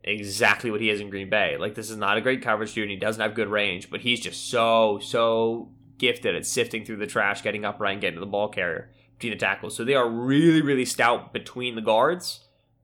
exactly 0.02 0.70
what 0.70 0.80
he 0.80 0.90
is 0.90 1.00
in 1.00 1.10
Green 1.10 1.30
Bay. 1.30 1.56
Like 1.56 1.74
this 1.74 1.90
is 1.90 1.96
not 1.96 2.16
a 2.16 2.20
great 2.20 2.42
coverage 2.42 2.74
dude, 2.74 2.84
and 2.84 2.90
he 2.90 2.96
doesn't 2.96 3.22
have 3.22 3.34
good 3.34 3.48
range, 3.48 3.88
but 3.88 4.00
he's 4.00 4.20
just 4.20 4.50
so 4.50 4.98
so 5.00 5.70
gifted 5.98 6.34
at 6.34 6.46
sifting 6.46 6.84
through 6.84 6.96
the 6.96 7.06
trash, 7.06 7.42
getting 7.42 7.64
upright, 7.64 7.92
and 7.92 8.00
getting 8.00 8.16
to 8.16 8.20
the 8.20 8.26
ball 8.26 8.48
carrier 8.48 8.90
between 9.16 9.32
the 9.32 9.38
tackles. 9.38 9.76
So 9.76 9.84
they 9.84 9.94
are 9.94 10.08
really 10.08 10.62
really 10.62 10.84
stout 10.84 11.32
between 11.32 11.76
the 11.76 11.82
guards. 11.82 12.40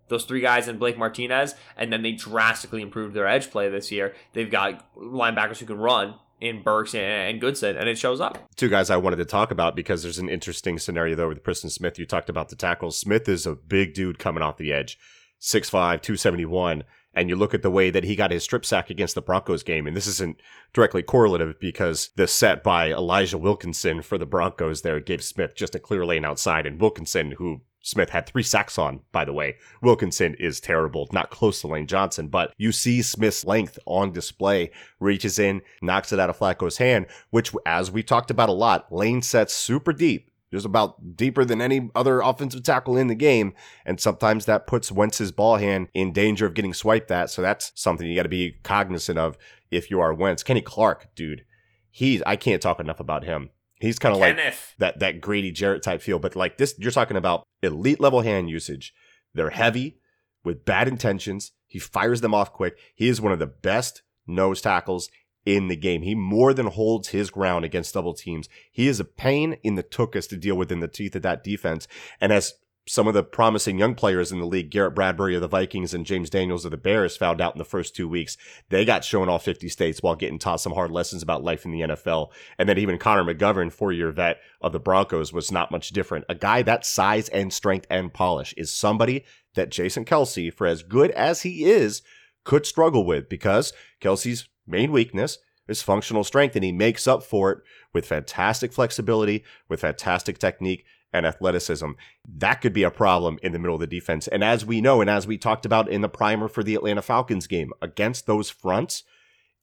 Those 0.09 0.25
three 0.25 0.41
guys 0.41 0.69
and 0.69 0.79
Blake 0.79 0.97
Martinez, 0.97 1.57
and 1.77 1.93
then 1.93 2.03
they 2.03 2.13
drastically 2.13 2.81
improved 2.81 3.13
their 3.13 3.27
edge 3.27 3.51
play 3.51 3.69
this 3.69 3.91
year. 3.91 4.15
They've 4.35 4.49
got 4.49 4.95
linebackers 4.95 5.59
who 5.59 5.67
can 5.67 5.79
run 5.79 6.15
in 6.41 6.63
Burks 6.63 6.95
and, 6.95 7.41
Goodson, 7.41 7.77
and 7.77 7.89
it 7.89 7.99
shows 7.99 8.21
up. 8.21 8.49
Two 8.57 8.69
guys 8.69 8.91
I 8.91 8.97
wanted 8.97 9.17
to 9.17 9.25
talk 9.25 9.51
about 9.51 9.77
because 9.77 10.03
there's 10.03 10.19
an 10.19 10.29
interesting 10.29 10.79
scenario 10.79 11.17
though 11.17 11.29
with 11.29 11.43
Preston 11.43 11.71
Smith. 11.71 11.99
You 11.99 12.07
talked 12.07 12.29
about 12.29 12.49
the 12.49 12.57
tackles. 12.57 12.99
Smith 12.99 13.29
is 13.29 13.47
a 13.47 13.55
big 13.55 13.95
dude 13.95 14.19
coming 14.19 14.43
off 14.43 14.57
the 14.57 14.73
edge, 14.73 14.99
6'5, 15.41 15.71
271. 15.71 16.85
And 17.15 17.31
you 17.31 17.37
look 17.37 17.55
at 17.55 17.63
the 17.63 17.71
way 17.71 17.89
that 17.89 18.05
he 18.05 18.15
got 18.15 18.31
his 18.31 18.45
strip 18.45 18.67
sack 18.67 18.91
against 18.91 19.15
the 19.15 19.23
Broncos 19.23 19.63
game, 19.63 19.87
and 19.87 19.97
this 19.97 20.07
isn't 20.07 20.39
directly 20.75 21.03
correlative 21.03 21.59
because 21.59 22.11
the 22.17 22.27
set 22.27 22.63
by 22.63 22.91
Elijah 22.91 23.39
Wilkinson 23.39 24.03
for 24.03 24.19
the 24.19 24.27
Broncos 24.27 24.83
there 24.83 25.01
gave 25.01 25.25
Smith 25.25 25.55
just 25.57 25.75
a 25.75 25.79
clear 25.79 26.05
lane 26.05 26.27
outside, 26.27 26.67
and 26.67 26.79
Wilkinson, 26.79 27.33
who 27.39 27.63
Smith 27.87 28.11
had 28.11 28.27
three 28.27 28.43
sacks 28.43 28.79
on, 28.79 28.99
by 29.13 29.25
the 29.25 29.33
way. 29.33 29.55
Wilkinson 29.81 30.35
is 30.41 30.59
terrible, 30.59 31.09
not 31.13 31.31
close 31.31 31.61
to 31.61 31.69
Lane 31.69 31.87
Johnson, 31.87 32.27
but 32.27 32.53
you 32.59 32.73
see 32.73 33.01
Smith's 33.01 33.45
length 33.45 33.79
on 33.87 34.11
display, 34.11 34.73
reaches 34.99 35.39
in, 35.39 35.63
knocks 35.81 36.13
it 36.13 36.19
out 36.19 36.29
of 36.29 36.37
Flacco's 36.37 36.79
hand, 36.79 37.07
which, 37.31 37.55
as 37.65 37.93
we 37.93 38.03
talked 38.03 38.33
about 38.33 38.49
a 38.49 38.53
lot, 38.53 38.93
Lane 38.93 39.23
sets 39.23 39.55
super 39.55 39.93
deep, 39.93 40.33
just 40.53 40.67
about 40.67 41.17
deeper 41.17 41.45
than 41.45 41.63
any 41.63 41.89
other 41.95 42.21
offensive 42.21 42.65
tackle 42.65 42.97
in 42.97 43.07
the 43.07 43.15
game. 43.15 43.55
And 43.85 44.01
sometimes 44.01 44.47
that 44.47 44.67
puts 44.67 44.91
Wentz's 44.91 45.31
ball 45.31 45.59
hand 45.59 45.87
in 45.95 46.13
danger 46.13 46.45
of 46.45 46.55
getting 46.55 46.75
swiped 46.75 47.13
at. 47.13 47.31
So 47.31 47.41
that's 47.41 47.71
something 47.77 48.05
you 48.05 48.17
got 48.17 48.25
to 48.25 48.29
be 48.29 48.57
cognizant 48.65 49.17
of 49.17 49.39
if 49.71 49.93
you 49.93 50.01
are 50.01 50.13
Wentz. 50.13 50.43
Kenny 50.43 50.61
Clark, 50.61 51.15
dude, 51.15 51.45
he's, 51.93 52.21
I 52.27 52.35
can't 52.35 52.61
talk 52.61 52.81
enough 52.81 52.99
about 52.99 53.23
him. 53.23 53.51
He's 53.79 53.99
kind 53.99 54.15
of 54.15 54.21
like 54.21 54.37
that 54.79 55.01
that 55.01 55.21
Grady 55.21 55.53
Jarrett 55.53 55.83
type 55.83 56.01
feel. 56.01 56.19
But 56.19 56.35
like 56.35 56.57
this, 56.57 56.75
you're 56.79 56.91
talking 56.91 57.17
about 57.17 57.47
elite 57.63 58.01
level 58.01 58.23
hand 58.23 58.49
usage. 58.49 58.95
They're 59.35 59.51
heavy 59.51 59.99
with 60.45 60.65
bad 60.65 60.89
intentions. 60.89 61.53
He 61.67 61.79
fires 61.79 62.21
them 62.23 62.35
off 62.35 62.53
quick. 62.53 62.79
He 62.95 63.09
is 63.09 63.21
one 63.21 63.33
of 63.33 63.39
the 63.39 63.47
best 63.47 64.03
nose 64.27 64.61
tackles 64.63 65.11
in 65.45 65.69
the 65.69 65.77
game. 65.77 66.03
He 66.03 66.15
more 66.15 66.55
than 66.55 66.67
holds 66.67 67.09
his 67.09 67.31
ground 67.31 67.65
against 67.65 67.95
double 67.95 68.15
teams. 68.15 68.49
He 68.73 68.89
is 68.89 68.99
a 68.99 69.05
pain 69.05 69.57
in 69.63 69.75
the 69.75 69.83
tuchus 69.83 70.29
to 70.31 70.37
deal 70.37 70.57
with 70.57 70.73
in 70.73 70.81
the 70.81 70.89
teeth 70.89 71.15
of 71.15 71.23
that 71.23 71.45
defense. 71.45 71.87
And 72.21 72.33
as 72.33 72.55
some 72.89 73.09
of 73.09 73.15
the 73.15 73.25
promising 73.25 73.79
young 73.79 73.97
players 73.97 74.31
in 74.31 74.39
the 74.39 74.47
league, 74.47 74.71
Garrett 74.71 74.95
Bradbury 74.95 75.35
of 75.35 75.41
the 75.41 75.49
Vikings 75.49 75.93
and 75.93 76.07
James 76.07 76.31
Daniels 76.31 76.65
of 76.65 76.71
the 76.71 76.77
Bears, 76.77 77.17
found 77.17 77.41
out 77.41 77.55
in 77.55 77.59
the 77.59 77.65
first 77.65 77.97
two 77.97 78.09
weeks. 78.09 78.37
They 78.69 78.85
got 78.85 79.05
shown 79.05 79.29
all 79.29 79.41
50 79.41 79.69
states 79.69 80.03
while 80.03 80.15
getting 80.15 80.39
taught 80.39 80.61
some 80.61 80.73
hard 80.73 80.93
lessons 80.93 81.23
about 81.23 81.43
life 81.43 81.65
in 81.65 81.73
the 81.73 81.81
NFL. 81.81 82.31
And 82.59 82.69
then 82.69 82.79
even 82.79 82.99
Connor 82.99 83.25
McGovern, 83.25 83.73
four 83.73 83.93
year 83.93 84.13
vet 84.13 84.41
of 84.61 84.73
the 84.73 84.79
Broncos, 84.79 85.33
was 85.33 85.51
not 85.51 85.73
much 85.73 85.91
different. 85.91 86.27
A 86.29 86.35
guy 86.37 86.63
that 86.63 86.87
size 86.87 87.29
and 87.31 87.53
strength 87.53 87.87
and 87.91 88.13
polish 88.13 88.55
is 88.57 88.71
somebody 88.71 89.25
that 89.55 89.71
Jason 89.71 90.05
Kelce, 90.05 90.53
for 90.53 90.67
as 90.67 90.85
good 90.85 91.11
as 91.11 91.43
he 91.43 91.65
is, 91.65 92.03
could 92.45 92.67
struggle 92.67 93.05
with 93.05 93.29
because 93.29 93.73
Kelce's 94.01 94.49
main 94.65 94.93
weakness 94.93 95.39
is 95.67 95.83
functional 95.83 96.23
strength, 96.23 96.55
and 96.55 96.65
he 96.65 96.71
makes 96.71 97.09
up 97.09 97.25
for 97.25 97.51
it 97.51 97.59
with 97.93 98.07
fantastic 98.07 98.73
flexibility, 98.73 99.43
with 99.69 99.81
fantastic 99.81 100.39
technique 100.39 100.85
and 101.13 101.27
athleticism. 101.27 101.93
That 102.37 102.61
could 102.61 102.73
be 102.73 102.83
a 102.83 102.91
problem 102.91 103.39
in 103.43 103.53
the 103.53 103.59
middle 103.59 103.75
of 103.75 103.81
the 103.81 103.87
defense. 103.87 104.29
And 104.29 104.45
as 104.45 104.65
we 104.65 104.81
know, 104.81 105.01
and 105.01 105.09
as 105.09 105.27
we 105.27 105.39
talked 105.39 105.65
about 105.65 105.89
in 105.89 106.01
the 106.01 106.09
primer 106.09 106.49
for 106.49 106.63
the 106.63 106.75
Atlanta 106.75 107.03
Falcons 107.03 107.47
game, 107.47 107.73
against 107.81 108.27
those 108.27 108.51
fronts, 108.51 109.05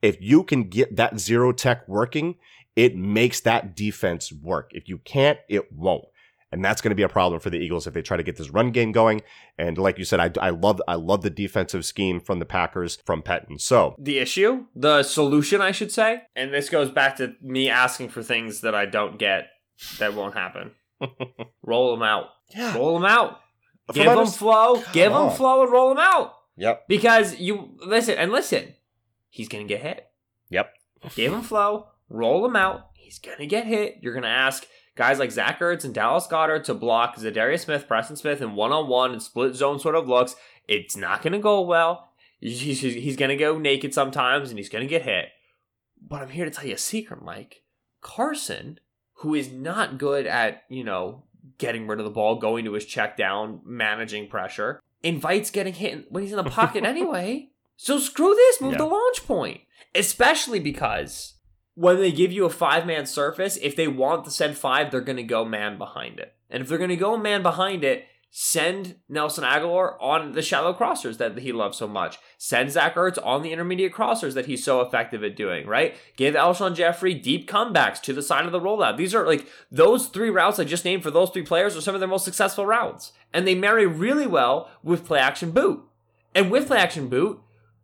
if 0.01 0.21
you 0.21 0.43
can 0.43 0.63
get 0.63 0.95
that 0.95 1.19
zero 1.19 1.51
tech 1.51 1.87
working, 1.87 2.35
it 2.75 2.95
makes 2.95 3.39
that 3.41 3.75
defense 3.75 4.31
work. 4.31 4.71
If 4.73 4.89
you 4.89 4.97
can't, 4.99 5.39
it 5.47 5.71
won't. 5.71 6.05
And 6.51 6.63
that's 6.63 6.81
going 6.81 6.91
to 6.91 6.95
be 6.95 7.03
a 7.03 7.09
problem 7.09 7.39
for 7.39 7.49
the 7.49 7.57
Eagles 7.57 7.87
if 7.87 7.95
they 7.95 8.03
try 8.03 8.15
to 8.15 8.21
get 8.21 8.37
this 8.37 8.51
run 8.51 8.69
game 8.69 8.91
going. 8.91 9.23
And 9.57 9.75
like 9.75 9.97
you 9.97 10.05
said, 10.05 10.19
I, 10.19 10.29
I 10.39 10.51
love 10.51 10.79
I 10.87 10.93
love 10.93 11.23
the 11.23 11.31
defensive 11.31 11.83
scheme 11.83 12.19
from 12.19 12.37
the 12.37 12.45
Packers 12.45 12.99
from 13.05 13.23
Pettine. 13.23 13.59
So 13.59 13.95
the 13.97 14.19
issue, 14.19 14.65
the 14.75 15.01
solution, 15.01 15.61
I 15.61 15.71
should 15.71 15.91
say, 15.91 16.21
and 16.35 16.53
this 16.53 16.69
goes 16.69 16.91
back 16.91 17.15
to 17.15 17.33
me 17.41 17.69
asking 17.69 18.09
for 18.09 18.21
things 18.21 18.61
that 18.61 18.75
I 18.75 18.85
don't 18.85 19.17
get 19.17 19.47
that 19.97 20.13
won't 20.13 20.35
happen. 20.35 20.71
roll 21.63 21.91
them 21.91 22.03
out. 22.03 22.25
Yeah. 22.55 22.75
Roll 22.75 22.99
them 22.99 23.05
out. 23.05 23.39
For 23.87 23.93
Give 23.93 24.05
them 24.05 24.27
flow. 24.27 24.83
Give 24.93 25.11
them 25.11 25.31
flow 25.31 25.63
and 25.63 25.71
roll 25.71 25.89
them 25.89 25.99
out. 25.99 26.33
Yep. 26.55 26.87
Because 26.87 27.39
you 27.39 27.77
listen 27.85 28.17
and 28.17 28.31
listen. 28.31 28.73
He's 29.29 29.49
gonna 29.49 29.65
get 29.65 29.81
hit. 29.81 30.07
Yep. 30.49 30.73
Give 31.15 31.33
him 31.33 31.41
flow. 31.41 31.87
Roll 32.09 32.45
him 32.45 32.55
out. 32.55 32.89
He's 32.93 33.19
gonna 33.19 33.47
get 33.47 33.65
hit. 33.65 33.97
You're 34.01 34.13
gonna 34.13 34.27
ask 34.27 34.65
guys 34.95 35.19
like 35.19 35.31
Zach 35.31 35.59
Ertz 35.59 35.83
and 35.83 35.93
Dallas 35.93 36.27
Goedert 36.27 36.63
to 36.65 36.73
block 36.73 37.17
Za'Darius 37.17 37.61
Smith, 37.61 37.87
Preston 37.87 38.15
Smith, 38.15 38.41
in 38.41 38.55
one 38.55 38.71
on 38.71 38.87
one 38.87 39.11
and 39.11 39.21
split 39.21 39.55
zone 39.55 39.79
sort 39.79 39.95
of 39.95 40.07
looks. 40.07 40.35
It's 40.67 40.95
not 40.95 41.21
gonna 41.21 41.39
go 41.39 41.61
well. 41.61 42.09
He's, 42.39 42.59
he's, 42.61 42.81
he's 42.81 43.17
gonna 43.17 43.35
go 43.35 43.57
naked 43.57 43.93
sometimes 43.93 44.49
and 44.49 44.59
he's 44.59 44.69
gonna 44.69 44.85
get 44.85 45.01
hit. 45.01 45.25
But 46.01 46.21
I'm 46.21 46.29
here 46.29 46.45
to 46.45 46.51
tell 46.51 46.65
you 46.65 46.75
a 46.75 46.77
secret, 46.77 47.23
Mike. 47.23 47.63
Carson, 48.01 48.79
who 49.23 49.33
is 49.35 49.51
not 49.51 49.97
good 49.97 50.27
at, 50.27 50.63
you 50.69 50.83
know, 50.83 51.23
getting 51.57 51.87
rid 51.87 51.99
of 51.99 52.05
the 52.05 52.11
ball, 52.11 52.35
going 52.35 52.65
to 52.65 52.73
his 52.73 52.85
check 52.85 53.17
down, 53.17 53.59
managing 53.65 54.27
pressure, 54.27 54.79
invites 55.01 55.49
getting 55.49 55.73
hit 55.73 56.11
when 56.11 56.23
he's 56.23 56.31
in 56.31 56.37
the 56.43 56.49
pocket 56.49 56.83
anyway. 56.85 57.49
So 57.77 57.99
screw 57.99 58.35
this, 58.35 58.61
move 58.61 58.73
Yeah. 58.73 58.77
the 58.79 58.85
launch 58.85 59.25
point. 59.25 59.61
Especially 59.95 60.59
because 60.59 61.35
when 61.75 61.97
they 61.97 62.11
give 62.11 62.31
you 62.31 62.45
a 62.45 62.49
five 62.49 62.85
man 62.85 63.05
surface, 63.05 63.57
if 63.61 63.75
they 63.75 63.87
want 63.87 64.25
to 64.25 64.31
send 64.31 64.57
five, 64.57 64.91
they're 64.91 65.01
going 65.01 65.17
to 65.17 65.23
go 65.23 65.43
man 65.45 65.77
behind 65.77 66.19
it. 66.19 66.35
And 66.49 66.61
if 66.61 66.69
they're 66.69 66.77
going 66.77 66.89
to 66.89 66.95
go 66.95 67.17
man 67.17 67.41
behind 67.41 67.83
it, 67.83 68.05
send 68.35 68.95
Nelson 69.07 69.43
Agholor 69.43 69.95
on 70.01 70.31
the 70.31 70.41
shallow 70.41 70.73
crossers 70.73 71.19
that 71.19 71.37
he 71.37 71.51
loves 71.51 71.77
so 71.77 71.87
much. 71.87 72.17
Send 72.39 72.71
Zach 72.71 72.95
Ertz 72.95 73.23
on 73.23 73.43
the 73.43 73.51
intermediate 73.51 73.93
crossers 73.93 74.33
that 74.33 74.47
he's 74.47 74.63
so 74.63 74.81
effective 74.81 75.23
at 75.23 75.35
doing, 75.35 75.67
right? 75.67 75.95
Give 76.17 76.33
Alshon 76.33 76.73
Jeffery 76.73 77.13
deep 77.13 77.47
comebacks 77.47 78.01
to 78.01 78.11
the 78.11 78.23
side 78.23 78.47
of 78.47 78.51
the 78.51 78.59
rollout. 78.59 78.97
These 78.97 79.13
are 79.13 79.27
like 79.27 79.47
those 79.69 80.07
three 80.07 80.31
routes 80.31 80.57
I 80.57 80.63
just 80.63 80.83
named 80.83 81.03
for 81.03 81.11
those 81.11 81.29
three 81.29 81.43
players 81.43 81.77
are 81.77 81.81
some 81.81 81.93
of 81.93 82.01
their 82.01 82.09
most 82.09 82.25
successful 82.25 82.65
routes. 82.65 83.11
And 83.31 83.47
they 83.47 83.53
marry 83.53 83.85
really 83.85 84.25
well 84.25 84.67
with 84.81 85.05
play 85.05 85.19
action 85.19 85.51
boot. 85.51 85.85
And 86.33 86.49
with 86.49 86.65
play 86.65 86.79
action 86.79 87.09
boot, 87.09 87.39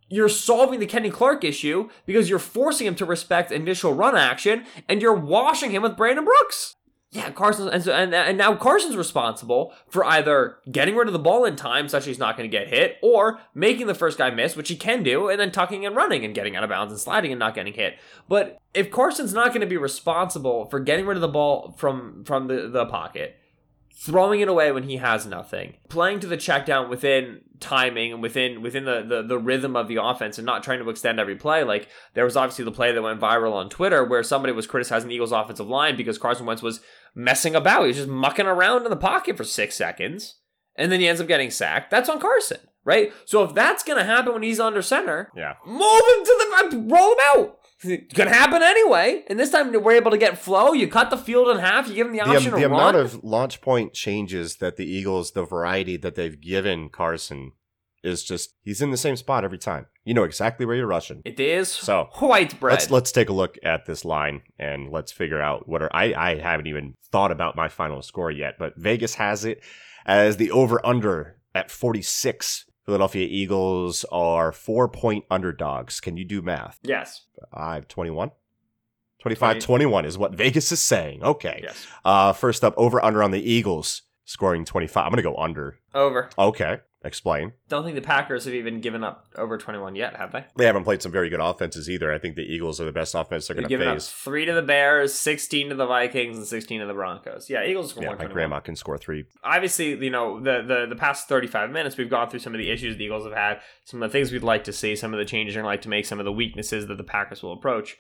you're 0.08 0.30
solving 0.30 0.80
the 0.80 0.88
Kenny 0.88 1.12
Clark 1.12 1.44
issue 1.44 1.90
because 2.08 2.28
you're 2.28 2.40
forcing 2.40 2.88
him 2.88 2.96
to 2.96 3.06
respect 3.06 3.52
initial 3.52 3.94
run 3.94 4.18
action 4.18 4.66
and 4.88 5.00
you're 5.00 5.14
washing 5.14 5.70
him 5.70 5.84
with 5.84 5.96
Brandon 5.96 6.26
Brooks. 6.26 6.76
Yeah, 7.12 7.32
Carson, 7.32 7.70
and, 7.70 7.84
so, 7.84 7.92
and, 7.92 8.14
and 8.14 8.38
now 8.38 8.56
Carson's 8.56 8.96
responsible 8.96 9.74
for 9.88 10.06
either 10.06 10.58
getting 10.72 10.96
rid 10.96 11.08
of 11.08 11.14
the 11.14 11.18
ball 11.18 11.44
in 11.44 11.56
time, 11.56 11.90
such 11.90 12.06
he's 12.06 12.20
not 12.20 12.38
going 12.38 12.48
to 12.48 12.56
get 12.56 12.68
hit, 12.68 12.98
or 13.02 13.40
making 13.56 13.88
the 13.88 13.96
first 13.96 14.20
guy 14.20 14.30
miss, 14.30 14.56
which 14.56 14.70
he 14.70 14.76
can 14.76 15.02
do, 15.02 15.28
and 15.28 15.40
then 15.40 15.52
tucking 15.52 15.88
and 15.88 15.96
running 15.96 16.24
and 16.24 16.36
getting 16.36 16.56
out 16.56 16.64
of 16.64 16.70
bounds 16.70 16.94
and 16.94 17.02
sliding 17.02 17.32
and 17.32 17.40
not 17.40 17.56
getting 17.56 17.74
hit. 17.74 17.98
But 18.28 18.60
if 18.76 18.92
Carson's 18.92 19.34
not 19.34 19.48
going 19.48 19.62
to 19.62 19.68
be 19.68 19.78
responsible 19.78 20.66
for 20.66 20.80
getting 20.80 21.08
rid 21.08 21.18
of 21.18 21.22
the 21.22 21.28
ball 21.28 21.74
from 21.80 22.24
from 22.26 22.48
the, 22.48 22.68
the 22.68 22.86
pocket, 22.86 23.38
throwing 24.00 24.40
it 24.42 24.48
away 24.48 24.72
when 24.72 24.84
he 24.84 24.98
has 24.98 25.26
nothing, 25.26 25.78
playing 25.90 26.20
to 26.20 26.28
the 26.28 26.38
check 26.38 26.64
down 26.64 26.92
within 26.92 27.42
timing 27.60 28.14
and 28.14 28.22
within 28.22 28.62
within 28.62 28.86
the, 28.86 29.04
the 29.04 29.22
the 29.24 29.38
rhythm 29.38 29.76
of 29.76 29.88
the 29.88 30.02
offense 30.02 30.38
and 30.38 30.46
not 30.46 30.64
trying 30.64 30.80
to 30.80 30.90
extend 30.90 31.20
every 31.20 31.36
play. 31.36 31.64
Like 31.64 31.88
there 32.14 32.24
was 32.24 32.38
obviously 32.38 32.66
the 32.66 32.72
play 32.72 32.92
that 32.92 33.02
went 33.02 33.20
viral 33.20 33.54
on 33.54 33.70
Twitter 33.70 34.04
where 34.04 34.22
somebody 34.24 34.54
was 34.54 34.68
criticizing 34.68 35.10
the 35.10 35.16
Eagles 35.16 35.32
offensive 35.32 35.68
line 35.68 35.98
because 35.98 36.18
Carson 36.18 36.46
Wentz 36.46 36.62
was 36.62 36.82
messing 37.16 37.56
about. 37.56 37.82
He 37.84 37.88
was 37.90 37.98
just 37.98 38.10
mucking 38.10 38.46
around 38.46 38.84
in 38.86 38.90
the 38.90 38.96
pocket 38.98 39.38
for 39.38 39.44
six 39.44 39.76
seconds. 39.76 40.36
And 40.76 40.92
then 40.92 41.00
he 41.02 41.08
ends 41.08 41.20
up 41.20 41.28
getting 41.28 41.52
sacked. 41.52 41.92
That's 41.92 42.08
on 42.08 42.20
Carson, 42.22 42.60
right? 42.86 43.12
So 43.26 43.44
if 43.44 43.54
that's 43.54 43.84
gonna 43.84 44.06
happen 44.06 44.34
when 44.34 44.44
he's 44.44 44.60
under 44.60 44.82
center, 44.82 45.30
Yeah. 45.36 45.56
move 45.66 45.78
him 45.80 46.26
to 46.26 46.36
the 46.72 46.78
uh, 46.78 46.80
roll 46.96 47.12
him 47.12 47.18
out. 47.36 47.56
It's 47.84 48.14
gonna 48.14 48.30
happen 48.34 48.62
anyway. 48.64 49.24
And 49.28 49.40
this 49.40 49.52
time 49.52 49.72
we're 49.74 49.92
able 49.94 50.12
to 50.12 50.18
get 50.18 50.38
flow. 50.38 50.74
You 50.74 50.88
cut 50.88 51.10
the 51.10 51.18
field 51.18 51.50
in 51.50 51.60
half. 51.60 51.88
You 51.88 51.96
give 51.96 52.08
him 52.08 52.14
the 52.14 52.22
option 52.22 52.34
The, 52.34 52.38
option 52.40 52.60
the 52.60 52.66
amount 52.66 52.96
of 52.98 53.24
launch 53.24 53.60
point 53.62 53.94
changes 53.94 54.58
that 54.58 54.78
the 54.78 54.86
Eagles, 54.86 55.32
the 55.32 55.44
variety 55.46 55.98
that 55.98 56.16
they've 56.16 56.40
given 56.40 56.90
Carson 56.90 57.54
is 58.04 58.24
just 58.24 58.54
he's 58.64 58.82
in 58.82 58.92
the 58.92 58.98
same 58.98 59.16
spot 59.16 59.44
every 59.44 59.58
time. 59.58 59.88
You 60.06 60.14
know 60.14 60.24
exactly 60.24 60.66
where 60.66 60.76
you're 60.76 60.88
rushing. 60.88 61.22
It 61.26 61.40
is 61.40 61.70
So, 61.70 62.10
white 62.20 62.60
bread. 62.60 62.74
Let's 62.74 62.92
let's 62.92 63.12
take 63.12 63.30
a 63.30 63.34
look 63.34 63.58
at 63.64 63.86
this 63.86 64.04
line 64.06 64.42
and 64.58 64.90
let's 64.90 65.12
figure 65.12 65.42
out 65.42 65.68
what 65.68 65.82
are 65.82 65.96
I 65.96 66.14
I 66.14 66.36
haven't 66.40 66.68
even 66.68 66.96
thought 67.12 67.32
about 67.32 67.56
my 67.56 67.68
final 67.68 68.02
score 68.02 68.32
yet, 68.32 68.56
but 68.58 68.76
Vegas 68.78 69.16
has 69.16 69.46
it 69.46 69.62
as 70.06 70.38
the 70.38 70.52
over 70.52 70.84
under 70.86 71.38
at 71.54 71.70
46. 71.72 72.66
Philadelphia 72.86 73.28
Eagles 73.30 74.04
are 74.12 74.52
4 74.52 74.88
point 74.90 75.26
underdogs. 75.30 76.00
Can 76.00 76.18
you 76.18 76.26
do 76.26 76.42
math? 76.42 76.80
yes. 76.84 77.26
I 77.54 77.76
have 77.76 77.88
21. 77.88 78.32
25 79.22 79.60
21 79.60 80.06
is 80.06 80.18
what 80.18 80.34
Vegas 80.34 80.72
is 80.72 80.80
saying. 80.80 81.24
Okay. 81.24 81.60
Yes. 81.64 81.88
Uh 82.06 82.32
first 82.34 82.64
up 82.64 82.74
over 82.78 83.04
under 83.04 83.22
on 83.22 83.32
the 83.32 83.42
Eagles 83.42 84.04
scoring 84.26 84.64
25. 84.64 85.04
I'm 85.06 85.10
going 85.12 85.18
to 85.18 85.24
go 85.24 85.36
under. 85.38 85.80
Over. 85.94 86.30
Okay. 86.38 86.80
Explain. 87.02 87.54
Don't 87.70 87.86
think 87.86 87.96
the 87.96 88.02
Packers 88.02 88.44
have 88.44 88.54
even 88.54 88.82
given 88.82 89.06
up 89.06 89.26
over 89.38 89.58
21 89.58 89.96
yet, 89.96 90.18
have 90.18 90.34
they? 90.34 90.44
They 90.58 90.66
haven't 90.66 90.84
played 90.84 91.02
some 91.02 91.14
very 91.14 91.30
good 91.30 91.40
offenses 91.40 91.90
either. 91.90 92.12
I 92.14 92.20
think 92.20 92.36
the 92.36 92.42
Eagles 92.42 92.82
are 92.82 92.86
the 92.86 92.92
best 92.92 93.16
offense 93.16 93.48
they're 93.48 93.56
going 93.56 93.70
to 93.70 93.78
face. 93.78 94.10
three 94.10 94.46
to 94.46 94.52
the 94.52 94.62
Bears, 94.62 95.14
16 95.14 95.70
to 95.70 95.76
the 95.76 95.86
Vikings, 95.86 96.38
and 96.38 96.46
16 96.46 96.82
to 96.82 96.86
the 96.86 96.94
Broncos. 96.94 97.50
Yeah, 97.50 97.64
Eagles 97.64 97.92
score 97.92 98.04
Yeah, 98.04 98.16
my 98.16 98.26
grandma 98.26 98.60
can 98.60 98.76
score 98.76 98.98
3. 98.98 99.24
obviously, 99.46 99.96
you 99.96 100.10
know, 100.10 100.42
the, 100.42 100.62
the 100.62 100.88
the 100.90 100.96
past 100.98 101.30
35 101.30 101.72
minutes, 101.72 101.96
we've 101.96 102.10
gone 102.10 102.30
through 102.30 102.42
some 102.42 102.54
of 102.54 102.60
the 102.60 102.70
issues 102.70 102.98
the 102.98 103.06
Eagles 103.06 103.24
have 103.24 103.34
had, 103.34 103.62
some 103.86 104.04
of 104.04 104.12
the 104.12 104.12
things 104.12 104.34
we'd 104.34 104.44
like 104.44 104.66
to 104.66 104.74
see, 104.74 104.94
some 104.98 105.14
of 105.14 105.20
the 105.20 105.26
changes 105.26 105.56
we'd 105.56 105.62
like 105.64 105.82
to 105.84 105.90
make, 105.90 106.06
some 106.06 106.20
of 106.20 106.26
the 106.26 106.34
weaknesses 106.34 106.88
that 106.88 106.98
the 106.98 107.04
Packers 107.06 107.42
will 107.42 107.54
approach. 107.54 107.96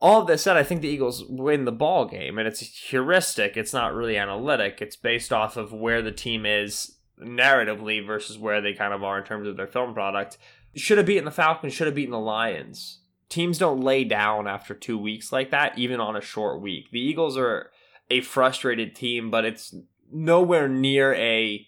All 0.00 0.22
of 0.22 0.26
this 0.26 0.42
said, 0.42 0.56
I 0.56 0.62
think 0.62 0.80
the 0.80 0.88
Eagles 0.88 1.22
win 1.28 1.66
the 1.66 1.70
ball 1.70 2.06
game, 2.06 2.38
and 2.38 2.48
it's 2.48 2.60
heuristic. 2.60 3.58
It's 3.58 3.74
not 3.74 3.94
really 3.94 4.16
analytic. 4.16 4.78
It's 4.80 4.96
based 4.96 5.34
off 5.34 5.58
of 5.58 5.72
where 5.72 6.00
the 6.00 6.10
team 6.10 6.46
is 6.46 6.96
narratively 7.24 8.04
versus 8.06 8.38
where 8.38 8.60
they 8.60 8.74
kind 8.74 8.92
of 8.92 9.02
are 9.02 9.18
in 9.18 9.24
terms 9.24 9.48
of 9.48 9.56
their 9.56 9.66
film 9.66 9.94
product. 9.94 10.38
Should 10.74 10.98
have 10.98 11.06
beaten 11.06 11.24
the 11.24 11.30
Falcons, 11.30 11.74
should 11.74 11.86
have 11.86 11.96
beaten 11.96 12.12
the 12.12 12.18
Lions. 12.18 13.00
Teams 13.28 13.58
don't 13.58 13.80
lay 13.80 14.04
down 14.04 14.46
after 14.46 14.74
two 14.74 14.98
weeks 14.98 15.32
like 15.32 15.50
that, 15.50 15.78
even 15.78 16.00
on 16.00 16.16
a 16.16 16.20
short 16.20 16.60
week. 16.60 16.90
The 16.90 17.00
Eagles 17.00 17.36
are 17.36 17.70
a 18.10 18.20
frustrated 18.20 18.94
team, 18.94 19.30
but 19.30 19.44
it's 19.44 19.74
nowhere 20.10 20.68
near 20.68 21.14
a 21.14 21.66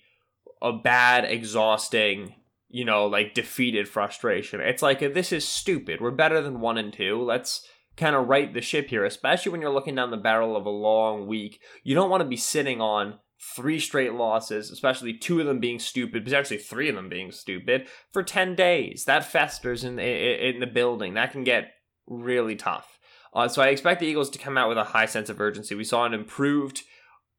a 0.63 0.73
bad, 0.73 1.25
exhausting, 1.25 2.35
you 2.71 2.85
know, 2.85 3.07
like 3.07 3.35
defeated 3.35 3.89
frustration. 3.89 4.61
It's 4.61 4.83
like 4.83 5.01
this 5.01 5.33
is 5.33 5.47
stupid. 5.47 6.01
We're 6.01 6.11
better 6.11 6.41
than 6.41 6.61
one 6.61 6.79
and 6.79 6.93
two. 6.93 7.23
Let's 7.23 7.67
kind 7.97 8.17
of 8.17 8.29
right 8.29 8.53
the 8.53 8.61
ship 8.61 8.89
here, 8.89 9.05
especially 9.05 9.53
when 9.53 9.61
you're 9.61 9.71
looking 9.71 9.95
down 9.95 10.11
the 10.11 10.17
barrel 10.17 10.57
of 10.57 10.67
a 10.67 10.71
long 10.71 11.27
week. 11.27 11.61
You 11.83 11.95
don't 11.95 12.11
want 12.11 12.23
to 12.23 12.29
be 12.29 12.37
sitting 12.37 12.81
on 12.81 13.19
three 13.55 13.79
straight 13.79 14.15
losses, 14.15 14.71
especially 14.71 15.13
two 15.13 15.41
of 15.41 15.47
them 15.47 15.61
being 15.61 15.79
stupid, 15.79 16.25
potentially 16.25 16.59
three 16.59 16.89
of 16.89 16.95
them 16.95 17.09
being 17.09 17.31
stupid 17.31 17.87
for 18.13 18.23
10 18.23 18.55
days. 18.55 19.05
That 19.05 19.25
festers 19.25 19.85
in 19.85 19.99
in 19.99 20.61
the 20.61 20.67
building. 20.67 21.15
That 21.15 21.33
can 21.33 21.45
get 21.45 21.73
really 22.07 22.57
tough. 22.57 22.99
Uh, 23.33 23.49
so 23.49 23.63
I 23.63 23.69
expect 23.69 24.01
the 24.01 24.07
Eagles 24.07 24.31
to 24.31 24.39
come 24.39 24.57
out 24.57 24.69
with 24.69 24.79
a 24.79 24.85
high 24.85 25.07
sense 25.07 25.29
of 25.29 25.41
urgency. 25.41 25.75
We 25.75 25.85
saw 25.85 26.05
an 26.05 26.15
improved 26.15 26.83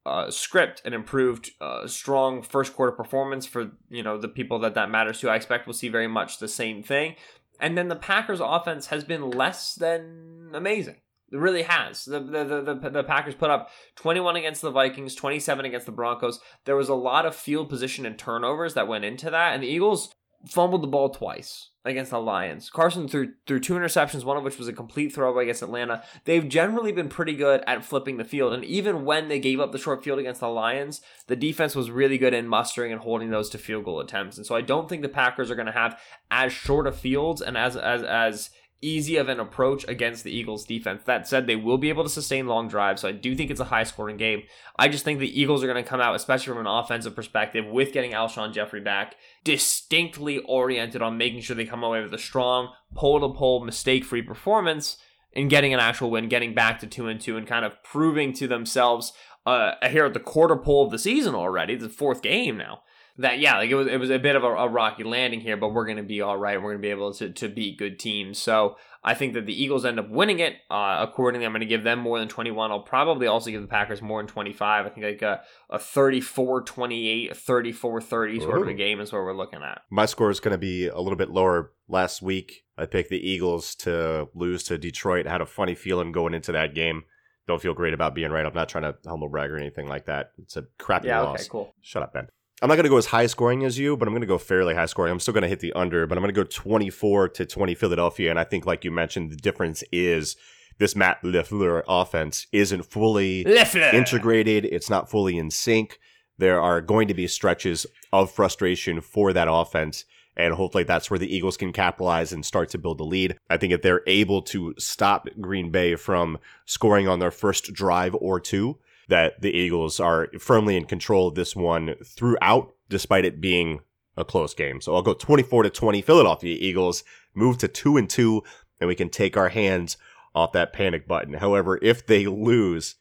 uh, 0.05 0.29
script, 0.29 0.81
an 0.85 0.93
improved, 0.93 1.51
uh, 1.59 1.87
strong 1.87 2.41
first 2.43 2.75
quarter 2.75 2.91
performance 2.91 3.45
for 3.45 3.71
you 3.89 4.03
know 4.03 4.17
the 4.17 4.27
people 4.27 4.59
that 4.59 4.75
that 4.75 4.89
matters 4.89 5.19
to. 5.21 5.29
I 5.29 5.35
expect 5.35 5.65
we'll 5.65 5.73
see 5.73 5.89
very 5.89 6.07
much 6.07 6.39
the 6.39 6.47
same 6.47 6.83
thing. 6.83 7.15
And 7.59 7.77
then 7.77 7.87
the 7.87 7.95
Packers' 7.95 8.41
offense 8.41 8.87
has 8.87 9.05
been 9.05 9.31
less 9.31 9.75
than 9.75 10.51
amazing. 10.53 10.97
It 11.31 11.37
really 11.37 11.63
has. 11.63 12.05
The, 12.05 12.19
the, 12.19 12.61
the, 12.61 12.89
the, 12.89 13.03
Packers 13.03 13.35
put 13.35 13.49
up 13.49 13.69
21 13.95 14.35
against 14.35 14.61
the 14.61 14.71
Vikings, 14.71 15.15
27 15.15 15.65
against 15.65 15.87
the 15.87 15.91
Broncos. 15.91 16.39
There 16.65 16.75
was 16.75 16.89
a 16.89 16.95
lot 16.95 17.25
of 17.25 17.35
field 17.35 17.67
position 17.67 18.05
and 18.05 18.17
turnovers 18.17 18.75
that 18.75 18.87
went 18.87 19.05
into 19.05 19.31
that, 19.31 19.53
and 19.53 19.63
the 19.63 19.67
Eagles 19.67 20.13
fumbled 20.47 20.83
the 20.83 20.87
ball 20.87 21.09
twice 21.09 21.69
against 21.83 22.11
the 22.11 22.19
Lions. 22.19 22.69
Carson 22.69 23.07
threw 23.07 23.33
threw 23.45 23.59
two 23.59 23.73
interceptions, 23.73 24.23
one 24.23 24.37
of 24.37 24.43
which 24.43 24.57
was 24.57 24.67
a 24.67 24.73
complete 24.73 25.13
throwaway 25.13 25.43
against 25.43 25.61
Atlanta. 25.61 26.03
They've 26.25 26.47
generally 26.47 26.91
been 26.91 27.09
pretty 27.09 27.35
good 27.35 27.63
at 27.67 27.85
flipping 27.85 28.17
the 28.17 28.23
field, 28.23 28.53
and 28.53 28.65
even 28.65 29.05
when 29.05 29.27
they 29.27 29.39
gave 29.39 29.59
up 29.59 29.71
the 29.71 29.77
short 29.77 30.03
field 30.03 30.19
against 30.19 30.41
the 30.41 30.49
Lions, 30.49 31.01
the 31.27 31.35
defense 31.35 31.75
was 31.75 31.91
really 31.91 32.17
good 32.17 32.33
in 32.33 32.47
mustering 32.47 32.91
and 32.91 33.01
holding 33.01 33.29
those 33.29 33.49
to 33.51 33.57
field 33.57 33.85
goal 33.85 33.99
attempts. 33.99 34.37
And 34.37 34.45
so 34.45 34.55
I 34.55 34.61
don't 34.61 34.89
think 34.89 35.01
the 35.01 35.09
Packers 35.09 35.51
are 35.51 35.55
going 35.55 35.67
to 35.67 35.71
have 35.71 35.99
as 36.31 36.53
short 36.53 36.87
of 36.87 36.97
fields 36.97 37.41
and 37.41 37.57
as 37.57 37.75
as 37.77 38.03
as 38.03 38.49
easy 38.81 39.17
of 39.17 39.29
an 39.29 39.39
approach 39.39 39.87
against 39.87 40.23
the 40.23 40.31
Eagles 40.31 40.65
defense. 40.65 41.03
That 41.05 41.27
said, 41.27 41.47
they 41.47 41.55
will 41.55 41.77
be 41.77 41.89
able 41.89 42.03
to 42.03 42.09
sustain 42.09 42.47
long 42.47 42.67
drives, 42.67 43.01
so 43.01 43.09
I 43.09 43.13
do 43.13 43.35
think 43.35 43.51
it's 43.51 43.59
a 43.59 43.65
high 43.65 43.83
scoring 43.83 44.17
game. 44.17 44.43
I 44.77 44.87
just 44.87 45.03
think 45.03 45.19
the 45.19 45.39
Eagles 45.39 45.63
are 45.63 45.67
going 45.67 45.83
to 45.83 45.89
come 45.89 46.01
out, 46.01 46.15
especially 46.15 46.53
from 46.53 46.65
an 46.65 46.71
offensive 46.71 47.15
perspective, 47.15 47.65
with 47.65 47.93
getting 47.93 48.11
Alshon 48.11 48.53
Jeffery 48.53 48.81
back, 48.81 49.15
distinctly 49.43 50.39
oriented 50.39 51.01
on 51.01 51.17
making 51.17 51.41
sure 51.41 51.55
they 51.55 51.65
come 51.65 51.83
away 51.83 52.01
with 52.01 52.13
a 52.13 52.19
strong, 52.19 52.69
pole 52.93 53.19
to 53.19 53.35
pole, 53.35 53.63
mistake 53.63 54.03
free 54.03 54.21
performance 54.21 54.97
and 55.35 55.49
getting 55.49 55.73
an 55.73 55.79
actual 55.79 56.09
win, 56.09 56.29
getting 56.29 56.53
back 56.53 56.79
to 56.79 56.87
two 56.87 57.07
and 57.07 57.19
two, 57.19 57.37
and 57.37 57.45
kind 57.45 57.65
of 57.65 57.83
proving 57.83 58.33
to 58.33 58.47
themselves 58.47 59.11
uh, 59.45 59.73
here 59.89 60.05
at 60.05 60.13
the 60.13 60.19
quarter 60.19 60.55
pole 60.55 60.85
of 60.85 60.91
the 60.91 60.99
season 60.99 61.35
already, 61.35 61.75
the 61.75 61.89
fourth 61.89 62.21
game 62.21 62.57
now. 62.57 62.81
That 63.17 63.39
yeah, 63.39 63.57
like 63.57 63.69
it 63.69 63.75
was 63.75 63.87
it 63.87 63.99
was 63.99 64.09
a 64.09 64.19
bit 64.19 64.35
of 64.35 64.43
a, 64.43 64.47
a 64.47 64.67
rocky 64.67 65.03
landing 65.03 65.39
here, 65.39 65.55
but 65.57 65.69
we're 65.69 65.85
gonna 65.85 66.03
be 66.03 66.21
all 66.21 66.37
right. 66.37 66.61
We're 66.61 66.71
gonna 66.73 66.81
be 66.81 66.89
able 66.89 67.13
to 67.13 67.29
to 67.29 67.47
beat 67.47 67.77
good 67.77 67.97
teams. 67.97 68.37
So 68.37 68.75
I 69.05 69.13
think 69.13 69.35
that 69.35 69.45
the 69.45 69.53
Eagles 69.63 69.85
end 69.85 69.99
up 69.99 70.09
winning 70.09 70.39
it. 70.39 70.55
Uh, 70.69 70.97
accordingly, 71.07 71.45
I'm 71.45 71.51
going 71.51 71.59
to 71.59 71.67
give 71.67 71.83
them 71.83 71.99
more 71.99 72.17
than 72.17 72.27
21. 72.27 72.71
I'll 72.71 72.79
probably 72.79 73.27
also 73.27 73.51
give 73.51 73.61
the 73.61 73.67
Packers 73.67 74.01
more 74.01 74.19
than 74.19 74.25
25. 74.25 74.83
I 74.85 74.89
think 74.89 75.05
like 75.05 75.21
a, 75.21 75.41
a 75.69 75.77
34 75.77 76.63
28, 76.63 77.37
34 77.37 78.01
30 78.01 78.39
sort 78.39 78.61
of 78.63 78.67
a 78.67 78.73
game 78.73 78.99
is 78.99 79.13
what 79.13 79.19
we're 79.21 79.35
looking 79.37 79.61
at. 79.61 79.81
My 79.91 80.07
score 80.07 80.31
is 80.31 80.39
going 80.39 80.53
to 80.53 80.57
be 80.57 80.87
a 80.87 80.97
little 80.97 81.17
bit 81.17 81.29
lower. 81.29 81.71
Last 81.87 82.23
week, 82.23 82.63
I 82.79 82.87
picked 82.87 83.11
the 83.11 83.19
Eagles 83.29 83.75
to 83.75 84.27
lose 84.33 84.63
to 84.63 84.77
Detroit. 84.79 85.27
I 85.27 85.31
had 85.31 85.41
a 85.41 85.45
funny 85.45 85.75
feeling 85.75 86.11
going 86.11 86.33
into 86.33 86.51
that 86.53 86.73
game. 86.73 87.03
Don't 87.47 87.61
feel 87.61 87.75
great 87.75 87.93
about 87.93 88.15
being 88.15 88.31
right. 88.31 88.43
I'm 88.43 88.55
not 88.55 88.69
trying 88.69 88.91
to 88.91 88.95
humble 89.07 89.29
brag 89.29 89.51
or 89.51 89.57
anything 89.57 89.87
like 89.87 90.05
that. 90.07 90.31
It's 90.41 90.57
a 90.57 90.63
crappy 90.79 91.09
Yeah, 91.09 91.21
loss. 91.21 91.41
okay, 91.41 91.49
cool. 91.49 91.75
Shut 91.81 92.01
up, 92.01 92.11
Ben. 92.13 92.27
I'm 92.61 92.69
not 92.69 92.75
going 92.75 92.85
to 92.85 92.89
go 92.89 92.97
as 92.97 93.07
high 93.07 93.25
scoring 93.25 93.65
as 93.65 93.77
you, 93.77 93.97
but 93.97 94.07
I'm 94.07 94.13
going 94.13 94.21
to 94.21 94.27
go 94.27 94.37
fairly 94.37 94.75
high 94.75 94.85
scoring. 94.85 95.11
I'm 95.11 95.19
still 95.19 95.33
going 95.33 95.41
to 95.41 95.47
hit 95.47 95.59
the 95.59 95.73
under, 95.73 96.07
but 96.07 96.17
I'm 96.17 96.21
going 96.21 96.33
to 96.33 96.41
go 96.41 96.47
24 96.47 97.29
to 97.29 97.45
20 97.45 97.75
Philadelphia. 97.75 98.29
And 98.29 98.39
I 98.39 98.45
think, 98.45 98.65
like 98.65 98.85
you 98.85 98.91
mentioned, 98.91 99.31
the 99.31 99.35
difference 99.35 99.83
is 99.91 100.37
this 100.77 100.95
Matt 100.95 101.21
LaFleur 101.21 101.83
offense 101.87 102.47
isn't 102.53 102.85
fully 102.85 103.43
LaFleur. 103.43 103.93
integrated. 103.93 104.65
It's 104.65 104.89
not 104.89 105.09
fully 105.09 105.37
in 105.37 105.51
sync. 105.51 105.99
There 106.37 106.61
are 106.61 106.81
going 106.81 107.07
to 107.09 107.13
be 107.13 107.27
stretches 107.27 107.85
of 108.13 108.31
frustration 108.31 109.01
for 109.01 109.33
that 109.33 109.47
offense. 109.49 110.05
And 110.37 110.53
hopefully 110.53 110.83
that's 110.83 111.09
where 111.09 111.19
the 111.19 111.33
Eagles 111.33 111.55
can 111.55 111.71
capitalize 111.71 112.33
and 112.33 112.45
start 112.45 112.69
to 112.69 112.77
build 112.77 112.99
a 112.99 113.05
lead. 113.05 113.37
I 113.49 113.57
think 113.57 113.71
if 113.71 113.81
they're 113.81 114.03
able 114.05 114.41
to 114.43 114.73
stop 114.77 115.27
Green 115.39 115.71
Bay 115.71 115.95
from 115.95 116.39
scoring 116.65 117.07
on 117.07 117.19
their 117.19 117.31
first 117.31 117.73
drive 117.73 118.15
or 118.15 118.39
two, 118.39 118.77
that 119.07 119.41
the 119.41 119.51
Eagles 119.51 119.99
are 119.99 120.29
firmly 120.39 120.75
in 120.75 120.85
control 120.85 121.27
of 121.27 121.35
this 121.35 121.55
one 121.55 121.95
throughout, 122.03 122.73
despite 122.89 123.25
it 123.25 123.41
being 123.41 123.81
a 124.17 124.25
close 124.25 124.53
game. 124.53 124.81
So 124.81 124.95
I'll 124.95 125.01
go 125.01 125.13
24 125.13 125.63
to 125.63 125.69
20. 125.69 126.01
Philadelphia 126.01 126.57
Eagles 126.59 127.03
move 127.33 127.57
to 127.59 127.67
2 127.67 127.97
and 127.97 128.09
2, 128.09 128.41
and 128.79 128.87
we 128.87 128.95
can 128.95 129.09
take 129.09 129.37
our 129.37 129.49
hands 129.49 129.97
off 130.33 130.53
that 130.53 130.73
panic 130.73 131.07
button. 131.07 131.35
However, 131.35 131.79
if 131.81 132.05
they 132.05 132.27
lose, 132.27 132.95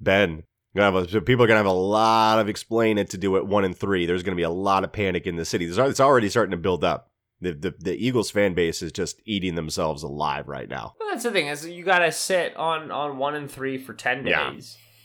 Ben, 0.00 0.44
gonna 0.74 1.00
have 1.00 1.14
a, 1.14 1.20
people 1.20 1.44
are 1.44 1.48
gonna 1.48 1.58
have 1.58 1.66
a 1.66 1.72
lot 1.72 2.38
of 2.38 2.48
explaining 2.48 3.06
to 3.06 3.18
do 3.18 3.36
at 3.36 3.46
one 3.46 3.64
and 3.64 3.76
three. 3.76 4.06
There's 4.06 4.22
gonna 4.22 4.36
be 4.36 4.42
a 4.42 4.50
lot 4.50 4.84
of 4.84 4.92
panic 4.92 5.26
in 5.26 5.36
the 5.36 5.44
city. 5.44 5.66
It's 5.66 6.00
already 6.00 6.28
starting 6.28 6.52
to 6.52 6.56
build 6.56 6.84
up. 6.84 7.10
The, 7.40 7.52
the 7.52 7.74
the 7.78 7.94
Eagles 8.06 8.30
fan 8.30 8.54
base 8.54 8.82
is 8.82 8.92
just 8.92 9.20
eating 9.24 9.56
themselves 9.56 10.02
alive 10.02 10.48
right 10.48 10.68
now. 10.68 10.94
Well, 10.98 11.10
that's 11.10 11.24
the 11.24 11.32
thing 11.32 11.48
is 11.48 11.66
you 11.66 11.84
got 11.84 11.98
to 11.98 12.12
sit 12.12 12.56
on 12.56 12.90
on 12.90 13.18
one 13.18 13.34
and 13.34 13.50
three 13.50 13.78
for 13.78 13.94
ten 13.94 14.26
Yeah. 14.26 14.52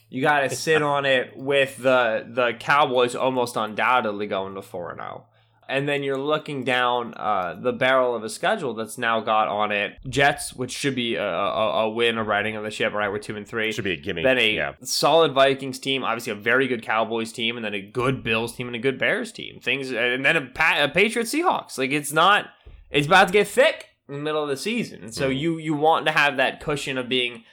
You 0.09 0.21
got 0.21 0.41
to 0.41 0.49
sit 0.49 0.81
on 0.81 1.05
it 1.05 1.35
with 1.35 1.77
the 1.77 2.25
the 2.29 2.53
Cowboys 2.59 3.15
almost 3.15 3.55
undoubtedly 3.57 4.27
going 4.27 4.55
to 4.55 4.61
four 4.61 4.89
and 4.91 4.99
zero, 4.99 5.25
and 5.67 5.87
then 5.87 6.01
you're 6.01 6.17
looking 6.17 6.63
down 6.63 7.13
uh, 7.15 7.55
the 7.61 7.73
barrel 7.73 8.15
of 8.15 8.23
a 8.23 8.29
schedule 8.29 8.73
that's 8.73 8.97
now 8.97 9.19
got 9.19 9.49
on 9.49 9.73
it 9.73 9.97
Jets, 10.07 10.53
which 10.53 10.71
should 10.71 10.95
be 10.95 11.15
a, 11.15 11.27
a, 11.27 11.83
a 11.83 11.89
win, 11.89 12.17
a 12.17 12.23
riding 12.23 12.55
of 12.55 12.63
the 12.63 12.71
ship. 12.71 12.93
Right, 12.93 13.09
we're 13.11 13.19
two 13.19 13.35
and 13.35 13.45
three. 13.45 13.73
Should 13.73 13.83
be 13.83 13.91
a 13.91 13.97
gimme. 13.97 14.23
then 14.23 14.37
a 14.37 14.53
yeah. 14.53 14.71
solid 14.81 15.33
Vikings 15.33 15.77
team, 15.77 16.05
obviously 16.05 16.31
a 16.31 16.35
very 16.35 16.67
good 16.69 16.83
Cowboys 16.83 17.33
team, 17.33 17.57
and 17.57 17.65
then 17.65 17.73
a 17.73 17.81
good 17.81 18.23
Bills 18.23 18.55
team 18.55 18.67
and 18.67 18.75
a 18.77 18.79
good 18.79 18.97
Bears 18.97 19.33
team. 19.33 19.59
Things, 19.59 19.91
and 19.91 20.23
then 20.23 20.37
a, 20.37 20.45
pa- 20.45 20.83
a 20.83 20.87
Patriots 20.87 21.33
Seahawks. 21.33 21.77
Like 21.77 21.91
it's 21.91 22.13
not, 22.13 22.45
it's 22.91 23.07
about 23.07 23.27
to 23.27 23.33
get 23.33 23.49
thick 23.49 23.87
in 24.07 24.13
the 24.15 24.21
middle 24.21 24.41
of 24.41 24.47
the 24.47 24.55
season, 24.55 25.11
so 25.11 25.29
Mhm. 25.29 25.37
you 25.37 25.57
you 25.57 25.73
want 25.75 26.05
to 26.05 26.13
have 26.13 26.37
that 26.37 26.61
cushion 26.61 26.97
of 26.97 27.09
being 27.09 27.43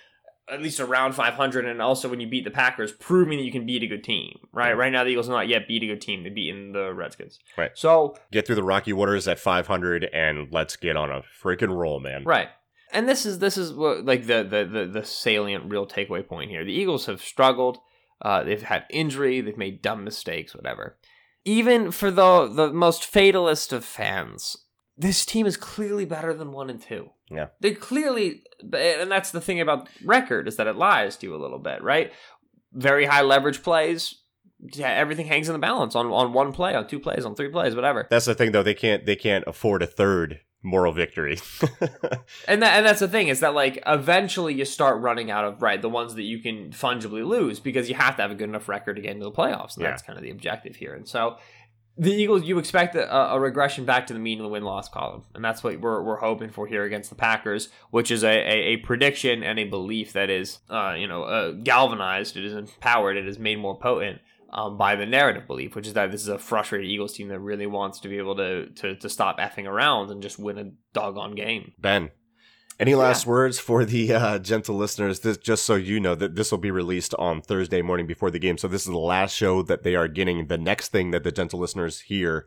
at 0.50 0.62
least 0.62 0.80
around 0.80 1.14
500, 1.14 1.64
and 1.64 1.80
also 1.80 2.08
when 2.08 2.20
you 2.20 2.28
beat 2.28 2.44
the 2.44 2.50
Packers, 2.50 2.92
proving 2.92 3.38
that 3.38 3.44
you 3.44 3.52
can 3.52 3.64
beat 3.64 3.82
a 3.82 3.86
good 3.86 4.04
team. 4.04 4.38
Right, 4.52 4.76
right 4.76 4.92
now 4.92 5.04
the 5.04 5.10
Eagles 5.10 5.26
have 5.26 5.34
not 5.34 5.48
yet 5.48 5.66
beat 5.66 5.82
a 5.82 5.86
good 5.86 6.00
team. 6.00 6.22
They've 6.22 6.34
beaten 6.34 6.72
the 6.72 6.92
Redskins. 6.92 7.38
Right. 7.56 7.70
So 7.74 8.16
Get 8.30 8.46
through 8.46 8.56
the 8.56 8.62
rocky 8.62 8.92
waters 8.92 9.26
at 9.26 9.38
500 9.38 10.04
and 10.04 10.48
let's 10.52 10.76
get 10.76 10.96
on 10.96 11.10
a 11.10 11.22
freaking 11.42 11.74
roll, 11.74 12.00
man. 12.00 12.24
Right. 12.24 12.48
And 12.92 13.08
this 13.08 13.26
is 13.26 13.40
this 13.40 13.56
is 13.56 13.72
what 13.72 14.04
like 14.04 14.26
the 14.26 14.44
the 14.44 14.64
the, 14.64 14.86
the 14.86 15.04
salient 15.04 15.70
real 15.70 15.86
takeaway 15.86 16.26
point 16.26 16.50
here. 16.50 16.64
The 16.64 16.72
Eagles 16.72 17.06
have 17.06 17.20
struggled. 17.20 17.78
Uh, 18.22 18.44
they've 18.44 18.62
had 18.62 18.84
injury. 18.90 19.40
They've 19.40 19.56
made 19.56 19.82
dumb 19.82 20.04
mistakes. 20.04 20.54
Whatever. 20.54 20.96
Even 21.44 21.90
for 21.90 22.10
the 22.10 22.46
the 22.46 22.72
most 22.72 23.02
fatalist 23.02 23.72
of 23.72 23.84
fans, 23.84 24.56
this 24.96 25.26
team 25.26 25.44
is 25.44 25.56
clearly 25.56 26.04
better 26.04 26.32
than 26.32 26.52
one 26.52 26.70
and 26.70 26.80
two. 26.80 27.10
Yeah. 27.30 27.46
They 27.60 27.72
clearly, 27.72 28.42
and 28.60 29.10
that's 29.10 29.30
the 29.30 29.40
thing 29.40 29.60
about 29.60 29.88
record 30.04 30.46
is 30.48 30.56
that 30.56 30.66
it 30.66 30.76
lies 30.76 31.16
to 31.18 31.26
you 31.26 31.34
a 31.34 31.40
little 31.40 31.58
bit, 31.58 31.82
right? 31.82 32.12
Very 32.72 33.06
high 33.06 33.22
leverage 33.22 33.62
plays. 33.62 34.14
Yeah, 34.72 34.88
everything 34.88 35.26
hangs 35.26 35.48
in 35.48 35.52
the 35.52 35.58
balance 35.58 35.94
on 35.94 36.06
on 36.06 36.32
one 36.32 36.52
play, 36.52 36.74
on 36.74 36.86
two 36.86 37.00
plays, 37.00 37.24
on 37.24 37.34
three 37.34 37.48
plays, 37.50 37.74
whatever. 37.74 38.06
That's 38.08 38.24
the 38.24 38.34
thing 38.34 38.52
though, 38.52 38.62
they 38.62 38.74
can't 38.74 39.04
they 39.04 39.16
can't 39.16 39.44
afford 39.46 39.82
a 39.82 39.86
third 39.86 40.40
moral 40.62 40.92
victory. 40.92 41.38
And 42.48 42.62
that 42.62 42.76
and 42.76 42.86
that's 42.86 43.00
the 43.00 43.08
thing 43.08 43.28
is 43.28 43.40
that 43.40 43.54
like 43.54 43.82
eventually 43.86 44.54
you 44.54 44.64
start 44.64 45.00
running 45.00 45.30
out 45.30 45.44
of 45.44 45.60
right 45.62 45.80
the 45.80 45.88
ones 45.88 46.14
that 46.14 46.22
you 46.22 46.40
can 46.40 46.72
fungibly 46.72 47.22
lose 47.22 47.60
because 47.60 47.88
you 47.88 47.94
have 47.94 48.16
to 48.16 48.22
have 48.22 48.30
a 48.30 48.34
good 48.34 48.48
enough 48.48 48.68
record 48.68 48.96
to 48.96 49.02
get 49.02 49.12
into 49.12 49.24
the 49.24 49.32
playoffs. 49.32 49.76
And 49.76 49.82
Yeah. 49.82 49.90
That's 49.90 50.02
kind 50.02 50.18
of 50.18 50.22
the 50.22 50.30
objective 50.30 50.76
here. 50.76 50.94
And 50.94 51.06
so 51.08 51.36
the 51.96 52.12
Eagles, 52.12 52.42
you 52.42 52.58
expect 52.58 52.96
a, 52.96 53.32
a 53.32 53.38
regression 53.38 53.84
back 53.84 54.06
to 54.08 54.14
the 54.14 54.18
mean 54.18 54.38
in 54.38 54.44
the 54.44 54.50
win 54.50 54.64
loss 54.64 54.88
column, 54.88 55.22
and 55.34 55.44
that's 55.44 55.62
what 55.62 55.80
we're, 55.80 56.02
we're 56.02 56.16
hoping 56.16 56.50
for 56.50 56.66
here 56.66 56.82
against 56.82 57.08
the 57.08 57.16
Packers, 57.16 57.68
which 57.90 58.10
is 58.10 58.24
a, 58.24 58.28
a, 58.28 58.74
a 58.74 58.76
prediction 58.78 59.42
and 59.42 59.58
a 59.58 59.64
belief 59.64 60.12
that 60.12 60.28
is 60.28 60.58
uh, 60.70 60.94
you 60.98 61.06
know 61.06 61.22
uh, 61.22 61.52
galvanized, 61.52 62.36
it 62.36 62.44
is 62.44 62.54
empowered, 62.54 63.16
it 63.16 63.28
is 63.28 63.38
made 63.38 63.58
more 63.58 63.78
potent 63.78 64.20
um, 64.52 64.76
by 64.76 64.96
the 64.96 65.06
narrative 65.06 65.46
belief, 65.46 65.76
which 65.76 65.86
is 65.86 65.92
that 65.94 66.10
this 66.10 66.22
is 66.22 66.28
a 66.28 66.38
frustrated 66.38 66.88
Eagles 66.88 67.12
team 67.12 67.28
that 67.28 67.40
really 67.40 67.66
wants 67.66 68.00
to 68.00 68.08
be 68.08 68.18
able 68.18 68.36
to 68.36 68.66
to, 68.70 68.96
to 68.96 69.08
stop 69.08 69.38
effing 69.38 69.66
around 69.66 70.10
and 70.10 70.22
just 70.22 70.38
win 70.38 70.58
a 70.58 70.72
doggone 70.92 71.34
game. 71.34 71.72
Ben, 71.78 72.10
any 72.80 72.94
last 72.94 73.26
words 73.26 73.58
for 73.58 73.84
the 73.84 74.12
uh, 74.12 74.38
gentle 74.38 74.76
listeners? 74.76 75.20
This, 75.20 75.36
just 75.36 75.64
so 75.64 75.74
you 75.76 76.00
know 76.00 76.14
that 76.14 76.34
this 76.36 76.50
will 76.50 76.58
be 76.58 76.70
released 76.70 77.14
on 77.18 77.40
Thursday 77.42 77.82
morning 77.82 78.06
before 78.06 78.30
the 78.30 78.38
game. 78.38 78.58
So 78.58 78.68
this 78.68 78.82
is 78.82 78.88
the 78.92 78.98
last 78.98 79.34
show 79.34 79.62
that 79.62 79.82
they 79.82 79.94
are 79.94 80.08
getting. 80.08 80.46
The 80.46 80.58
next 80.58 80.88
thing 80.88 81.10
that 81.12 81.24
the 81.24 81.32
gentle 81.32 81.58
listeners 81.60 82.00
hear 82.02 82.46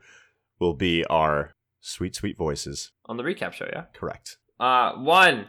will 0.60 0.74
be 0.74 1.06
our 1.06 1.52
sweet, 1.82 2.16
sweet 2.16 2.38
voices. 2.38 2.92
on 3.06 3.18
the 3.18 3.24
recap 3.24 3.54
show, 3.54 3.68
yeah. 3.72 3.86
Correct. 3.94 4.38
Uh, 4.60 4.94
one, 4.94 5.48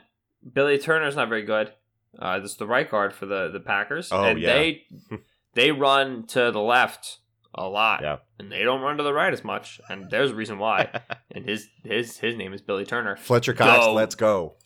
Billy 0.53 0.79
Turner's 0.79 1.17
not 1.17 1.29
very 1.29 1.43
good. 1.45 1.73
Uh, 2.19 2.39
this 2.41 2.53
is 2.53 2.57
the 2.57 2.67
right 2.67 2.91
guard 2.91 3.13
for 3.13 3.27
the 3.27 3.49
the 3.51 3.61
Packers, 3.61 4.11
Oh, 4.13 4.25
and 4.25 4.41
yeah. 4.41 4.53
they 4.55 4.83
they 5.55 5.73
run 5.73 6.27
to 6.29 6.51
the 6.51 6.61
left 6.61 7.19
a 7.55 7.67
lot, 7.67 8.01
Yeah. 8.03 8.17
and 8.39 8.51
they 8.53 8.63
don't 8.63 8.81
run 8.83 8.97
to 8.99 9.03
the 9.03 9.13
right 9.13 9.33
as 9.33 9.43
much. 9.45 9.81
And 9.89 10.11
there's 10.11 10.31
a 10.31 10.35
reason 10.35 10.59
why. 10.59 11.01
and 11.31 11.45
his 11.49 11.69
his 11.85 12.19
his 12.19 12.37
name 12.37 12.53
is 12.53 12.61
Billy 12.63 12.85
Turner. 12.85 13.17
Fletcher 13.17 13.53
Cox, 13.55 13.87
Go. 13.87 13.93
let's 13.95 14.15
go. 14.15 14.57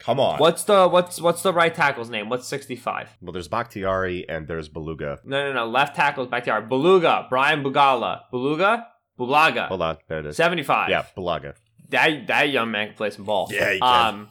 Come 0.00 0.18
on. 0.18 0.38
What's 0.38 0.64
the 0.64 0.88
what's 0.88 1.20
what's 1.20 1.42
the 1.42 1.52
right 1.52 1.74
tackle's 1.74 2.10
name? 2.10 2.28
What's 2.28 2.46
sixty 2.48 2.74
five? 2.76 3.16
Well, 3.20 3.32
there's 3.32 3.48
Bakhtiari 3.48 4.26
and 4.28 4.48
there's 4.48 4.68
Beluga. 4.68 5.20
No, 5.24 5.46
no, 5.48 5.52
no. 5.52 5.66
Left 5.68 5.94
tackle 5.94 6.24
is 6.24 6.30
to 6.44 6.60
Beluga, 6.68 7.26
Brian 7.28 7.62
Bugala, 7.62 8.22
Beluga, 8.30 8.86
Bulaga, 9.18 9.68
Hold 9.68 9.82
on. 9.82 9.98
There 10.08 10.20
it 10.20 10.26
is. 10.26 10.36
seventy 10.36 10.62
five. 10.62 10.88
Yeah, 10.88 11.04
Bulaga. 11.16 11.54
that 11.90 12.26
that 12.28 12.48
young 12.50 12.70
man 12.70 12.88
can 12.88 12.96
play 12.96 13.10
some 13.10 13.24
ball. 13.26 13.48
Yeah, 13.52 13.72
he 13.74 13.78
can. 13.80 14.14
Um, 14.14 14.28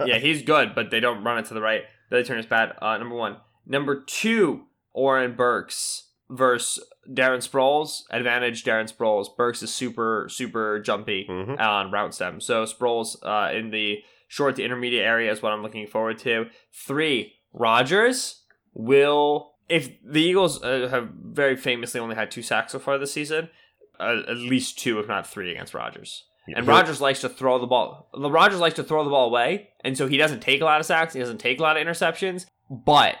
yeah, 0.06 0.18
he's 0.18 0.42
good, 0.42 0.74
but 0.74 0.90
they 0.90 1.00
don't 1.00 1.22
run 1.22 1.38
it 1.38 1.44
to 1.46 1.54
the 1.54 1.60
right. 1.60 1.82
Billy 2.10 2.24
Turner's 2.24 2.46
bad. 2.46 2.72
Uh, 2.80 2.96
number 2.98 3.14
one. 3.14 3.36
Number 3.66 4.02
two, 4.02 4.64
Oren 4.92 5.34
Burks 5.36 6.08
versus 6.30 6.82
Darren 7.08 7.46
Sproles. 7.46 8.02
Advantage 8.10 8.64
Darren 8.64 8.90
Sproles. 8.90 9.26
Burks 9.36 9.62
is 9.62 9.72
super 9.72 10.26
super 10.30 10.80
jumpy 10.80 11.26
Mhm. 11.28 11.60
on 11.60 11.90
route 11.90 12.14
stem. 12.14 12.40
So 12.40 12.64
Sproles 12.64 13.16
uh, 13.22 13.52
in 13.54 13.70
the 13.70 14.02
short 14.32 14.56
to 14.56 14.64
intermediate 14.64 15.04
area 15.04 15.30
is 15.30 15.42
what 15.42 15.52
I'm 15.52 15.62
looking 15.62 15.86
forward 15.86 16.16
to. 16.20 16.46
Three, 16.72 17.34
Rodgers 17.52 18.42
will. 18.72 19.52
If 19.68 19.90
the 20.02 20.22
Eagles 20.22 20.62
uh, 20.62 20.88
have 20.90 21.10
very 21.22 21.54
famously 21.54 22.00
only 22.00 22.14
had 22.14 22.30
two 22.30 22.40
sacks 22.40 22.72
so 22.72 22.78
far 22.78 22.96
this 22.96 23.12
season, 23.12 23.50
uh, 24.00 24.22
at 24.26 24.38
least 24.38 24.78
two, 24.78 24.98
if 24.98 25.06
not 25.06 25.26
three, 25.26 25.50
against 25.52 25.74
Rodgers. 25.74 26.24
And 26.48 26.66
Rodgers 26.66 27.00
likes 27.00 27.20
to 27.20 27.28
throw 27.28 27.58
the 27.58 27.66
ball. 27.66 28.08
The 28.18 28.30
Rodgers 28.30 28.58
likes 28.58 28.76
to 28.76 28.82
throw 28.82 29.04
the 29.04 29.10
ball 29.10 29.26
away, 29.28 29.68
and 29.84 29.96
so 29.96 30.08
he 30.08 30.16
doesn't 30.16 30.40
take 30.40 30.60
a 30.62 30.64
lot 30.64 30.80
of 30.80 30.86
sacks. 30.86 31.12
He 31.12 31.20
doesn't 31.20 31.38
take 31.38 31.60
a 31.60 31.62
lot 31.62 31.76
of 31.76 31.86
interceptions, 31.86 32.46
but 32.70 33.16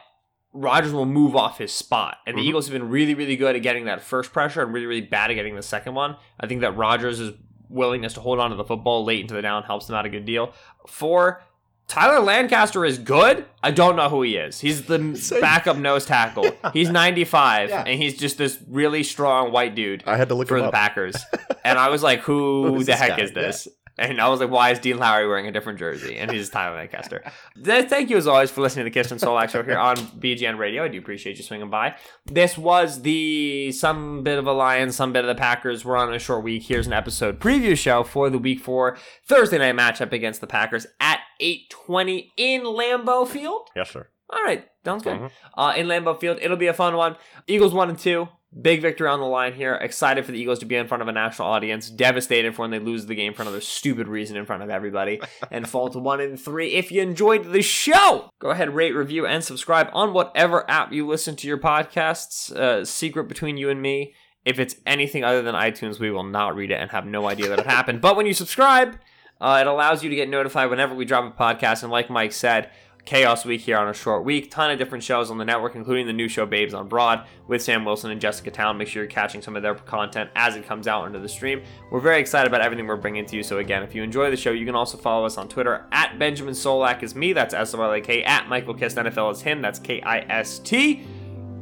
Rodgers 0.54 0.92
will 0.92 1.06
move 1.06 1.36
off 1.36 1.58
his 1.58 1.72
spot. 1.72 2.16
And 2.26 2.36
the 2.36 2.42
Mhm. 2.42 2.46
Eagles 2.46 2.66
have 2.66 2.72
been 2.72 2.88
really, 2.88 3.14
really 3.14 3.36
good 3.36 3.54
at 3.54 3.62
getting 3.62 3.84
that 3.84 4.00
first 4.02 4.32
pressure 4.32 4.62
and 4.62 4.72
really, 4.72 4.86
really 4.86 5.00
bad 5.06 5.30
at 5.30 5.34
getting 5.34 5.56
the 5.56 5.62
second 5.62 5.94
one. 5.94 6.16
I 6.40 6.46
think 6.46 6.62
that 6.62 6.76
Rodgers' 6.76 7.32
willingness 7.72 8.14
to 8.14 8.20
hold 8.20 8.38
on 8.38 8.50
to 8.50 8.56
the 8.56 8.64
football 8.64 9.04
late 9.04 9.20
into 9.20 9.34
the 9.34 9.42
down 9.42 9.62
helps 9.64 9.86
them 9.86 9.96
out 9.96 10.06
a 10.06 10.08
good 10.08 10.24
deal. 10.24 10.52
Four, 10.86 11.42
Tyler 11.88 12.20
Lancaster 12.20 12.84
is 12.84 12.98
good. 12.98 13.44
I 13.62 13.70
don't 13.70 13.96
know 13.96 14.08
who 14.08 14.22
he 14.22 14.36
is. 14.36 14.60
He's 14.60 14.82
the 14.86 15.16
Same. 15.16 15.40
backup 15.40 15.76
nose 15.76 16.06
tackle. 16.06 16.50
He's 16.72 16.88
95, 16.90 17.68
Yeah. 17.68 17.84
and 17.86 18.00
he's 18.00 18.16
just 18.16 18.38
this 18.38 18.58
really 18.68 19.02
strong 19.02 19.52
white 19.52 19.74
dude 19.74 20.02
I 20.06 20.16
had 20.16 20.28
to 20.30 20.34
look 20.34 20.48
for 20.48 20.56
him 20.56 20.62
the 20.62 20.68
up. 20.68 20.74
Packers. 20.74 21.16
and 21.64 21.78
I 21.78 21.88
was 21.90 22.02
like, 22.02 22.20
who 22.28 22.68
Who's 22.74 22.86
the 22.86 22.94
heck 22.96 23.16
guy? 23.16 23.22
is 23.24 23.32
this? 23.32 23.68
And 23.98 24.20
I 24.20 24.28
was 24.28 24.40
like, 24.40 24.50
why 24.50 24.70
is 24.70 24.78
Dean 24.78 24.96
Lowry 24.98 25.28
wearing 25.28 25.46
a 25.46 25.52
different 25.52 25.78
jersey? 25.78 26.16
And 26.16 26.30
he's 26.30 26.48
Tyler 26.48 26.76
Lancaster. 26.76 27.22
Thank 27.62 28.08
you 28.10 28.16
as 28.16 28.26
always 28.26 28.50
for 28.50 28.62
listening 28.62 28.84
to 28.86 28.90
the 28.90 28.94
Kist 28.94 29.12
and 29.12 29.20
Solak 29.20 29.50
show 29.50 29.62
here 29.62 29.78
on 29.78 29.96
BGN 29.96 30.56
Radio. 30.58 30.84
I 30.84 30.88
do 30.88 30.98
appreciate 30.98 31.36
you 31.36 31.42
swinging 31.44 31.68
by. 31.70 31.96
This 32.26 32.56
was 32.56 33.02
the 33.02 33.70
some 33.72 34.22
bit 34.22 34.38
of 34.38 34.46
a 34.46 34.52
Lions, 34.52 34.96
some 34.96 35.12
bit 35.12 35.24
of 35.24 35.28
the 35.28 35.34
Packers. 35.40 35.84
We're 35.84 35.96
on 35.96 36.12
a 36.14 36.18
short 36.18 36.42
week. 36.42 36.62
Here's 36.64 36.86
an 36.86 36.92
episode 36.94 37.38
preview 37.38 37.76
show 37.76 38.02
for 38.02 38.30
the 38.30 38.38
week 38.38 38.60
four 38.60 38.96
Thursday 39.26 39.58
night 39.58 39.74
matchup 39.76 40.12
against 40.12 40.40
the 40.40 40.46
Packers 40.46 40.86
at 41.00 41.20
8:20 41.40 42.32
in 42.36 42.62
Lambeau 42.62 43.26
Field. 43.28 43.68
Yes, 43.76 43.90
sir. 43.90 44.08
All 44.30 44.42
right, 44.42 44.66
sounds 44.84 45.02
good. 45.02 45.18
Mhm. 45.18 45.30
Uh, 45.58 45.74
in 45.76 45.86
Lambeau 45.86 46.18
Field, 46.18 46.38
it'll 46.40 46.56
be 46.56 46.66
a 46.68 46.72
fun 46.72 46.96
one. 46.96 47.16
Eagles 47.46 47.74
one 47.74 47.90
and 47.90 47.98
two, 47.98 48.28
big 48.60 48.82
victory 48.82 49.08
on 49.08 49.20
the 49.20 49.26
line 49.26 49.54
here. 49.54 49.74
Excited 49.74 50.24
for 50.26 50.32
the 50.32 50.38
Eagles 50.38 50.58
to 50.58 50.66
be 50.66 50.76
in 50.76 50.86
front 50.86 51.02
of 51.02 51.08
a 51.08 51.12
national 51.12 51.48
audience. 51.48 51.88
Devastated 51.88 52.54
for 52.54 52.62
when 52.62 52.70
they 52.70 52.78
lose 52.78 53.06
the 53.06 53.14
game 53.14 53.34
for 53.34 53.42
another 53.42 53.60
stupid 53.60 54.08
reason 54.08 54.36
in 54.36 54.44
front 54.44 54.62
of 54.62 54.70
everybody, 54.70 55.20
and 55.50 55.68
fall 55.68 55.88
to 55.90 55.98
one 55.98 56.20
and 56.20 56.38
three. 56.38 56.74
If 56.74 56.92
you 56.92 57.02
enjoyed 57.02 57.52
the 57.52 57.62
show, 57.62 58.30
go 58.38 58.50
ahead, 58.50 58.74
rate, 58.74 58.92
review, 58.92 59.26
and 59.26 59.42
subscribe 59.42 59.88
on 59.92 60.12
whatever 60.12 60.68
app 60.70 60.92
you 60.92 61.06
listen 61.06 61.36
to 61.36 61.48
your 61.48 61.58
podcasts. 61.58 62.54
Uh, 62.54 62.84
secret 62.84 63.24
between 63.24 63.56
you 63.56 63.70
and 63.70 63.80
me. 63.80 64.14
If 64.44 64.58
it's 64.58 64.74
anything 64.86 65.22
other 65.22 65.42
than 65.42 65.54
iTunes, 65.54 66.00
we 66.00 66.10
will 66.10 66.24
not 66.24 66.56
read 66.56 66.72
it 66.72 66.80
and 66.80 66.90
have 66.90 67.06
no 67.06 67.28
idea 67.28 67.48
that 67.48 67.60
it 67.60 67.66
happened. 67.66 68.00
But 68.00 68.16
when 68.16 68.26
you 68.26 68.34
subscribe, 68.34 68.98
uh, 69.40 69.58
it 69.60 69.68
allows 69.68 70.02
you 70.02 70.10
to 70.10 70.16
get 70.16 70.28
notified 70.28 70.68
whenever 70.68 70.94
we 70.94 71.04
drop 71.04 71.24
a 71.24 71.40
podcast. 71.40 71.82
And 71.82 71.92
like 71.92 72.10
Mike 72.10 72.32
said, 72.32 72.70
Chaos 73.04 73.44
Week 73.44 73.60
here 73.60 73.76
on 73.76 73.88
a 73.88 73.92
short 73.92 74.24
week. 74.24 74.50
Ton 74.50 74.70
of 74.70 74.78
different 74.78 75.02
shows 75.02 75.30
on 75.30 75.38
the 75.38 75.44
network, 75.44 75.74
including 75.74 76.06
the 76.06 76.12
new 76.12 76.28
show 76.28 76.46
Babes 76.46 76.72
on 76.72 76.86
Broad 76.86 77.26
with 77.48 77.60
Sam 77.60 77.84
Wilson 77.84 78.12
and 78.12 78.20
Jessica 78.20 78.50
Town. 78.50 78.78
Make 78.78 78.88
sure 78.88 79.02
you're 79.02 79.10
catching 79.10 79.42
some 79.42 79.56
of 79.56 79.62
their 79.62 79.74
content 79.74 80.30
as 80.36 80.54
it 80.54 80.66
comes 80.66 80.86
out 80.86 81.06
into 81.06 81.18
the 81.18 81.28
stream. 81.28 81.62
We're 81.90 82.00
very 82.00 82.20
excited 82.20 82.46
about 82.46 82.60
everything 82.60 82.86
we're 82.86 82.96
bringing 82.96 83.26
to 83.26 83.36
you. 83.36 83.42
So 83.42 83.58
again, 83.58 83.82
if 83.82 83.94
you 83.94 84.02
enjoy 84.02 84.30
the 84.30 84.36
show, 84.36 84.52
you 84.52 84.64
can 84.64 84.76
also 84.76 84.96
follow 84.96 85.26
us 85.26 85.36
on 85.36 85.48
Twitter 85.48 85.84
at 85.90 86.18
Benjamin 86.18 86.54
Solak 86.54 87.02
is 87.02 87.16
me. 87.16 87.32
That's 87.32 87.54
S 87.54 87.74
O 87.74 87.82
L 87.82 87.92
A 87.92 88.00
K. 88.00 88.22
At 88.22 88.48
Michael 88.48 88.74
Kist 88.74 88.96
NFL 88.96 89.32
is 89.32 89.42
him. 89.42 89.60
That's 89.60 89.80
K 89.80 90.00
I 90.02 90.20
S 90.20 90.60
T. 90.60 91.04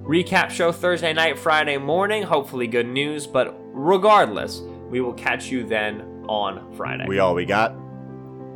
Recap 0.02 0.50
show 0.50 0.72
Thursday 0.72 1.12
night, 1.12 1.38
Friday 1.38 1.78
morning. 1.78 2.22
Hopefully 2.22 2.66
good 2.66 2.86
news, 2.86 3.26
but 3.26 3.56
regardless, 3.72 4.60
we 4.90 5.00
will 5.00 5.14
catch 5.14 5.50
you 5.50 5.64
then 5.64 6.00
on 6.28 6.74
Friday. 6.74 7.06
We 7.06 7.18
all 7.18 7.34
we 7.34 7.44
got. 7.46 7.74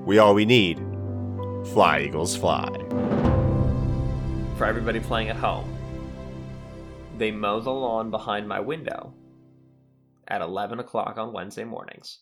We 0.05 0.18
all 0.18 0.35
we 0.35 0.45
need. 0.45 0.93
Fly, 1.73 2.01
Eagles, 2.01 2.37
fly. 2.37 2.69
for 4.57 4.67
everybody 4.67 5.01
playing 5.01 5.31
at 5.31 5.37
home. 5.37 5.69
They 7.19 7.31
mow 7.33 7.61
the 7.61 7.71
lawn 7.73 8.11
behind 8.11 8.47
my 8.49 8.61
window 8.61 9.12
at 10.29 10.41
11 10.41 10.79
o'clock 10.79 11.19
on 11.19 11.33
Wednesday 11.33 11.65
mornings, 11.65 12.19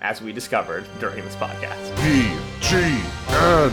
as 0.00 0.22
we 0.22 0.32
discovered 0.32 0.86
during 0.98 1.24
this 1.24 1.36
podcast. 1.36 1.94
B 1.96 2.32
G 2.60 2.76
N 3.28 3.72